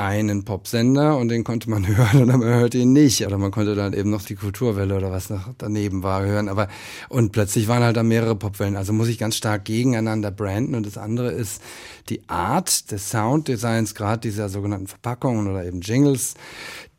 einen 0.00 0.44
Popsender 0.44 1.18
und 1.18 1.28
den 1.28 1.44
konnte 1.44 1.68
man 1.68 1.86
hören 1.96 2.22
oder 2.22 2.38
man 2.38 2.48
hörte 2.48 2.78
ihn 2.78 2.92
nicht. 2.92 3.26
Oder 3.26 3.36
man 3.36 3.50
konnte 3.50 3.74
dann 3.74 3.92
eben 3.92 4.10
noch 4.10 4.22
die 4.22 4.34
Kulturwelle 4.34 4.96
oder 4.96 5.12
was 5.12 5.28
noch 5.28 5.50
daneben 5.58 6.02
war 6.02 6.24
hören. 6.24 6.48
Aber 6.48 6.68
und 7.08 7.32
plötzlich 7.32 7.68
waren 7.68 7.82
halt 7.82 7.96
da 7.96 8.02
mehrere 8.02 8.34
Popwellen. 8.34 8.76
Also 8.76 8.92
muss 8.92 9.08
ich 9.08 9.18
ganz 9.18 9.36
stark 9.36 9.66
gegeneinander 9.66 10.30
branden. 10.30 10.74
Und 10.74 10.86
das 10.86 10.96
andere 10.96 11.30
ist 11.30 11.60
die 12.08 12.28
Art 12.28 12.90
des 12.90 13.10
Sounddesigns, 13.10 13.94
gerade 13.94 14.20
dieser 14.20 14.48
sogenannten 14.48 14.86
Verpackungen 14.86 15.46
oder 15.46 15.64
eben 15.64 15.82
Jingles, 15.82 16.34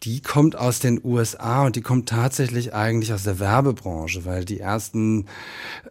die 0.04 0.22
kommt 0.22 0.56
aus 0.56 0.80
den 0.80 1.00
USA 1.04 1.66
und 1.66 1.76
die 1.76 1.82
kommt 1.82 2.10
tatsächlich 2.10 2.74
eigentlich 2.74 3.14
aus 3.14 3.24
der 3.24 3.40
Werbebranche, 3.40 4.26
weil 4.26 4.46
die 4.46 4.60
ersten 4.60 5.28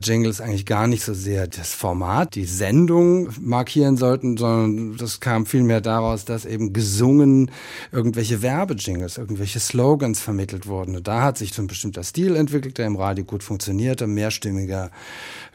Jingles 0.02 0.40
eigentlich 0.40 0.66
gar 0.66 0.88
nicht 0.88 1.04
so 1.04 1.14
sehr 1.14 1.46
das 1.46 1.72
Format, 1.72 2.34
die 2.34 2.44
Sendung 2.44 3.28
markieren 3.40 3.96
sollten, 3.96 4.36
sondern 4.36 4.96
das 4.96 5.20
kam 5.20 5.46
vielmehr 5.46 5.80
daraus, 5.80 6.24
dass 6.24 6.44
eben 6.44 6.72
gesungen 6.72 7.52
irgendwelche 7.92 8.42
Werbejingles, 8.42 9.16
irgendwelche 9.16 9.60
Slogans 9.60 10.18
vermittelt 10.20 10.66
wurden. 10.66 10.96
Und 10.96 11.06
da 11.06 11.22
hat 11.22 11.38
sich 11.38 11.52
so 11.52 11.62
ein 11.62 11.68
bestimmter 11.68 12.02
Stil 12.02 12.34
entwickelt, 12.34 12.78
der 12.78 12.86
im 12.86 12.96
Radio 12.96 13.24
gut 13.24 13.44
funktionierte, 13.44 14.08
mehrstimmiger 14.08 14.90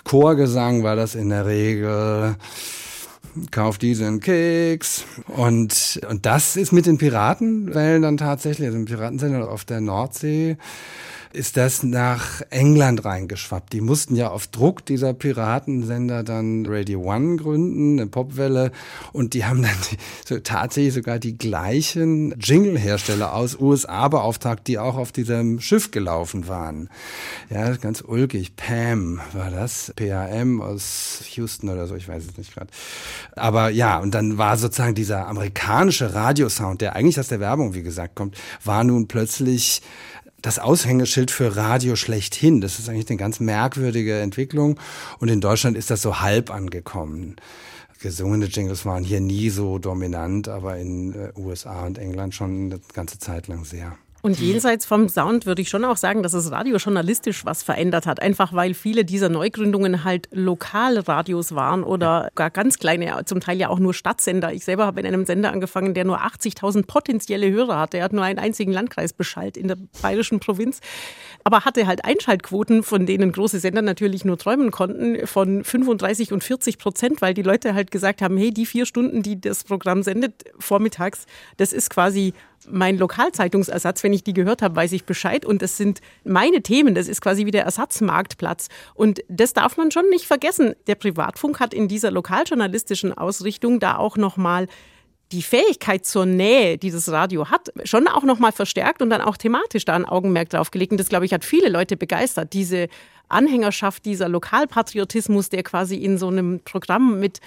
Chorgesang 0.06 0.84
war 0.84 0.96
das 0.96 1.16
in 1.16 1.30
der 1.30 1.46
Regel 1.46 2.36
kauf 3.52 3.78
diesen 3.78 4.20
Keks. 4.20 5.06
Und, 5.28 6.00
und 6.10 6.26
das 6.26 6.56
ist 6.56 6.72
mit 6.72 6.86
den 6.86 6.98
Piratenwellen 6.98 8.02
dann 8.02 8.18
tatsächlich, 8.18 8.68
also 8.68 8.78
im 8.78 8.86
Piratensender 8.86 9.50
auf 9.50 9.66
der 9.66 9.82
Nordsee, 9.82 10.58
ist 11.36 11.58
das 11.58 11.84
nach 11.84 12.42
England 12.50 13.06
reingeschwappt. 13.06 13.74
Die 13.74 13.82
mussten 13.82 14.16
ja 14.16 14.30
auf 14.30 14.48
Druck 14.48 14.86
dieser 14.86 15.14
Piratensender 15.14 16.24
dann 16.24 16.66
Radio 16.66 17.02
One 17.02 17.36
gründen, 17.36 18.00
eine 18.00 18.08
Popwelle, 18.08 18.72
und 19.12 19.34
die 19.34 19.46
haben 19.46 19.62
dann 19.62 19.76
die, 19.92 19.98
so, 20.26 20.40
tatsächlich 20.40 20.94
sogar 20.94 21.20
die 21.20 21.38
gleichen 21.38 22.34
Jingle-Hersteller 22.40 23.34
aus 23.34 23.60
USA 23.60 24.08
beauftragt, 24.08 24.68
die 24.68 24.80
auch 24.80 24.96
auf 24.96 25.12
diesem 25.12 25.60
Schiff 25.60 25.92
gelaufen 25.92 26.48
waren. 26.48 26.90
Ja, 27.50 27.76
ganz 27.76 28.02
ulkig. 28.02 28.56
Pam 28.56 29.22
war 29.34 29.52
das, 29.52 29.94
P-A-M 29.96 30.62
aus 30.62 31.24
Houston 31.36 31.70
oder 31.70 31.88
so, 31.88 31.96
ich 31.96 32.08
weiß 32.08 32.24
es 32.26 32.38
nicht 32.38 32.54
gerade. 32.54 32.72
Aber 33.36 33.70
ja, 33.70 34.00
und 34.00 34.16
dann 34.16 34.38
war 34.38 34.58
sozusagen 34.58 34.96
dieser 34.96 35.28
amerikanische 35.28 36.14
Radiosound, 36.14 36.82
der 36.82 36.96
eigentlich 36.96 37.20
aus 37.20 37.28
der 37.28 37.40
Werbung, 37.40 37.74
wie 37.74 37.84
gesagt, 37.84 38.16
kommt, 38.16 38.38
war 38.64 38.84
nun 38.84 39.08
plötzlich 39.08 39.82
das 40.46 40.60
Aushängeschild 40.60 41.32
für 41.32 41.56
Radio 41.56 41.96
schlechthin. 41.96 42.62
Das 42.62 42.78
ist 42.78 42.88
eigentlich 42.88 43.10
eine 43.10 43.18
ganz 43.18 43.40
merkwürdige 43.40 44.20
Entwicklung. 44.20 44.80
Und 45.20 45.30
in 45.30 45.42
Deutschland 45.42 45.76
ist 45.76 45.90
das 45.90 46.04
so 46.04 46.20
halb 46.20 46.52
angekommen. 46.52 47.38
Gesungene 48.00 48.46
Jingles 48.46 48.86
waren 48.86 49.04
hier 49.04 49.22
nie 49.22 49.50
so 49.50 49.80
dominant, 49.80 50.48
aber 50.48 50.78
in 50.78 51.14
äh, 51.14 51.32
USA 51.36 51.86
und 51.88 51.98
England 51.98 52.36
schon 52.36 52.66
eine 52.66 52.80
ganze 52.94 53.18
Zeit 53.18 53.48
lang 53.48 53.66
sehr. 53.66 53.98
Und 54.26 54.40
jenseits 54.40 54.88
vom 54.88 55.08
Sound 55.08 55.46
würde 55.46 55.62
ich 55.62 55.70
schon 55.70 55.86
auch 55.86 55.98
sagen, 55.98 56.24
dass 56.24 56.32
das 56.32 56.50
Radio 56.50 56.78
journalistisch 56.78 57.46
was 57.46 57.62
verändert 57.62 58.08
hat. 58.08 58.20
Einfach 58.24 58.54
weil 58.54 58.74
viele 58.74 59.06
dieser 59.06 59.30
Neugründungen 59.30 60.04
halt 60.04 60.30
Lokalradios 60.32 61.54
waren 61.54 61.84
oder 61.84 62.32
gar 62.34 62.50
ganz 62.50 62.80
kleine, 62.80 63.24
zum 63.26 63.40
Teil 63.40 63.60
ja 63.60 63.70
auch 63.70 63.78
nur 63.78 63.94
Stadtsender. 63.94 64.52
Ich 64.52 64.66
selber 64.66 64.88
habe 64.88 65.00
in 65.00 65.06
einem 65.06 65.28
Sender 65.28 65.52
angefangen, 65.52 65.94
der 65.94 66.06
nur 66.06 66.22
80.000 66.22 66.88
potenzielle 66.88 67.52
Hörer 67.52 67.78
hatte. 67.78 68.00
Er 68.00 68.06
hat 68.06 68.14
nur 68.14 68.24
einen 68.24 68.40
einzigen 68.40 68.72
Landkreis 68.72 69.14
beschallt 69.14 69.58
in 69.58 69.68
der 69.68 69.78
bayerischen 70.02 70.40
Provinz, 70.40 70.80
aber 71.44 71.64
hatte 71.64 71.86
halt 71.86 72.04
Einschaltquoten, 72.04 72.82
von 72.82 73.06
denen 73.06 73.32
große 73.32 73.60
Sender 73.60 73.84
natürlich 73.84 74.26
nur 74.26 74.40
träumen 74.40 74.72
konnten, 74.72 75.28
von 75.28 75.64
35 75.64 76.34
und 76.34 76.44
40 76.44 76.80
Prozent, 76.80 77.22
weil 77.22 77.36
die 77.36 77.44
Leute 77.44 77.76
halt 77.76 77.92
gesagt 77.92 78.24
haben, 78.24 78.38
hey, 78.38 78.52
die 78.52 78.66
vier 78.66 78.88
Stunden, 78.88 79.22
die 79.22 79.40
das 79.40 79.64
Programm 79.64 80.02
sendet 80.02 80.46
vormittags, 80.58 81.28
das 81.58 81.74
ist 81.74 81.92
quasi 81.92 82.34
mein 82.70 82.98
Lokalzeitungsersatz, 82.98 84.04
wenn 84.04 84.14
ich 84.14 84.24
die 84.24 84.34
gehört 84.34 84.62
habe, 84.62 84.76
weiß 84.76 84.92
ich 84.92 85.06
Bescheid. 85.06 85.46
Und 85.46 85.62
das 85.62 85.78
sind 85.78 86.02
meine 86.24 86.62
Themen. 86.62 86.96
Das 86.96 87.08
ist 87.08 87.22
quasi 87.22 87.46
wie 87.46 87.52
der 87.52 87.64
Ersatzmarktplatz. 87.64 88.68
Und 88.94 89.22
das 89.28 89.54
darf 89.54 89.78
man 89.78 89.92
schon 89.92 90.10
nicht 90.10 90.26
vergessen. 90.26 90.76
Der 90.88 90.96
Privatfunk 90.96 91.60
hat 91.60 91.74
in 91.74 91.88
dieser 91.88 92.12
lokaljournalistischen 92.12 93.14
Ausrichtung 93.14 93.80
da 93.80 93.98
auch 93.98 94.18
nochmal 94.18 94.68
die 95.32 95.42
Fähigkeit 95.42 96.06
zur 96.06 96.26
Nähe, 96.26 96.78
die 96.78 96.92
das 96.92 97.10
Radio 97.12 97.50
hat, 97.50 97.72
schon 97.84 98.08
auch 98.08 98.24
nochmal 98.24 98.52
verstärkt 98.52 99.02
und 99.02 99.10
dann 99.10 99.22
auch 99.22 99.38
thematisch 99.38 99.84
da 99.84 99.96
ein 99.96 100.06
Augenmerk 100.06 100.50
drauf 100.50 100.72
gelegt. 100.72 100.92
Und 100.92 101.00
das, 101.00 101.10
glaube 101.10 101.26
ich, 101.26 101.34
hat 101.34 101.44
viele 101.44 101.70
Leute 101.70 101.98
begeistert. 101.98 102.54
Diese 102.54 102.88
Anhängerschaft, 103.28 104.06
dieser 104.06 104.30
Lokalpatriotismus, 104.30 105.50
der 105.50 105.64
quasi 105.64 105.96
in 105.96 106.18
so 106.18 106.28
einem 106.28 106.60
Programm 106.64 107.20
mit 107.20 107.40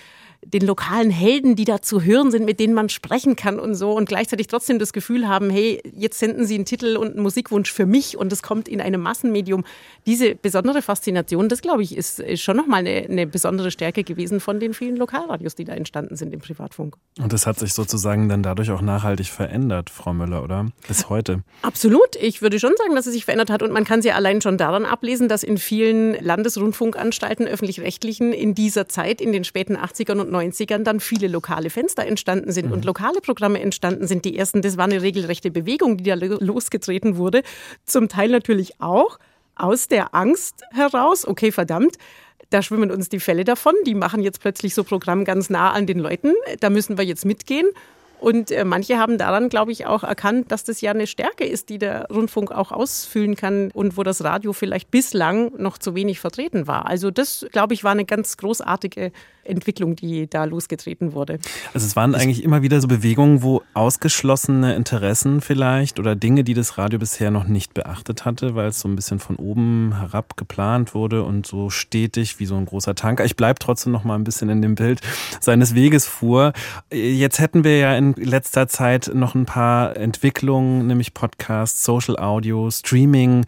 den 0.45 0.63
lokalen 0.63 1.11
Helden, 1.11 1.57
die 1.57 1.65
da 1.65 1.83
zu 1.83 2.03
hören 2.03 2.31
sind, 2.31 2.45
mit 2.45 2.61
denen 2.61 2.73
man 2.73 2.89
sprechen 2.89 3.37
kann 3.37 3.59
und 3.59 3.75
so 3.75 3.93
und 3.93 4.09
gleichzeitig 4.09 4.47
trotzdem 4.47 4.79
das 4.79 4.93
Gefühl 4.93 5.29
haben, 5.29 5.51
hey, 5.51 5.83
jetzt 5.95 6.19
senden 6.19 6.47
Sie 6.47 6.55
einen 6.55 6.65
Titel 6.65 6.97
und 6.97 7.13
einen 7.13 7.23
Musikwunsch 7.23 7.73
für 7.73 7.87
mich 7.87 8.17
und 8.17 8.33
es 8.33 8.43
kommt 8.43 8.69
in 8.69 8.81
einem 8.81 9.01
Massenmedium. 9.01 9.65
Diese 10.07 10.35
besondere 10.35 10.81
Faszination, 10.81 11.49
das 11.49 11.61
glaube 11.61 11.83
ich, 11.83 11.97
ist, 11.97 12.21
ist 12.21 12.41
schon 12.41 12.57
nochmal 12.57 12.81
eine, 12.81 13.07
eine 13.09 13.27
besondere 13.27 13.71
Stärke 13.71 14.05
gewesen 14.05 14.41
von 14.41 14.61
den 14.61 14.75
vielen 14.75 14.97
Lokalradios, 14.97 15.55
die 15.55 15.65
da 15.65 15.75
entstanden 15.75 16.17
sind 16.17 16.33
im 16.33 16.41
Privatfunk. 16.41 16.97
Und 17.21 17.33
das 17.33 17.47
hat 17.47 17.59
sich 17.59 17.75
sozusagen 17.75 18.29
dann 18.29 18.43
dadurch 18.43 18.71
auch 18.71 18.81
nachhaltig 18.81 19.27
verändert, 19.27 19.91
Frau 19.91 20.15
Müller, 20.15 20.45
oder? 20.45 20.67
Bis 20.87 21.09
heute. 21.09 21.43
Absolut. 21.63 22.17
Ich 22.21 22.43
würde 22.43 22.61
schon 22.61 22.73
sagen, 22.79 22.95
dass 22.95 23.07
es 23.07 23.13
sich 23.13 23.25
verändert 23.25 23.51
hat 23.51 23.63
und 23.63 23.73
man 23.73 23.85
kann 23.85 24.03
sie 24.03 24.13
allein 24.13 24.41
schon 24.41 24.57
daran 24.57 24.87
ablesen, 24.87 25.29
dass 25.29 25.43
in 25.43 25.59
vielen 25.59 26.15
Landesrundfunkanstalten, 26.15 27.47
öffentlich-rechtlichen, 27.47 28.33
in 28.33 28.55
dieser 28.55 28.89
Zeit, 28.89 29.21
in 29.21 29.33
den 29.33 29.45
späten 29.45 29.77
80ern 29.77 30.21
und 30.21 30.28
und 30.29 30.53
90ern 30.53 30.83
dann 30.83 31.01
viele 31.01 31.29
lokale 31.29 31.71
Fenster 31.71 32.07
entstanden 32.07 32.53
sind 32.53 32.67
mhm. 32.67 32.73
und 32.73 32.85
lokale 32.85 33.21
Programme 33.21 33.61
entstanden 33.61 34.07
sind. 34.07 34.25
Die 34.25 34.37
ersten, 34.37 34.63
das 34.63 34.77
war 34.77 34.85
eine 34.85 35.03
regelrechte 35.03 35.51
Bewegung, 35.51 35.97
die 35.97 36.05
da 36.05 36.15
losgetreten 36.15 37.17
wurde. 37.17 37.43
Zum 37.85 38.09
Teil 38.09 38.31
natürlich 38.31 38.81
auch 38.81 39.19
aus 39.57 39.89
der 39.89 40.15
Angst 40.15 40.63
heraus, 40.71 41.27
okay, 41.27 41.51
verdammt, 41.51 41.97
da 42.51 42.63
schwimmen 42.63 42.91
uns 42.91 43.09
die 43.09 43.21
Fälle 43.21 43.45
davon. 43.45 43.75
Die 43.87 43.95
machen 43.95 44.23
jetzt 44.23 44.41
plötzlich 44.41 44.75
so 44.75 44.85
Programm 44.85 45.25
ganz 45.25 45.51
nah 45.51 45.73
an 45.73 45.87
den 45.87 45.99
Leuten. 45.99 46.33
Da 46.61 46.71
müssen 46.71 46.97
wir 46.97 47.05
jetzt 47.05 47.25
mitgehen. 47.25 47.69
Und 48.21 48.51
äh, 48.51 48.65
manche 48.65 48.99
haben 48.99 49.17
daran, 49.17 49.49
glaube 49.49 49.71
ich, 49.71 49.87
auch 49.87 50.03
erkannt, 50.03 50.51
dass 50.51 50.65
das 50.65 50.81
ja 50.81 50.91
eine 50.91 51.07
Stärke 51.07 51.45
ist, 51.45 51.69
die 51.69 51.79
der 51.79 52.09
Rundfunk 52.11 52.51
auch 52.51 52.73
ausfüllen 52.73 53.37
kann 53.37 53.71
und 53.73 53.97
wo 53.97 54.03
das 54.03 54.25
Radio 54.25 54.53
vielleicht 54.53 54.91
bislang 54.91 55.53
noch 55.57 55.79
zu 55.79 55.95
wenig 55.95 56.19
vertreten 56.19 56.67
war. 56.67 56.87
Also 56.87 57.11
das, 57.11 57.47
glaube 57.53 57.75
ich, 57.75 57.85
war 57.85 57.93
eine 57.93 58.05
ganz 58.05 58.37
großartige 58.37 59.13
Entwicklung, 59.49 59.97
die 59.97 60.29
da 60.29 60.45
losgetreten 60.45 61.13
wurde. 61.13 61.39
Also 61.75 61.87
es 61.87 61.97
waren 61.97 62.15
eigentlich 62.15 62.45
immer 62.45 62.63
wieder 62.63 62.81
so 62.81 62.89
Bewegungen, 62.89 63.43
wo 63.43 63.63
ausgeschlossene 63.75 64.75
Interessen 64.75 65.41
vielleicht 65.41 65.99
oder 65.99 66.17
Dinge, 66.17 66.45
die 66.45 66.55
das 66.55 66.79
Radio 66.79 66.99
bisher 66.99 67.31
noch 67.31 67.47
nicht 67.47 67.75
beachtet 67.75 68.25
hatte, 68.25 68.55
weil 68.55 68.69
es 68.69 68.81
so 68.81 68.89
ein 68.89 68.97
bisschen 68.97 69.19
von 69.19 69.37
oben 69.37 69.95
herab 69.99 70.37
geplant 70.37 70.95
wurde 70.95 71.23
und 71.25 71.47
so 71.47 71.71
stetig 71.71 72.39
wie 72.39 72.47
so 72.47 72.57
ein 72.57 72.67
großer 72.67 72.95
Tanker. 72.95 73.25
Ich 73.25 73.37
bleibe 73.37 73.59
trotzdem 73.59 73.93
noch 73.93 74.05
mal 74.05 74.15
ein 74.15 74.25
bisschen 74.25 74.49
in 74.49 74.63
dem 74.63 74.75
Bild 74.75 75.01
seines 75.41 75.75
Weges 75.75 76.07
fuhr. 76.07 76.53
Jetzt 76.93 77.39
hätten 77.39 77.65
wir 77.65 77.79
ja 77.79 77.97
in 77.97 78.15
letzter 78.15 78.69
Zeit 78.69 79.11
noch 79.15 79.35
ein 79.35 79.47
paar 79.47 79.97
Entwicklungen, 79.97 80.87
nämlich 80.87 81.15
Podcasts, 81.15 81.85
Social 81.85 82.19
Audio, 82.19 82.71
Streaming 82.71 83.45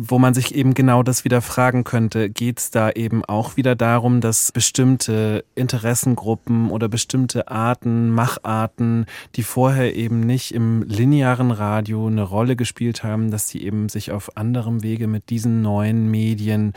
wo 0.00 0.20
man 0.20 0.32
sich 0.32 0.54
eben 0.54 0.74
genau 0.74 1.02
das 1.02 1.24
wieder 1.24 1.42
fragen 1.42 1.82
könnte, 1.82 2.30
geht 2.30 2.60
es 2.60 2.70
da 2.70 2.90
eben 2.90 3.24
auch 3.24 3.56
wieder 3.56 3.74
darum, 3.74 4.20
dass 4.20 4.52
bestimmte 4.52 5.44
Interessengruppen 5.56 6.70
oder 6.70 6.88
bestimmte 6.88 7.48
Arten, 7.48 8.10
Macharten, 8.10 9.06
die 9.34 9.42
vorher 9.42 9.96
eben 9.96 10.20
nicht 10.20 10.54
im 10.54 10.84
linearen 10.84 11.50
Radio 11.50 12.06
eine 12.06 12.22
Rolle 12.22 12.54
gespielt 12.54 13.02
haben, 13.02 13.32
dass 13.32 13.48
die 13.48 13.66
eben 13.66 13.88
sich 13.88 14.12
auf 14.12 14.36
anderem 14.36 14.84
Wege 14.84 15.08
mit 15.08 15.30
diesen 15.30 15.62
neuen 15.62 16.08
Medien 16.08 16.74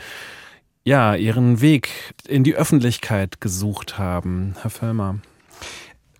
ja, 0.82 1.14
ihren 1.14 1.60
Weg 1.60 2.14
in 2.26 2.42
die 2.42 2.56
Öffentlichkeit 2.56 3.40
gesucht 3.40 3.98
haben. 3.98 4.56
Herr 4.62 4.70
Völlmer. 4.70 5.20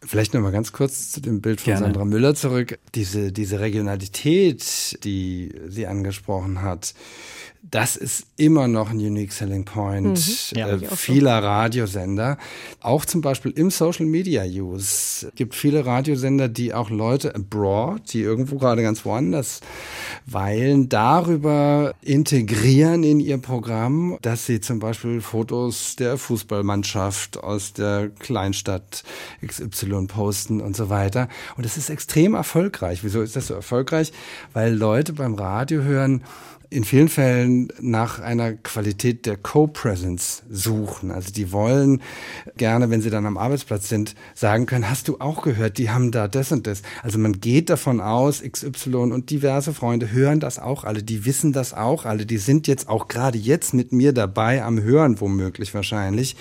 Vielleicht 0.04 0.34
noch 0.34 0.40
mal 0.40 0.52
ganz 0.52 0.72
kurz 0.72 1.12
zu 1.12 1.20
dem 1.20 1.40
Bild 1.40 1.60
von 1.60 1.72
Gerne. 1.72 1.86
Sandra 1.86 2.04
Müller 2.04 2.34
zurück. 2.34 2.78
Diese, 2.94 3.30
diese 3.30 3.60
Regionalität, 3.60 4.98
die 5.04 5.54
sie 5.68 5.86
angesprochen 5.86 6.62
hat, 6.62 6.94
das 7.70 7.94
ist 7.94 8.26
immer 8.36 8.66
noch 8.66 8.90
ein 8.90 8.96
Unique 8.96 9.32
Selling 9.32 9.64
Point 9.64 10.18
mhm. 10.52 10.58
ja, 10.58 10.68
äh, 10.68 10.78
vieler 10.96 11.40
so. 11.40 11.46
Radiosender. 11.46 12.36
Auch 12.80 13.04
zum 13.04 13.20
Beispiel 13.20 13.52
im 13.52 13.70
Social 13.70 14.04
Media 14.04 14.44
Use. 14.44 15.26
Es 15.26 15.26
gibt 15.36 15.54
viele 15.54 15.86
Radiosender, 15.86 16.48
die 16.48 16.74
auch 16.74 16.90
Leute 16.90 17.34
abroad, 17.36 18.12
die 18.12 18.20
irgendwo 18.20 18.58
gerade 18.58 18.82
ganz 18.82 19.04
woanders 19.04 19.60
weilen, 20.26 20.88
darüber 20.88 21.94
integrieren 22.02 23.04
in 23.04 23.20
ihr 23.20 23.38
Programm, 23.38 24.18
dass 24.22 24.44
sie 24.46 24.60
zum 24.60 24.80
Beispiel 24.80 25.20
Fotos 25.20 25.94
der 25.94 26.18
Fußballmannschaft 26.18 27.38
aus 27.38 27.72
der 27.74 28.10
Kleinstadt 28.18 29.04
XY 29.46 30.06
posten 30.08 30.60
und 30.60 30.76
so 30.76 30.90
weiter. 30.90 31.28
Und 31.56 31.64
es 31.64 31.76
ist 31.76 31.90
extrem 31.90 32.34
erfolgreich. 32.34 33.04
Wieso 33.04 33.22
ist 33.22 33.36
das 33.36 33.46
so 33.46 33.54
erfolgreich? 33.54 34.12
Weil 34.52 34.74
Leute 34.74 35.12
beim 35.12 35.34
Radio 35.34 35.82
hören, 35.82 36.22
in 36.72 36.84
vielen 36.84 37.08
Fällen 37.08 37.68
nach 37.80 38.18
einer 38.18 38.54
Qualität 38.54 39.26
der 39.26 39.36
Co-Presence 39.36 40.42
suchen. 40.50 41.10
Also 41.10 41.30
die 41.30 41.52
wollen 41.52 42.00
gerne, 42.56 42.88
wenn 42.88 43.02
sie 43.02 43.10
dann 43.10 43.26
am 43.26 43.36
Arbeitsplatz 43.36 43.90
sind, 43.90 44.14
sagen 44.34 44.64
können, 44.64 44.88
hast 44.88 45.08
du 45.08 45.20
auch 45.20 45.42
gehört, 45.42 45.76
die 45.76 45.90
haben 45.90 46.10
da 46.12 46.28
das 46.28 46.50
und 46.50 46.66
das. 46.66 46.82
Also 47.02 47.18
man 47.18 47.40
geht 47.40 47.68
davon 47.68 48.00
aus, 48.00 48.42
XY 48.42 48.94
und 49.12 49.28
diverse 49.28 49.74
Freunde 49.74 50.10
hören 50.12 50.40
das 50.40 50.58
auch 50.58 50.84
alle, 50.84 51.02
die 51.02 51.26
wissen 51.26 51.52
das 51.52 51.74
auch 51.74 52.06
alle, 52.06 52.24
die 52.24 52.38
sind 52.38 52.66
jetzt 52.66 52.88
auch 52.88 53.06
gerade 53.06 53.36
jetzt 53.36 53.74
mit 53.74 53.92
mir 53.92 54.14
dabei 54.14 54.64
am 54.64 54.82
Hören 54.82 55.20
womöglich 55.20 55.74
wahrscheinlich. 55.74 56.36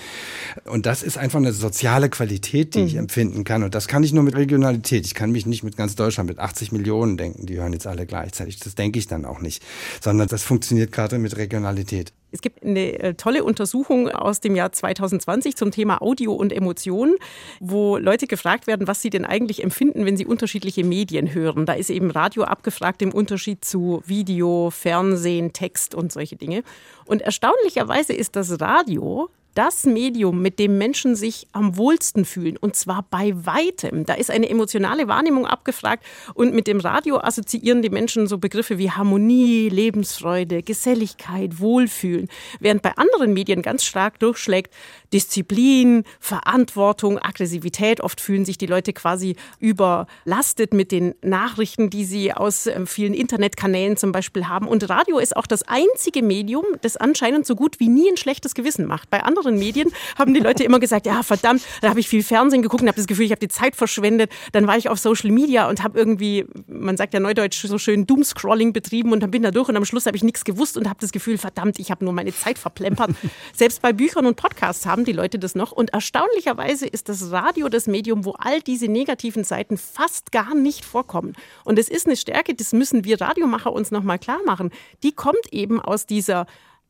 Und 0.64 0.86
das 0.86 1.02
ist 1.02 1.18
einfach 1.18 1.38
eine 1.38 1.52
soziale 1.52 2.08
Qualität, 2.08 2.74
die 2.74 2.80
mhm. 2.80 2.86
ich 2.86 2.94
empfinden 2.96 3.44
kann. 3.44 3.62
Und 3.62 3.74
das 3.74 3.86
kann 3.86 4.02
ich 4.02 4.14
nur 4.14 4.22
mit 4.22 4.34
Regionalität. 4.34 5.04
Ich 5.04 5.14
kann 5.14 5.30
mich 5.30 5.44
nicht 5.44 5.62
mit 5.62 5.76
ganz 5.76 5.94
Deutschland, 5.94 6.30
mit 6.30 6.38
80 6.38 6.72
Millionen 6.72 7.18
denken, 7.18 7.44
die 7.44 7.58
hören 7.58 7.74
jetzt 7.74 7.86
alle 7.86 8.06
gleichzeitig. 8.06 8.58
Das 8.60 8.74
denke 8.74 8.98
ich 8.98 9.06
dann 9.06 9.26
auch 9.26 9.40
nicht. 9.40 9.62
Sondern 10.00 10.21
sondern 10.22 10.36
das 10.36 10.44
funktioniert 10.44 10.92
gerade 10.92 11.18
mit 11.18 11.36
Regionalität. 11.36 12.12
Es 12.30 12.40
gibt 12.40 12.64
eine 12.64 12.98
äh, 12.98 13.14
tolle 13.14 13.44
Untersuchung 13.44 14.08
aus 14.08 14.40
dem 14.40 14.54
Jahr 14.54 14.72
2020 14.72 15.56
zum 15.56 15.70
Thema 15.70 16.00
Audio 16.00 16.32
und 16.32 16.52
Emotionen, 16.52 17.16
wo 17.60 17.98
Leute 17.98 18.26
gefragt 18.26 18.66
werden, 18.66 18.86
was 18.86 19.02
sie 19.02 19.10
denn 19.10 19.24
eigentlich 19.24 19.62
empfinden, 19.62 20.06
wenn 20.06 20.16
sie 20.16 20.24
unterschiedliche 20.24 20.84
Medien 20.84 21.34
hören. 21.34 21.66
Da 21.66 21.74
ist 21.74 21.90
eben 21.90 22.10
Radio 22.10 22.44
abgefragt 22.44 23.02
im 23.02 23.12
Unterschied 23.12 23.64
zu 23.64 24.02
Video, 24.06 24.70
Fernsehen, 24.70 25.52
Text 25.52 25.94
und 25.94 26.12
solche 26.12 26.36
Dinge. 26.36 26.62
Und 27.04 27.20
erstaunlicherweise 27.20 28.12
ist 28.12 28.36
das 28.36 28.60
Radio 28.60 29.28
das 29.54 29.84
Medium, 29.84 30.40
mit 30.40 30.58
dem 30.58 30.78
Menschen 30.78 31.14
sich 31.14 31.46
am 31.52 31.76
wohlsten 31.76 32.24
fühlen. 32.24 32.56
Und 32.56 32.76
zwar 32.76 33.04
bei 33.10 33.32
weitem. 33.34 34.06
Da 34.06 34.14
ist 34.14 34.30
eine 34.30 34.48
emotionale 34.48 35.08
Wahrnehmung 35.08 35.46
abgefragt. 35.46 36.04
Und 36.34 36.54
mit 36.54 36.66
dem 36.66 36.80
Radio 36.80 37.18
assoziieren 37.18 37.82
die 37.82 37.90
Menschen 37.90 38.26
so 38.26 38.38
Begriffe 38.38 38.78
wie 38.78 38.90
Harmonie, 38.90 39.68
Lebensfreude, 39.68 40.62
Geselligkeit, 40.62 41.60
Wohlfühlen. 41.60 42.28
Während 42.60 42.82
bei 42.82 42.96
anderen 42.96 43.32
Medien 43.32 43.62
ganz 43.62 43.84
stark 43.84 44.18
durchschlägt 44.18 44.72
Disziplin, 45.12 46.04
Verantwortung, 46.20 47.18
Aggressivität. 47.18 48.00
Oft 48.00 48.20
fühlen 48.20 48.44
sich 48.44 48.58
die 48.58 48.66
Leute 48.66 48.92
quasi 48.92 49.36
überlastet 49.58 50.72
mit 50.72 50.90
den 50.90 51.14
Nachrichten, 51.22 51.90
die 51.90 52.04
sie 52.04 52.32
aus 52.32 52.66
äh, 52.66 52.86
vielen 52.86 53.14
Internetkanälen 53.14 53.96
zum 53.96 54.12
Beispiel 54.12 54.48
haben. 54.48 54.66
Und 54.66 54.88
Radio 54.88 55.18
ist 55.18 55.36
auch 55.36 55.46
das 55.46 55.62
einzige 55.62 56.22
Medium, 56.22 56.64
das 56.80 56.96
anscheinend 56.96 57.46
so 57.46 57.54
gut 57.54 57.80
wie 57.80 57.88
nie 57.88 58.08
ein 58.10 58.16
schlechtes 58.16 58.54
Gewissen 58.54 58.86
macht. 58.86 59.10
Bei 59.10 59.22
anderen 59.22 59.41
anderen 59.42 59.58
Medien 59.58 59.90
haben 60.16 60.34
die 60.34 60.40
Leute 60.40 60.64
immer 60.64 60.78
gesagt, 60.78 61.06
ja 61.06 61.22
verdammt, 61.22 61.62
da 61.80 61.90
habe 61.90 62.00
ich 62.00 62.08
viel 62.08 62.22
Fernsehen 62.22 62.62
geguckt 62.62 62.82
und 62.82 62.88
habe 62.88 62.96
das 62.96 63.06
Gefühl, 63.06 63.26
ich 63.26 63.32
habe 63.32 63.40
die 63.40 63.48
Zeit 63.48 63.76
verschwendet. 63.76 64.30
Dann 64.52 64.66
war 64.66 64.76
ich 64.76 64.88
auf 64.88 64.98
Social 64.98 65.30
Media 65.30 65.68
und 65.68 65.82
habe 65.82 65.98
irgendwie, 65.98 66.46
man 66.66 66.96
sagt 66.96 67.14
ja 67.14 67.20
neudeutsch 67.20 67.66
so 67.66 67.78
schön 67.78 68.06
Doomscrolling 68.06 68.72
betrieben 68.72 69.12
und 69.12 69.20
dann 69.20 69.30
bin 69.30 69.42
da 69.42 69.50
durch 69.50 69.68
und 69.68 69.76
am 69.76 69.84
Schluss 69.84 70.06
habe 70.06 70.16
ich 70.16 70.22
nichts 70.22 70.44
gewusst 70.44 70.76
und 70.76 70.88
habe 70.88 70.98
das 71.00 71.12
Gefühl, 71.12 71.38
verdammt, 71.38 71.78
ich 71.78 71.90
habe 71.90 72.04
nur 72.04 72.14
meine 72.14 72.32
Zeit 72.34 72.58
verplempert. 72.58 73.10
Selbst 73.52 73.82
bei 73.82 73.92
Büchern 73.92 74.26
und 74.26 74.36
Podcasts 74.36 74.86
haben 74.86 75.04
die 75.04 75.12
Leute 75.12 75.38
das 75.38 75.54
noch 75.54 75.72
und 75.72 75.92
erstaunlicherweise 75.92 76.86
ist 76.86 77.08
das 77.08 77.32
Radio 77.32 77.68
das 77.68 77.86
Medium, 77.86 78.24
wo 78.24 78.32
all 78.38 78.60
diese 78.60 78.86
negativen 78.86 79.44
Seiten 79.44 79.76
fast 79.76 80.32
gar 80.32 80.54
nicht 80.54 80.84
vorkommen. 80.84 81.34
Und 81.64 81.78
es 81.78 81.88
ist 81.88 82.06
eine 82.06 82.16
Stärke, 82.16 82.54
das 82.54 82.72
müssen 82.72 83.04
wir 83.04 83.20
Radiomacher 83.20 83.72
uns 83.72 83.90
nochmal 83.90 84.18
klar 84.18 84.40
machen. 84.46 84.70
Die 85.02 85.12
kommt 85.12 85.52
eben 85.52 85.80
aus 85.80 86.06
dieser 86.06 86.46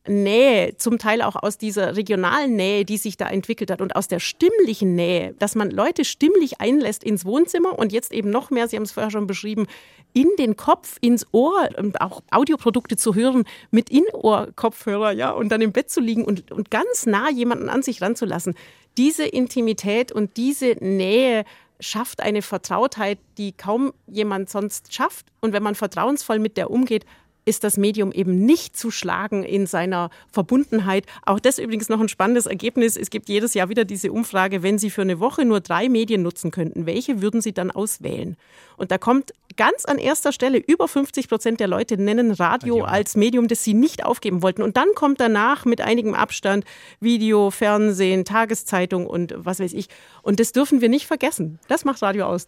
Nähe, 0.07 0.75
zum 0.77 0.97
Teil 0.97 1.21
auch 1.21 1.35
aus 1.35 1.57
dieser 1.57 1.95
regionalen 1.95 2.55
Nähe, 2.55 2.83
die 2.83 2.97
sich 2.97 3.15
da 3.15 3.27
entwickelt 3.27 3.71
hat 3.71 3.81
und 3.81 3.95
aus 3.95 4.07
der 4.07 4.19
stimmlichen 4.19 4.95
Nähe, 4.95 5.33
dass 5.39 5.55
man 5.55 5.71
Leute 5.71 6.03
stimmlich 6.03 6.59
einlässt 6.59 7.03
ins 7.03 7.23
Wohnzimmer 7.25 7.77
und 7.79 7.93
jetzt 7.93 8.11
eben 8.11 8.29
noch 8.29 8.49
mehr, 8.49 8.67
Sie 8.67 8.75
haben 8.75 8.83
es 8.83 8.91
vorher 8.91 9.11
schon 9.11 9.27
beschrieben, 9.27 9.65
in 10.13 10.29
den 10.37 10.57
Kopf, 10.57 10.97
ins 11.01 11.25
Ohr, 11.31 11.69
und 11.77 12.01
auch 12.01 12.21
Audioprodukte 12.31 12.97
zu 12.97 13.15
hören 13.15 13.45
mit 13.71 13.89
In-Ohr-Kopfhörer, 13.89 15.11
ja, 15.11 15.31
und 15.31 15.49
dann 15.49 15.61
im 15.61 15.71
Bett 15.71 15.89
zu 15.89 16.01
liegen 16.01 16.25
und, 16.25 16.51
und 16.51 16.69
ganz 16.69 17.05
nah 17.05 17.29
jemanden 17.29 17.69
an 17.69 17.81
sich 17.81 18.01
ranzulassen. 18.01 18.55
Diese 18.97 19.25
Intimität 19.25 20.11
und 20.11 20.37
diese 20.37 20.75
Nähe 20.81 21.45
schafft 21.79 22.21
eine 22.21 22.41
Vertrautheit, 22.41 23.19
die 23.37 23.51
kaum 23.53 23.93
jemand 24.07 24.49
sonst 24.49 24.93
schafft. 24.93 25.25
Und 25.41 25.53
wenn 25.53 25.63
man 25.63 25.75
vertrauensvoll 25.75 26.39
mit 26.39 26.57
der 26.57 26.69
umgeht, 26.69 27.05
ist 27.45 27.63
das 27.63 27.77
Medium 27.77 28.11
eben 28.11 28.45
nicht 28.45 28.77
zu 28.77 28.91
schlagen 28.91 29.43
in 29.43 29.65
seiner 29.67 30.09
Verbundenheit. 30.31 31.05
Auch 31.25 31.39
das 31.39 31.59
übrigens 31.59 31.89
noch 31.89 31.99
ein 31.99 32.09
spannendes 32.09 32.45
Ergebnis. 32.45 32.97
Es 32.97 33.09
gibt 33.09 33.29
jedes 33.29 33.53
Jahr 33.53 33.69
wieder 33.69 33.85
diese 33.85 34.11
Umfrage, 34.11 34.63
wenn 34.63 34.77
Sie 34.77 34.89
für 34.89 35.01
eine 35.01 35.19
Woche 35.19 35.45
nur 35.45 35.59
drei 35.59 35.89
Medien 35.89 36.21
nutzen 36.21 36.51
könnten, 36.51 36.85
welche 36.85 37.21
würden 37.21 37.41
Sie 37.41 37.53
dann 37.53 37.71
auswählen? 37.71 38.37
Und 38.77 38.91
da 38.91 38.97
kommt 38.97 39.33
ganz 39.55 39.85
an 39.85 39.97
erster 39.97 40.31
Stelle, 40.31 40.57
über 40.57 40.87
50 40.87 41.29
Prozent 41.29 41.59
der 41.59 41.67
Leute 41.67 41.97
nennen 41.97 42.31
Radio 42.31 42.79
ja. 42.79 42.85
als 42.85 43.15
Medium, 43.15 43.47
das 43.47 43.63
sie 43.63 43.73
nicht 43.73 44.05
aufgeben 44.05 44.41
wollten. 44.41 44.61
Und 44.61 44.77
dann 44.77 44.87
kommt 44.95 45.19
danach 45.19 45.65
mit 45.65 45.81
einigem 45.81 46.13
Abstand 46.13 46.65
Video, 46.99 47.51
Fernsehen, 47.51 48.25
Tageszeitung 48.25 49.05
und 49.07 49.33
was 49.37 49.59
weiß 49.59 49.73
ich. 49.73 49.89
Und 50.21 50.39
das 50.39 50.51
dürfen 50.51 50.81
wir 50.81 50.89
nicht 50.89 51.05
vergessen. 51.05 51.59
Das 51.67 51.85
macht 51.85 52.01
Radio 52.01 52.25
aus. 52.25 52.47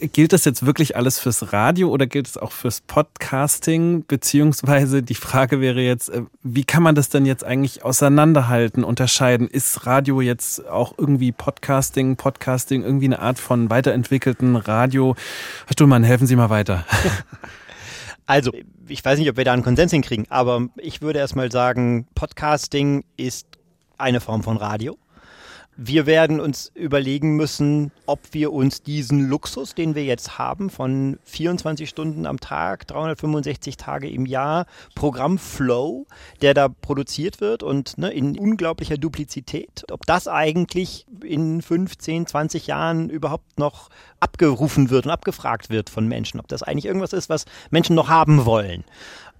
Gilt 0.00 0.32
das 0.32 0.46
jetzt 0.46 0.64
wirklich 0.64 0.96
alles 0.96 1.18
fürs 1.18 1.52
Radio 1.52 1.90
oder 1.90 2.06
gilt 2.06 2.26
es 2.26 2.38
auch 2.38 2.52
fürs 2.52 2.80
Podcasting? 2.80 4.04
Beziehungsweise 4.06 5.02
die 5.02 5.14
Frage 5.14 5.60
wäre 5.60 5.82
jetzt, 5.82 6.08
äh, 6.08 6.22
wie 6.42 6.64
kann 6.64 6.82
man 6.82 6.94
das 6.94 7.10
denn 7.10 7.26
jetzt 7.26 7.44
eigentlich 7.44 7.84
auseinanderhalten, 7.84 8.82
unterscheiden? 8.82 9.46
Ist 9.46 9.86
Radio 9.86 10.22
jetzt 10.22 10.66
auch 10.66 10.94
irgendwie 10.96 11.32
Podcasting, 11.32 12.16
Podcasting 12.16 12.82
irgendwie 12.82 13.06
eine 13.06 13.18
Art 13.18 13.38
von 13.38 13.68
weiterentwickelten 13.68 14.56
Radio? 14.56 15.16
Herr 15.66 15.72
Stuhlmann, 15.74 16.02
helfen 16.02 16.26
Sie 16.26 16.36
mal 16.36 16.50
weiter. 16.50 16.84
Also, 18.26 18.52
ich 18.86 19.04
weiß 19.04 19.18
nicht, 19.18 19.28
ob 19.28 19.36
wir 19.36 19.44
da 19.44 19.52
einen 19.52 19.64
Konsens 19.64 19.90
hinkriegen, 19.90 20.24
aber 20.28 20.68
ich 20.76 21.02
würde 21.02 21.18
erstmal 21.18 21.50
sagen, 21.50 22.06
Podcasting 22.14 23.02
ist 23.16 23.48
eine 23.98 24.20
Form 24.20 24.44
von 24.44 24.56
Radio. 24.56 24.96
Wir 25.82 26.04
werden 26.04 26.40
uns 26.40 26.70
überlegen 26.74 27.36
müssen, 27.36 27.90
ob 28.04 28.20
wir 28.32 28.52
uns 28.52 28.82
diesen 28.82 29.30
Luxus, 29.30 29.74
den 29.74 29.94
wir 29.94 30.04
jetzt 30.04 30.36
haben, 30.36 30.68
von 30.68 31.18
24 31.24 31.88
Stunden 31.88 32.26
am 32.26 32.38
Tag, 32.38 32.86
365 32.86 33.78
Tage 33.78 34.10
im 34.10 34.26
Jahr, 34.26 34.66
Programmflow, 34.94 36.06
der 36.42 36.52
da 36.52 36.68
produziert 36.68 37.40
wird 37.40 37.62
und 37.62 37.96
ne, 37.96 38.10
in 38.10 38.38
unglaublicher 38.38 38.98
Duplizität, 38.98 39.86
ob 39.90 40.04
das 40.04 40.28
eigentlich 40.28 41.06
in 41.24 41.62
15, 41.62 42.26
20 42.26 42.66
Jahren 42.66 43.08
überhaupt 43.08 43.58
noch 43.58 43.88
abgerufen 44.20 44.90
wird 44.90 45.06
und 45.06 45.12
abgefragt 45.12 45.70
wird 45.70 45.88
von 45.88 46.06
Menschen, 46.06 46.40
ob 46.40 46.48
das 46.48 46.62
eigentlich 46.62 46.84
irgendwas 46.84 47.14
ist, 47.14 47.30
was 47.30 47.46
Menschen 47.70 47.96
noch 47.96 48.10
haben 48.10 48.44
wollen. 48.44 48.84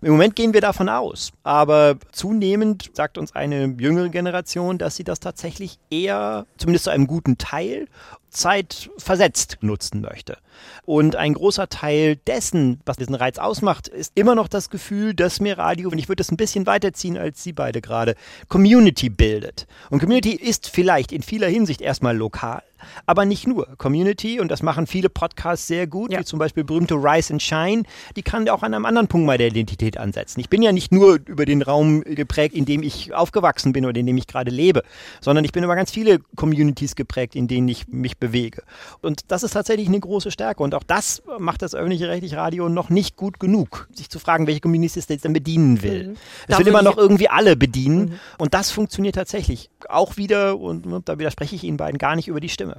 Im 0.02 0.12
Moment 0.12 0.34
gehen 0.34 0.54
wir 0.54 0.62
davon 0.62 0.88
aus, 0.88 1.30
aber 1.42 1.96
zunehmend 2.10 2.90
sagt 2.94 3.18
uns 3.18 3.34
eine 3.34 3.74
jüngere 3.78 4.08
Generation, 4.08 4.78
dass 4.78 4.96
sie 4.96 5.04
das 5.04 5.20
tatsächlich 5.20 5.78
eher, 5.90 6.46
zumindest 6.56 6.84
zu 6.84 6.90
einem 6.90 7.06
guten 7.06 7.36
Teil, 7.36 7.86
zeitversetzt 8.30 9.58
nutzen 9.60 10.00
möchte. 10.00 10.38
Und 10.84 11.16
ein 11.16 11.34
großer 11.34 11.68
Teil 11.68 12.16
dessen, 12.16 12.80
was 12.84 12.96
diesen 12.96 13.14
Reiz 13.14 13.38
ausmacht, 13.38 13.88
ist 13.88 14.12
immer 14.14 14.34
noch 14.34 14.48
das 14.48 14.70
Gefühl, 14.70 15.14
dass 15.14 15.40
mir 15.40 15.58
Radio, 15.58 15.90
und 15.90 15.98
ich 15.98 16.08
würde 16.08 16.22
es 16.22 16.30
ein 16.30 16.36
bisschen 16.36 16.66
weiterziehen 16.66 17.16
als 17.16 17.42
Sie 17.42 17.52
beide 17.52 17.80
gerade, 17.80 18.14
Community 18.48 19.08
bildet. 19.08 19.66
Und 19.90 20.00
Community 20.00 20.32
ist 20.32 20.68
vielleicht 20.68 21.12
in 21.12 21.22
vieler 21.22 21.48
Hinsicht 21.48 21.80
erstmal 21.80 22.16
lokal 22.16 22.62
aber 23.06 23.24
nicht 23.24 23.46
nur. 23.46 23.66
Community, 23.76 24.40
und 24.40 24.50
das 24.50 24.62
machen 24.62 24.86
viele 24.86 25.08
Podcasts 25.08 25.66
sehr 25.66 25.86
gut, 25.86 26.12
ja. 26.12 26.20
wie 26.20 26.24
zum 26.24 26.38
Beispiel 26.38 26.64
berühmte 26.64 26.94
Rise 26.94 27.34
and 27.34 27.42
Shine, 27.42 27.82
die 28.16 28.22
kann 28.22 28.48
auch 28.48 28.62
an 28.62 28.74
einem 28.74 28.84
anderen 28.84 29.08
Punkt 29.08 29.26
mal 29.26 29.38
der 29.38 29.48
Identität 29.48 29.98
ansetzen. 29.98 30.40
Ich 30.40 30.48
bin 30.48 30.62
ja 30.62 30.72
nicht 30.72 30.92
nur 30.92 31.18
über 31.26 31.44
den 31.44 31.62
Raum 31.62 32.02
geprägt, 32.02 32.54
in 32.54 32.64
dem 32.64 32.82
ich 32.82 33.14
aufgewachsen 33.14 33.72
bin 33.72 33.86
oder 33.86 33.98
in 33.98 34.06
dem 34.06 34.16
ich 34.16 34.26
gerade 34.26 34.50
lebe, 34.50 34.82
sondern 35.20 35.44
ich 35.44 35.52
bin 35.52 35.64
über 35.64 35.76
ganz 35.76 35.90
viele 35.90 36.20
Communities 36.36 36.96
geprägt, 36.96 37.34
in 37.34 37.48
denen 37.48 37.68
ich 37.68 37.88
mich 37.88 38.18
bewege. 38.20 38.62
Und 39.00 39.22
das 39.28 39.42
ist 39.42 39.52
tatsächlich 39.52 39.88
eine 39.88 39.98
große 39.98 40.30
Stärke. 40.30 40.62
Und 40.62 40.74
auch 40.74 40.84
das 40.84 41.22
macht 41.38 41.62
das 41.62 41.74
öffentliche 41.74 42.08
rechtliche 42.08 42.36
Radio 42.36 42.68
noch 42.68 42.90
nicht 42.90 43.16
gut 43.16 43.40
genug, 43.40 43.88
sich 43.92 44.08
zu 44.08 44.18
fragen, 44.18 44.46
welche 44.46 44.60
Communities 44.60 44.96
es 44.96 45.06
denn 45.06 45.32
bedienen 45.32 45.82
will. 45.82 46.08
Mhm. 46.08 46.16
Es 46.46 46.58
will 46.58 46.68
immer 46.68 46.82
noch 46.82 46.96
irgendwie 46.96 47.28
alle 47.28 47.56
bedienen. 47.56 48.00
Mhm. 48.00 48.20
Und 48.38 48.54
das 48.54 48.70
funktioniert 48.70 49.16
tatsächlich. 49.16 49.70
Auch 49.88 50.16
wieder, 50.16 50.58
und 50.58 51.08
da 51.08 51.18
widerspreche 51.18 51.56
ich 51.56 51.64
Ihnen 51.64 51.76
beiden 51.76 51.98
gar 51.98 52.14
nicht 52.14 52.28
über 52.28 52.40
die 52.40 52.48
Stimme. 52.48 52.76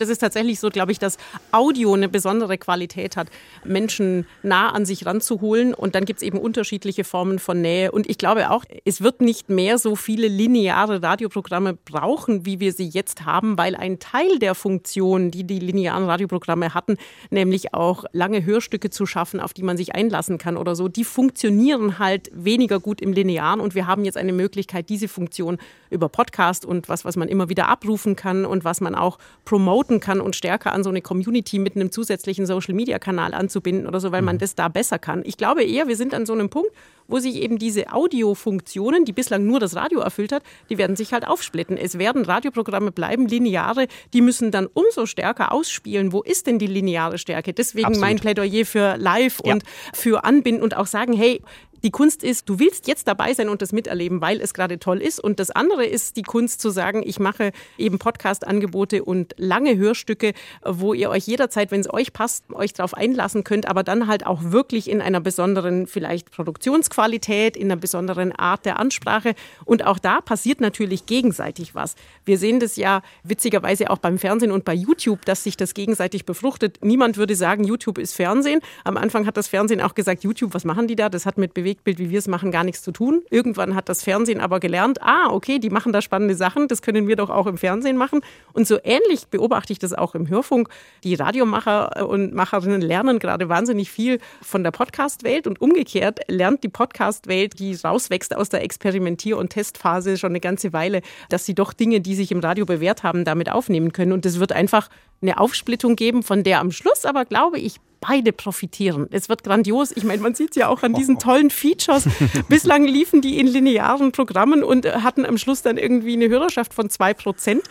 Das 0.00 0.08
ist 0.08 0.20
tatsächlich 0.20 0.58
so, 0.58 0.70
glaube 0.70 0.92
ich, 0.92 0.98
dass 0.98 1.18
Audio 1.52 1.92
eine 1.92 2.08
besondere 2.08 2.56
Qualität 2.56 3.18
hat, 3.18 3.28
Menschen 3.64 4.24
nah 4.42 4.70
an 4.70 4.86
sich 4.86 5.04
ranzuholen. 5.04 5.74
Und 5.74 5.94
dann 5.94 6.06
gibt 6.06 6.22
es 6.22 6.26
eben 6.26 6.38
unterschiedliche 6.38 7.04
Formen 7.04 7.38
von 7.38 7.60
Nähe. 7.60 7.92
Und 7.92 8.08
ich 8.08 8.16
glaube 8.16 8.50
auch, 8.50 8.64
es 8.86 9.02
wird 9.02 9.20
nicht 9.20 9.50
mehr 9.50 9.76
so 9.76 9.96
viele 9.96 10.26
lineare 10.26 11.02
Radioprogramme 11.02 11.74
brauchen, 11.74 12.46
wie 12.46 12.60
wir 12.60 12.72
sie 12.72 12.88
jetzt 12.88 13.26
haben, 13.26 13.58
weil 13.58 13.76
ein 13.76 13.98
Teil 13.98 14.38
der 14.38 14.54
Funktion, 14.54 15.30
die 15.30 15.44
die 15.44 15.58
linearen 15.58 16.06
Radioprogramme 16.06 16.72
hatten, 16.72 16.96
nämlich 17.28 17.74
auch 17.74 18.06
lange 18.12 18.42
Hörstücke 18.42 18.88
zu 18.88 19.04
schaffen, 19.04 19.38
auf 19.38 19.52
die 19.52 19.62
man 19.62 19.76
sich 19.76 19.94
einlassen 19.94 20.38
kann 20.38 20.56
oder 20.56 20.76
so, 20.76 20.88
die 20.88 21.04
funktionieren 21.04 21.98
halt 21.98 22.30
weniger 22.32 22.80
gut 22.80 23.02
im 23.02 23.12
Linearen. 23.12 23.60
Und 23.60 23.74
wir 23.74 23.86
haben 23.86 24.06
jetzt 24.06 24.16
eine 24.16 24.32
Möglichkeit, 24.32 24.88
diese 24.88 25.08
Funktion 25.08 25.58
über 25.90 26.08
Podcast 26.08 26.64
und 26.64 26.88
was, 26.88 27.04
was 27.04 27.16
man 27.16 27.28
immer 27.28 27.50
wieder 27.50 27.68
abrufen 27.68 28.16
kann 28.16 28.46
und 28.46 28.64
was 28.64 28.80
man 28.80 28.94
auch 28.94 29.18
promoten 29.44 29.89
docken 29.90 30.00
kann 30.00 30.20
und 30.20 30.36
stärker 30.36 30.72
an 30.72 30.84
so 30.84 30.90
eine 30.90 31.02
Community 31.02 31.58
mit 31.58 31.74
einem 31.74 31.90
zusätzlichen 31.90 32.46
Social-Media-Kanal 32.46 33.34
anzubinden 33.34 33.86
oder 33.86 34.00
so, 34.00 34.12
weil 34.12 34.22
man 34.22 34.36
mhm. 34.36 34.40
das 34.40 34.54
da 34.54 34.68
besser 34.68 34.98
kann. 34.98 35.22
Ich 35.24 35.36
glaube 35.36 35.64
eher, 35.64 35.88
wir 35.88 35.96
sind 35.96 36.14
an 36.14 36.26
so 36.26 36.32
einem 36.32 36.48
Punkt, 36.48 36.70
wo 37.08 37.18
sich 37.18 37.36
eben 37.36 37.58
diese 37.58 37.92
Audiofunktionen, 37.92 39.04
die 39.04 39.12
bislang 39.12 39.44
nur 39.44 39.58
das 39.58 39.74
Radio 39.74 39.98
erfüllt 39.98 40.30
hat, 40.30 40.44
die 40.68 40.78
werden 40.78 40.94
sich 40.94 41.12
halt 41.12 41.26
aufsplitten. 41.26 41.76
Es 41.76 41.98
werden 41.98 42.24
Radioprogramme 42.24 42.92
bleiben, 42.92 43.26
lineare, 43.26 43.88
die 44.14 44.20
müssen 44.20 44.52
dann 44.52 44.68
umso 44.72 45.06
stärker 45.06 45.50
ausspielen. 45.50 46.12
Wo 46.12 46.22
ist 46.22 46.46
denn 46.46 46.60
die 46.60 46.68
lineare 46.68 47.18
Stärke? 47.18 47.52
Deswegen 47.52 47.86
Absolut. 47.86 48.08
mein 48.08 48.18
Plädoyer 48.20 48.64
für 48.64 48.96
Live 48.96 49.40
ja. 49.44 49.54
und 49.54 49.64
für 49.92 50.22
Anbinden 50.22 50.62
und 50.62 50.76
auch 50.76 50.86
sagen, 50.86 51.12
hey, 51.12 51.42
die 51.82 51.90
Kunst 51.90 52.22
ist, 52.22 52.48
du 52.48 52.58
willst 52.58 52.86
jetzt 52.88 53.08
dabei 53.08 53.32
sein 53.32 53.48
und 53.48 53.62
das 53.62 53.72
miterleben, 53.72 54.20
weil 54.20 54.40
es 54.40 54.54
gerade 54.54 54.78
toll 54.78 54.98
ist. 54.98 55.18
Und 55.22 55.40
das 55.40 55.50
andere 55.50 55.86
ist 55.86 56.16
die 56.16 56.22
Kunst 56.22 56.60
zu 56.60 56.70
sagen, 56.70 57.02
ich 57.04 57.18
mache 57.18 57.52
eben 57.78 57.98
Podcast-Angebote 57.98 59.02
und 59.04 59.34
lange 59.38 59.76
Hörstücke, 59.76 60.34
wo 60.64 60.92
ihr 60.92 61.10
euch 61.10 61.26
jederzeit, 61.26 61.70
wenn 61.70 61.80
es 61.80 61.92
euch 61.92 62.12
passt, 62.12 62.44
euch 62.52 62.72
darauf 62.74 62.94
einlassen 62.94 63.44
könnt, 63.44 63.66
aber 63.66 63.82
dann 63.82 64.06
halt 64.06 64.26
auch 64.26 64.40
wirklich 64.42 64.90
in 64.90 65.00
einer 65.00 65.20
besonderen 65.20 65.86
vielleicht 65.86 66.30
Produktionsqualität, 66.30 67.56
in 67.56 67.70
einer 67.70 67.80
besonderen 67.80 68.32
Art 68.32 68.66
der 68.66 68.78
Ansprache. 68.78 69.34
Und 69.64 69.86
auch 69.86 69.98
da 69.98 70.20
passiert 70.20 70.60
natürlich 70.60 71.06
gegenseitig 71.06 71.74
was. 71.74 71.94
Wir 72.24 72.38
sehen 72.38 72.60
das 72.60 72.76
ja 72.76 73.02
witzigerweise 73.22 73.90
auch 73.90 73.98
beim 73.98 74.18
Fernsehen 74.18 74.52
und 74.52 74.64
bei 74.64 74.74
YouTube, 74.74 75.24
dass 75.24 75.44
sich 75.44 75.56
das 75.56 75.74
gegenseitig 75.74 76.26
befruchtet. 76.26 76.78
Niemand 76.82 77.16
würde 77.16 77.34
sagen, 77.34 77.64
YouTube 77.64 77.98
ist 77.98 78.14
Fernsehen. 78.14 78.60
Am 78.84 78.96
Anfang 78.96 79.26
hat 79.26 79.36
das 79.36 79.48
Fernsehen 79.48 79.80
auch 79.80 79.94
gesagt, 79.94 80.24
YouTube, 80.24 80.52
was 80.52 80.64
machen 80.64 80.86
die 80.86 80.96
da? 80.96 81.08
Das 81.08 81.24
hat 81.24 81.38
mit 81.38 81.54
Bewegung 81.54 81.69
Bewegtbild, 81.70 81.98
wie 81.98 82.10
wir 82.10 82.18
es 82.18 82.26
machen, 82.26 82.50
gar 82.50 82.64
nichts 82.64 82.82
zu 82.82 82.90
tun. 82.90 83.22
Irgendwann 83.30 83.74
hat 83.74 83.88
das 83.88 84.02
Fernsehen 84.02 84.40
aber 84.40 84.58
gelernt, 84.58 85.00
ah, 85.02 85.28
okay, 85.30 85.58
die 85.60 85.70
machen 85.70 85.92
da 85.92 86.02
spannende 86.02 86.34
Sachen, 86.34 86.66
das 86.66 86.82
können 86.82 87.06
wir 87.06 87.14
doch 87.14 87.30
auch 87.30 87.46
im 87.46 87.58
Fernsehen 87.58 87.96
machen. 87.96 88.20
Und 88.52 88.66
so 88.66 88.78
ähnlich 88.82 89.28
beobachte 89.28 89.72
ich 89.72 89.78
das 89.78 89.92
auch 89.92 90.14
im 90.14 90.28
Hörfunk. 90.28 90.68
Die 91.04 91.14
Radiomacher 91.14 92.08
und 92.08 92.34
Macherinnen 92.34 92.80
lernen 92.80 93.20
gerade 93.20 93.48
wahnsinnig 93.48 93.90
viel 93.90 94.18
von 94.42 94.64
der 94.64 94.72
Podcast-Welt 94.72 95.46
und 95.46 95.60
umgekehrt 95.60 96.20
lernt 96.26 96.64
die 96.64 96.68
Podcast-Welt, 96.68 97.58
die 97.58 97.74
rauswächst 97.74 98.34
aus 98.34 98.48
der 98.48 98.62
Experimentier- 98.64 99.36
und 99.36 99.50
Testphase 99.50 100.18
schon 100.18 100.30
eine 100.30 100.40
ganze 100.40 100.72
Weile, 100.72 101.02
dass 101.28 101.46
sie 101.46 101.54
doch 101.54 101.72
Dinge, 101.72 102.00
die 102.00 102.16
sich 102.16 102.32
im 102.32 102.40
Radio 102.40 102.66
bewährt 102.66 103.04
haben, 103.04 103.24
damit 103.24 103.50
aufnehmen 103.50 103.92
können. 103.92 104.12
Und 104.12 104.26
es 104.26 104.40
wird 104.40 104.52
einfach 104.52 104.88
eine 105.22 105.38
Aufsplittung 105.38 105.96
geben, 105.96 106.22
von 106.22 106.42
der 106.42 106.60
am 106.60 106.72
Schluss 106.72 107.04
aber, 107.04 107.24
glaube 107.24 107.58
ich, 107.58 107.76
beide 108.00 108.32
profitieren. 108.32 109.06
Es 109.10 109.28
wird 109.28 109.44
grandios. 109.44 109.92
Ich 109.92 110.04
meine, 110.04 110.22
man 110.22 110.34
sieht 110.34 110.50
es 110.50 110.56
ja 110.56 110.68
auch 110.68 110.82
an 110.82 110.94
diesen 110.94 111.18
tollen 111.18 111.50
Features. 111.50 112.08
Bislang 112.48 112.84
liefen 112.84 113.20
die 113.20 113.38
in 113.38 113.46
linearen 113.46 114.12
Programmen 114.12 114.64
und 114.64 114.86
hatten 114.86 115.26
am 115.26 115.38
Schluss 115.38 115.62
dann 115.62 115.76
irgendwie 115.76 116.14
eine 116.14 116.28
Hörerschaft 116.28 116.74
von 116.74 116.90
zwei 116.90 117.14
Prozent. 117.14 117.62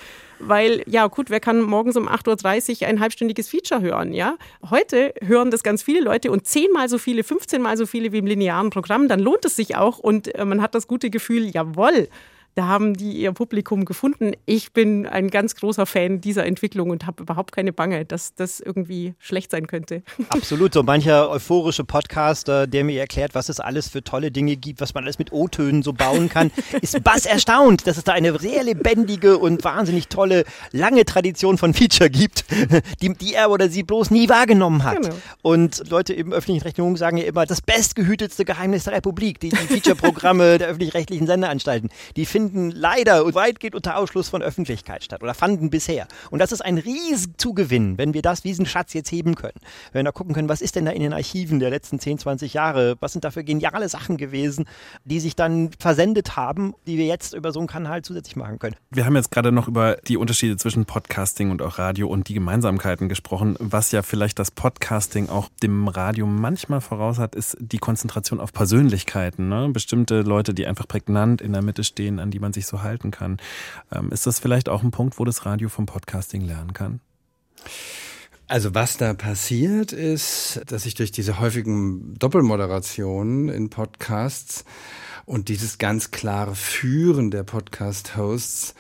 Weil, 0.42 0.84
ja, 0.86 1.08
gut, 1.08 1.30
wer 1.30 1.42
kann 1.42 1.62
morgens 1.62 1.98
um 1.98 2.08
8.30 2.08 2.82
Uhr 2.82 2.88
ein 2.88 3.02
halbstündiges 3.02 3.50
Feature 3.50 3.82
hören, 3.82 4.14
ja? 4.14 4.38
Heute 4.70 5.14
hören 5.22 5.52
das 5.52 5.64
ganz 5.64 5.84
viele 5.84 6.00
Leute 6.00 6.32
und 6.32 6.48
zehnmal 6.48 6.88
so 6.88 6.98
viele, 6.98 7.26
15 7.26 7.62
mal 7.62 7.76
so 7.76 7.86
viele 7.86 8.14
wie 8.14 8.20
im 8.20 8.26
linearen 8.26 8.70
Programm. 8.70 9.10
Dann 9.10 9.20
lohnt 9.20 9.44
es 9.44 9.58
sich 9.58 9.76
auch 9.76 10.00
und 10.00 10.34
äh, 10.34 10.46
man 10.46 10.62
hat 10.62 10.76
das 10.76 10.88
gute 10.88 11.10
Gefühl, 11.10 11.50
jawohl, 11.50 12.08
da 12.60 12.68
haben 12.68 12.94
die 12.94 13.14
ihr 13.14 13.32
Publikum 13.32 13.86
gefunden. 13.86 14.34
Ich 14.46 14.74
bin 14.74 15.08
ein 15.08 15.30
ganz 15.30 15.56
großer 15.56 15.86
Fan 15.86 16.20
dieser 16.20 16.46
Entwicklung 16.46 16.90
und 16.90 17.08
habe 17.08 17.24
überhaupt 17.24 17.54
keine 17.54 17.72
Bange, 17.72 18.04
dass 18.04 18.36
das 18.36 18.60
irgendwie 18.60 19.14
schlecht 19.18 19.52
sein 19.52 19.66
könnte. 19.66 20.04
Absolut. 20.28 20.74
So 20.74 20.84
mancher 20.84 21.30
euphorische 21.30 21.86
Podcaster, 21.86 22.68
der 22.68 22.84
mir 22.84 23.00
erklärt, 23.00 23.34
was 23.34 23.48
es 23.48 23.62
alles 23.62 23.88
für 23.88 24.04
tolle 24.04 24.30
Dinge 24.30 24.58
gibt, 24.58 24.82
was 24.82 24.94
man 24.94 25.06
alles 25.06 25.20
mit 25.20 25.32
O-Tönen 25.32 25.84
so 25.84 25.94
bauen 25.94 26.28
kann, 26.28 26.52
ist 26.82 27.02
bass 27.02 27.26
erstaunt, 27.26 27.88
dass 27.88 27.96
es 27.96 28.04
da 28.04 28.12
eine 28.12 28.38
sehr 28.38 28.62
lebendige 28.66 29.38
und 29.38 29.64
wahnsinnig 29.64 30.10
tolle, 30.10 30.44
lange 30.74 31.06
Tradition 31.06 31.58
von 31.58 31.74
Feature 31.74 32.10
gibt, 32.10 32.44
die, 33.02 33.14
die 33.14 33.36
er 33.36 33.52
oder 33.52 33.70
sie 33.70 33.84
bloß 33.84 34.12
nie 34.12 34.28
wahrgenommen 34.28 34.84
hat. 34.84 35.02
Genau. 35.02 35.16
Und 35.44 35.90
Leute 35.90 36.12
im 36.12 36.34
öffentlichen 36.34 36.64
Rechnungen 36.64 36.98
sagen 36.98 37.16
ja 37.16 37.24
immer, 37.24 37.46
das 37.46 37.62
bestgehütetste 37.62 38.44
Geheimnis 38.44 38.84
der 38.84 38.96
Republik, 38.96 39.40
die, 39.40 39.48
die 39.48 39.56
Feature-Programme 39.56 40.58
der 40.58 40.68
öffentlich-rechtlichen 40.68 41.26
Sendeanstalten, 41.26 41.90
die 42.18 42.26
finden 42.26 42.49
finden 42.50 42.72
leider 42.72 43.34
weitgehend 43.36 43.76
unter 43.76 43.98
Ausschluss 43.98 44.30
von 44.30 44.42
Öffentlichkeit 44.42 45.04
statt 45.04 45.22
oder 45.22 45.34
fanden 45.34 45.70
bisher. 45.70 46.08
Und 46.32 46.40
das 46.40 46.52
ist 46.52 46.62
ein 46.62 46.78
Riesenzugewinn, 46.78 47.98
wenn 47.98 48.14
wir 48.14 48.22
das, 48.22 48.42
diesen 48.42 48.66
Schatz 48.66 48.94
jetzt 48.94 49.12
heben 49.12 49.36
können. 49.36 49.60
Wenn 49.92 50.00
wir 50.00 50.06
da 50.06 50.12
gucken 50.12 50.34
können, 50.34 50.50
was 50.50 50.62
ist 50.62 50.76
denn 50.76 50.86
da 50.86 50.92
in 50.92 51.02
den 51.02 51.14
Archiven 51.14 51.60
der 51.60 51.70
letzten 51.70 52.00
10, 52.00 52.20
20 52.20 52.54
Jahre, 52.54 52.98
was 53.00 53.14
sind 53.14 53.24
da 53.24 53.32
für 53.32 53.44
geniale 53.44 53.88
Sachen 53.88 54.18
gewesen, 54.18 54.66
die 55.06 55.20
sich 55.20 55.36
dann 55.36 55.70
versendet 55.80 56.36
haben, 56.36 56.74
die 56.88 56.98
wir 56.98 57.06
jetzt 57.06 57.34
über 57.34 57.52
so 57.52 57.60
einen 57.60 57.68
Kanal 57.68 58.02
zusätzlich 58.02 58.36
machen 58.36 58.60
können. 58.60 58.76
Wir 58.90 59.06
haben 59.06 59.16
jetzt 59.16 59.32
gerade 59.32 59.52
noch 59.52 59.68
über 59.68 59.98
die 60.08 60.18
Unterschiede 60.18 60.58
zwischen 60.58 60.86
Podcasting 60.86 61.52
und 61.52 61.62
auch 61.62 61.78
Radio 61.78 62.08
und 62.08 62.28
die 62.30 62.34
Gemeinsamkeiten 62.34 63.10
gesprochen. 63.10 63.56
Was 63.60 63.92
ja 63.92 64.02
vielleicht 64.02 64.40
das 64.40 64.52
Podcasting 64.52 65.30
auch 65.30 65.50
dem 65.62 65.88
Radio 65.88 66.26
manchmal 66.26 66.82
voraus 66.82 67.20
hat, 67.20 67.36
ist 67.36 67.58
die 67.60 67.78
Konzentration 67.78 68.40
auf 68.40 68.54
Persönlichkeiten. 68.54 69.50
Ne? 69.50 69.70
Bestimmte 69.72 70.22
Leute, 70.22 70.54
die 70.54 70.66
einfach 70.66 70.88
prägnant 70.88 71.42
in 71.42 71.54
der 71.54 71.62
Mitte 71.62 71.84
stehen, 71.84 72.20
an 72.30 72.32
die 72.32 72.40
man 72.40 72.54
sich 72.54 72.68
so 72.68 72.84
halten 72.84 73.10
kann. 73.10 73.38
Ähm, 73.92 74.12
ist 74.12 74.28
das 74.28 74.40
vielleicht 74.40 74.70
auch 74.70 74.84
ein 74.84 74.92
Punkt, 74.92 75.20
wo 75.20 75.26
das 75.26 75.46
Radio 75.46 75.68
vom 75.68 75.88
Podcasting 75.88 76.42
lernen 76.42 76.74
kann? 76.74 77.02
Also 78.48 78.74
was 78.74 78.98
da 78.98 79.14
passiert 79.14 79.92
ist, 79.92 80.62
dass 80.68 80.86
ich 80.86 80.94
durch 80.96 81.12
diese 81.12 81.40
häufigen 81.40 82.16
Doppelmoderationen 82.18 83.50
in 83.50 83.70
Podcasts 83.70 84.64
und 85.26 85.50
dieses 85.50 85.78
ganz 85.78 86.12
klare 86.12 86.56
Führen 86.56 87.32
der 87.32 87.44
Podcast-Hosts 87.44 88.76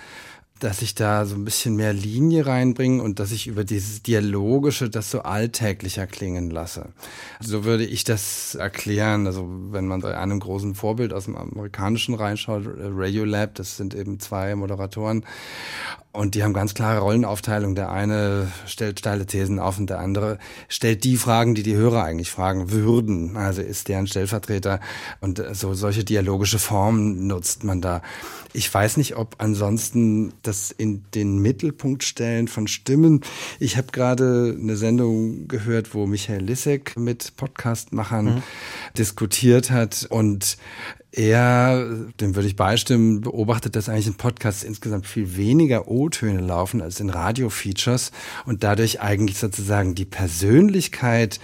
dass 0.59 0.81
ich 0.81 0.95
da 0.95 1.25
so 1.25 1.35
ein 1.35 1.45
bisschen 1.45 1.75
mehr 1.75 1.93
Linie 1.93 2.45
reinbringe 2.45 3.01
und 3.01 3.19
dass 3.19 3.31
ich 3.31 3.47
über 3.47 3.63
dieses 3.63 4.03
Dialogische 4.03 4.89
das 4.89 5.09
so 5.09 5.21
alltäglicher 5.21 6.07
klingen 6.07 6.49
lasse. 6.49 6.89
So 7.39 7.63
würde 7.63 7.85
ich 7.85 8.03
das 8.03 8.55
erklären. 8.55 9.25
Also 9.25 9.47
wenn 9.71 9.87
man 9.87 10.01
bei 10.01 10.17
einem 10.17 10.39
großen 10.39 10.75
Vorbild 10.75 11.13
aus 11.13 11.25
dem 11.25 11.35
amerikanischen 11.35 12.13
reinschaut, 12.13 12.63
Radiolab, 12.65 13.55
das 13.55 13.77
sind 13.77 13.95
eben 13.95 14.19
zwei 14.19 14.55
Moderatoren 14.55 15.23
und 16.11 16.33
die 16.33 16.43
haben 16.43 16.53
ganz 16.53 16.73
klare 16.73 16.99
Rollenaufteilung. 16.99 17.75
Der 17.75 17.91
eine 17.91 18.51
stellt 18.65 18.99
steile 18.99 19.27
Thesen 19.27 19.59
auf 19.59 19.77
und 19.77 19.91
der 19.91 19.99
andere 19.99 20.39
stellt 20.67 21.03
die 21.03 21.17
Fragen, 21.17 21.53
die 21.53 21.61
die 21.61 21.75
Hörer 21.75 22.03
eigentlich 22.03 22.31
fragen 22.31 22.71
würden. 22.71 23.37
Also 23.37 23.61
ist 23.61 23.87
deren 23.87 24.07
Stellvertreter 24.07 24.79
und 25.21 25.41
so 25.53 25.75
solche 25.75 26.03
dialogische 26.03 26.57
Formen 26.57 27.27
nutzt 27.27 27.63
man 27.63 27.79
da. 27.79 28.01
Ich 28.53 28.73
weiß 28.73 28.97
nicht, 28.97 29.17
ob 29.17 29.35
ansonsten 29.37 30.33
das 30.49 30.71
in 30.71 31.03
den 31.13 31.37
Mittelpunkt 31.37 32.03
stellen 32.03 32.47
von 32.47 32.67
Stimmen. 32.67 33.21
Ich 33.59 33.77
habe 33.77 33.87
gerade 33.91 34.57
eine 34.59 34.75
Sendung 34.75 35.47
gehört, 35.47 35.93
wo 35.93 36.07
Michael 36.07 36.43
Lissek 36.43 36.97
mit 36.97 37.35
Podcastmachern 37.37 38.25
mhm. 38.25 38.43
diskutiert 38.97 39.69
hat 39.69 40.07
und 40.09 40.57
er, 41.11 41.85
dem 42.19 42.35
würde 42.35 42.47
ich 42.47 42.55
beistimmen, 42.55 43.21
beobachtet, 43.21 43.75
dass 43.75 43.89
eigentlich 43.89 44.07
in 44.07 44.15
Podcasts 44.15 44.63
insgesamt 44.63 45.07
viel 45.07 45.37
weniger 45.37 45.87
O-Töne 45.87 46.41
laufen 46.41 46.81
als 46.81 46.99
in 46.99 47.09
Radio-Features 47.09 48.11
und 48.45 48.63
dadurch 48.63 49.01
eigentlich 49.01 49.37
sozusagen 49.37 49.95
die 49.95 50.05
Persönlichkeit, 50.05 51.39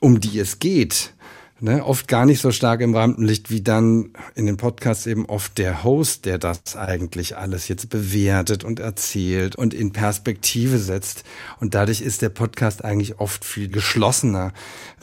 um 0.00 0.20
die 0.20 0.38
es 0.38 0.58
geht, 0.58 1.14
ne, 1.62 1.84
oft 1.84 2.08
gar 2.08 2.26
nicht 2.26 2.40
so 2.40 2.50
stark 2.50 2.80
im 2.80 2.94
Rampenlicht 2.94 3.50
wie 3.50 3.62
dann 3.62 4.10
in 4.34 4.46
den 4.46 4.56
Podcasts 4.56 5.06
eben 5.06 5.26
oft 5.26 5.56
der 5.58 5.84
Host, 5.84 6.24
der 6.24 6.38
das 6.38 6.76
eigentlich 6.76 7.36
alles 7.36 7.68
jetzt 7.68 7.88
bewertet 7.88 8.64
und 8.64 8.80
erzählt 8.80 9.56
und 9.56 9.72
in 9.72 9.92
Perspektive 9.92 10.78
setzt. 10.78 11.24
Und 11.60 11.74
dadurch 11.74 12.00
ist 12.00 12.22
der 12.22 12.30
Podcast 12.30 12.84
eigentlich 12.84 13.20
oft 13.20 13.44
viel 13.44 13.68
geschlossener. 13.68 14.52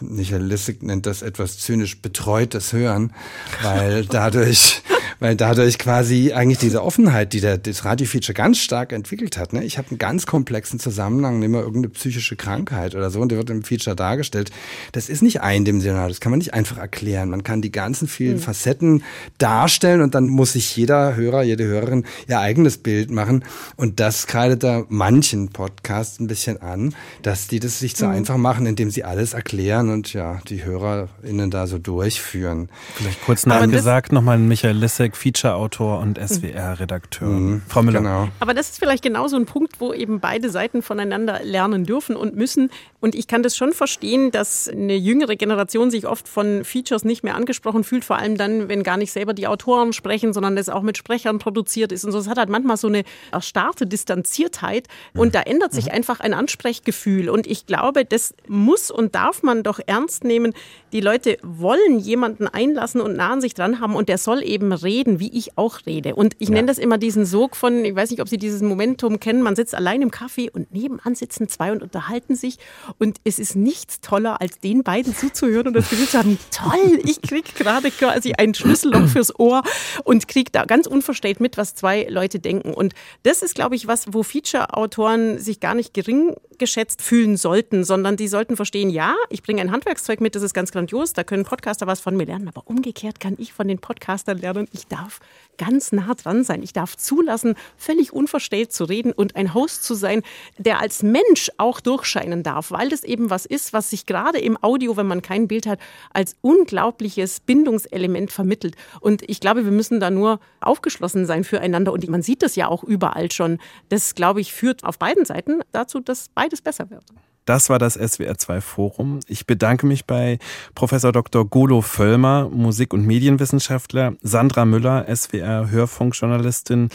Michael 0.02 0.44
Lissig 0.44 0.84
nennt 0.84 1.06
das 1.06 1.22
etwas 1.22 1.58
zynisch 1.60 2.02
betreutes 2.02 2.74
Hören, 2.74 3.14
weil 3.62 4.06
dadurch 4.10 4.82
weil 5.20 5.36
dadurch 5.36 5.78
quasi 5.78 6.32
eigentlich 6.34 6.60
diese 6.60 6.84
Offenheit, 6.84 7.34
die 7.34 7.42
der, 7.42 7.58
das 7.58 7.86
Radio-Feature 7.86 8.34
ganz 8.34 8.58
stark 8.60 8.94
entwickelt 8.94 9.38
hat. 9.38 9.54
Ne? 9.54 9.64
Ich 9.64 9.78
habe 9.78 9.90
einen 9.90 10.00
ganz 10.00 10.26
komplexen 10.26 10.80
Zusammenhang, 10.80 11.40
nehmen 11.40 11.56
wir 11.56 11.62
irgendeine 11.62 11.90
psychische 11.90 12.36
Krankheit 12.36 12.96
oder 12.96 13.10
so 13.10 13.20
und 13.20 13.30
der 13.30 13.38
wird 13.38 13.50
im 13.50 13.64
Feature 13.64 13.96
dargestellt. 13.96 14.52
Das 14.92 15.10
ist 15.10 15.22
nicht 15.22 15.42
eindimensional, 15.42 16.10
das 16.10 16.20
kann 16.20 16.32
man 16.32 16.40
nicht 16.40 16.54
einfach 16.54 16.78
erklären. 16.78 17.30
Man 17.30 17.44
kann 17.44 17.62
die 17.62 17.72
ganzen 17.72 18.08
vielen 18.08 18.38
mhm. 18.38 18.42
Facetten 18.42 19.04
darstellen 19.38 20.02
und 20.02 20.16
dann 20.16 20.28
muss 20.28 20.54
sich 20.54 20.76
jeder 20.76 21.16
Hörer, 21.16 21.44
jede 21.44 21.66
Hörerin 21.66 22.06
ihr 22.28 22.40
eigenes 22.40 22.78
Bild 22.78 23.12
machen 23.12 23.44
und 23.76 24.00
das 24.00 24.28
kreidet 24.28 24.64
da 24.64 24.86
manchen 24.88 25.50
Podcasts 25.50 26.20
ein 26.20 26.28
bisschen 26.28 26.62
an, 26.62 26.96
dass 27.22 27.48
die 27.48 27.60
das 27.60 27.80
sich 27.80 27.96
zu 27.96 28.06
mhm. 28.06 28.12
einfach 28.14 28.38
machen, 28.38 28.66
indem 28.66 28.90
sie 28.90 29.04
alles 29.04 29.34
erklären 29.34 29.90
und 29.90 30.14
ja, 30.14 30.40
die 30.48 30.64
HörerInnen 30.64 31.52
da 31.52 31.68
so 31.68 31.78
durchführen. 31.78 32.70
Vielleicht 32.96 33.22
kurz 33.26 33.46
nachgesagt 33.46 34.12
nochmal 34.12 34.38
Michael 34.38 34.78
Lisse 34.78 35.09
Rhetoriker, 35.09 35.09
Feature-Autor 35.16 36.00
und 36.00 36.18
SWR-Redakteur. 36.18 37.28
Mhm, 37.28 37.62
Frau 37.68 37.82
Müller. 37.82 38.00
Genau. 38.00 38.28
Aber 38.40 38.54
das 38.54 38.70
ist 38.70 38.80
vielleicht 38.80 39.04
genau 39.04 39.28
so 39.28 39.36
ein 39.36 39.46
Punkt, 39.46 39.80
wo 39.80 39.94
eben 39.94 40.20
beide 40.20 40.50
Seiten 40.50 40.82
voneinander 40.82 41.42
lernen 41.44 41.86
dürfen 41.86 42.16
und 42.16 42.36
müssen. 42.36 42.70
Und 43.00 43.16
ich 43.16 43.28
kann 43.28 43.44
das 43.44 43.56
schon 43.56 43.74
verstehen, 43.74 44.32
dass 44.32 44.68
eine 44.68 44.96
jüngere 44.96 45.36
Generation 45.36 45.90
sich 45.90 46.06
oft 46.06 46.28
von 46.28 46.64
Features 46.66 47.06
nicht 47.06 47.24
mehr 47.24 47.36
angesprochen 47.36 47.84
fühlt, 47.84 48.04
vor 48.04 48.18
allem 48.18 48.38
dann, 48.38 48.68
wenn 48.68 48.84
gar 48.84 48.98
nicht 48.98 49.12
selber 49.12 49.34
die 49.34 49.48
Autoren 49.48 49.94
sprechen, 49.94 50.34
sondern 50.34 50.56
das 50.56 50.70
auch 50.70 50.82
mit 50.82 50.98
Sprechern 50.98 51.40
produziert 51.40 51.92
ist. 51.92 52.04
Und 52.04 52.12
so, 52.12 52.20
es 52.20 52.28
hat 52.28 52.38
halt 52.38 52.50
manchmal 52.50 52.78
so 52.78 52.88
eine 52.88 53.04
erstarrte 53.32 53.88
Distanziertheit 53.88 54.88
und 55.14 55.34
da 55.34 55.42
ändert 55.42 55.74
sich 55.74 55.86
mhm. 55.86 55.92
einfach 55.92 56.20
ein 56.20 56.34
Ansprechgefühl. 56.34 57.30
Und 57.30 57.48
ich 57.48 57.66
glaube, 57.66 58.04
das 58.06 58.34
muss 58.48 58.92
und 58.92 59.16
darf 59.16 59.44
man 59.44 59.64
doch 59.64 59.80
ernst 59.86 60.24
nehmen. 60.24 60.54
Die 60.92 61.02
Leute 61.02 61.38
wollen 61.42 62.00
jemanden 62.00 62.48
einlassen 62.48 63.00
und 63.00 63.16
nah 63.16 63.32
an 63.32 63.42
sich 63.42 63.54
dran 63.54 63.80
haben 63.80 63.96
und 63.96 64.10
der 64.10 64.18
soll 64.18 64.44
eben 64.44 64.74
reden, 64.74 64.99
wie 65.06 65.32
ich 65.38 65.58
auch 65.58 65.86
rede. 65.86 66.16
Und 66.16 66.36
ich 66.40 66.50
ja. 66.50 66.56
nenne 66.56 66.68
das 66.68 66.78
immer 66.78 66.98
diesen 66.98 67.26
Sog 67.26 67.56
von, 67.56 67.86
ich 67.86 67.96
weiß 67.96 68.12
nicht, 68.12 68.22
ob 68.22 68.30
Sie 68.30 68.38
dieses 68.38 68.62
Momentum 68.62 69.20
kennen, 69.20 69.42
man 69.42 69.56
sitzt 69.56 69.76
allein 69.76 70.02
im 70.02 70.12
Kaffee 70.12 70.50
und 70.50 70.74
nebenan 70.74 71.16
sitzen 71.16 71.48
zwei 71.50 71.72
und 71.72 71.82
unterhalten 71.82 72.36
sich 72.36 72.58
und 72.98 73.18
es 73.24 73.40
ist 73.40 73.56
nichts 73.56 74.02
toller, 74.02 74.42
als 74.42 74.60
den 74.60 74.84
beiden 74.84 75.16
zuzuhören 75.16 75.68
und 75.68 75.74
das 75.74 75.90
Gefühl 75.90 76.08
zu 76.08 76.18
haben, 76.18 76.40
toll, 76.52 77.00
ich 77.04 77.22
kriege 77.22 77.50
gerade 77.56 77.92
quasi 77.92 78.34
ein 78.34 78.54
Schlüsselloch 78.54 79.08
fürs 79.08 79.38
Ohr 79.40 79.64
und 80.04 80.28
kriege 80.28 80.52
da 80.52 80.66
ganz 80.66 80.88
unverstellt 80.88 81.40
mit, 81.40 81.58
was 81.58 81.76
zwei 81.76 82.08
Leute 82.10 82.40
denken. 82.40 82.74
Und 82.74 82.94
das 83.24 83.42
ist, 83.42 83.56
glaube 83.56 83.76
ich, 83.76 83.88
was, 83.88 84.14
wo 84.14 84.24
Feature-Autoren 84.24 85.40
sich 85.40 85.60
gar 85.60 85.76
nicht 85.76 85.94
gering 85.94 86.36
geschätzt 86.60 87.02
fühlen 87.02 87.38
sollten, 87.38 87.84
sondern 87.84 88.18
die 88.18 88.28
sollten 88.28 88.56
verstehen, 88.56 88.90
ja, 88.90 89.16
ich 89.30 89.42
bringe 89.42 89.62
ein 89.62 89.72
Handwerkszeug 89.72 90.22
mit, 90.22 90.36
das 90.36 90.44
ist 90.44 90.54
ganz 90.54 90.72
grandios, 90.72 91.14
da 91.14 91.24
können 91.24 91.46
Podcaster 91.46 91.88
was 91.88 92.02
von 92.02 92.16
mir 92.16 92.26
lernen, 92.26 92.48
aber 92.48 92.68
umgekehrt 92.68 93.20
kann 93.20 93.36
ich 93.40 93.54
von 93.54 93.68
den 93.68 93.80
Podcastern 93.80 94.38
lernen, 94.38 94.68
ich 94.74 94.88
darf 94.90 95.20
ganz 95.58 95.92
nah 95.92 96.14
dran 96.14 96.44
sein, 96.44 96.64
ich 96.64 96.74
darf 96.74 96.96
zulassen, 96.98 97.56
völlig 97.78 98.14
unverstellt 98.14 98.72
zu 98.72 98.86
reden 98.86 99.12
und 99.12 99.36
ein 99.36 99.54
Host 99.54 99.84
zu 99.84 99.94
sein, 99.94 100.22
der 100.58 100.80
als 100.80 101.04
Mensch 101.04 101.52
auch 101.58 101.82
durchscheinen 101.82 102.44
darf, 102.44 102.72
weil 102.72 102.90
das 102.90 103.04
eben 103.04 103.30
was 103.30 103.46
ist, 103.46 103.74
was 103.74 103.90
sich 103.90 104.06
gerade 104.06 104.40
im 104.40 104.62
Audio, 104.62 104.96
wenn 104.98 105.08
man 105.08 105.22
kein 105.22 105.48
Bild 105.48 105.68
hat, 105.68 105.80
als 106.14 106.36
unglaubliches 106.42 107.42
Bindungselement 107.42 108.32
vermittelt. 108.32 108.76
Und 109.02 109.22
ich 109.30 109.40
glaube, 109.40 109.66
wir 109.66 109.72
müssen 109.72 110.00
da 110.00 110.10
nur 110.10 110.40
aufgeschlossen 110.62 111.26
sein 111.26 111.44
füreinander 111.44 111.92
und 111.94 112.08
man 112.10 112.22
sieht 112.22 112.42
das 112.42 112.56
ja 112.56 112.68
auch 112.68 112.84
überall 112.84 113.32
schon. 113.32 113.60
Das, 113.90 114.16
glaube 114.16 114.42
ich, 114.42 114.54
führt 114.54 114.84
auf 114.84 114.98
beiden 114.98 115.26
Seiten 115.26 115.62
dazu, 115.72 116.00
dass 116.00 116.30
beide 116.34 116.50
beides 116.50 116.62
besser 116.62 116.90
wird. 116.90 117.04
Das 117.50 117.68
war 117.68 117.80
das 117.80 118.00
SWR2 118.00 118.62
Forum. 118.62 119.22
Ich 119.28 119.48
bedanke 119.48 119.88
mich 119.88 120.06
bei 120.06 120.38
Professor 120.76 121.12
Dr. 121.12 121.50
Golo 121.50 121.82
Völlmer, 121.82 122.48
Musik- 122.48 122.94
und 122.94 123.08
Medienwissenschaftler, 123.08 124.14
Sandra 124.22 124.66
Müller, 124.66 125.08
SWR 125.08 125.72
Hörfunkjournalistin, 125.72 126.90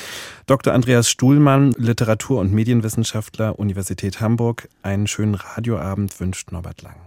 Dr. 0.46 0.72
Andreas 0.72 1.10
Stuhlmann, 1.10 1.72
Literatur- 1.72 2.38
und 2.38 2.52
Medienwissenschaftler, 2.52 3.58
Universität 3.58 4.20
Hamburg. 4.20 4.68
Einen 4.82 5.08
schönen 5.08 5.34
Radioabend 5.34 6.20
wünscht 6.20 6.52
Norbert 6.52 6.82
Lang. 6.82 7.03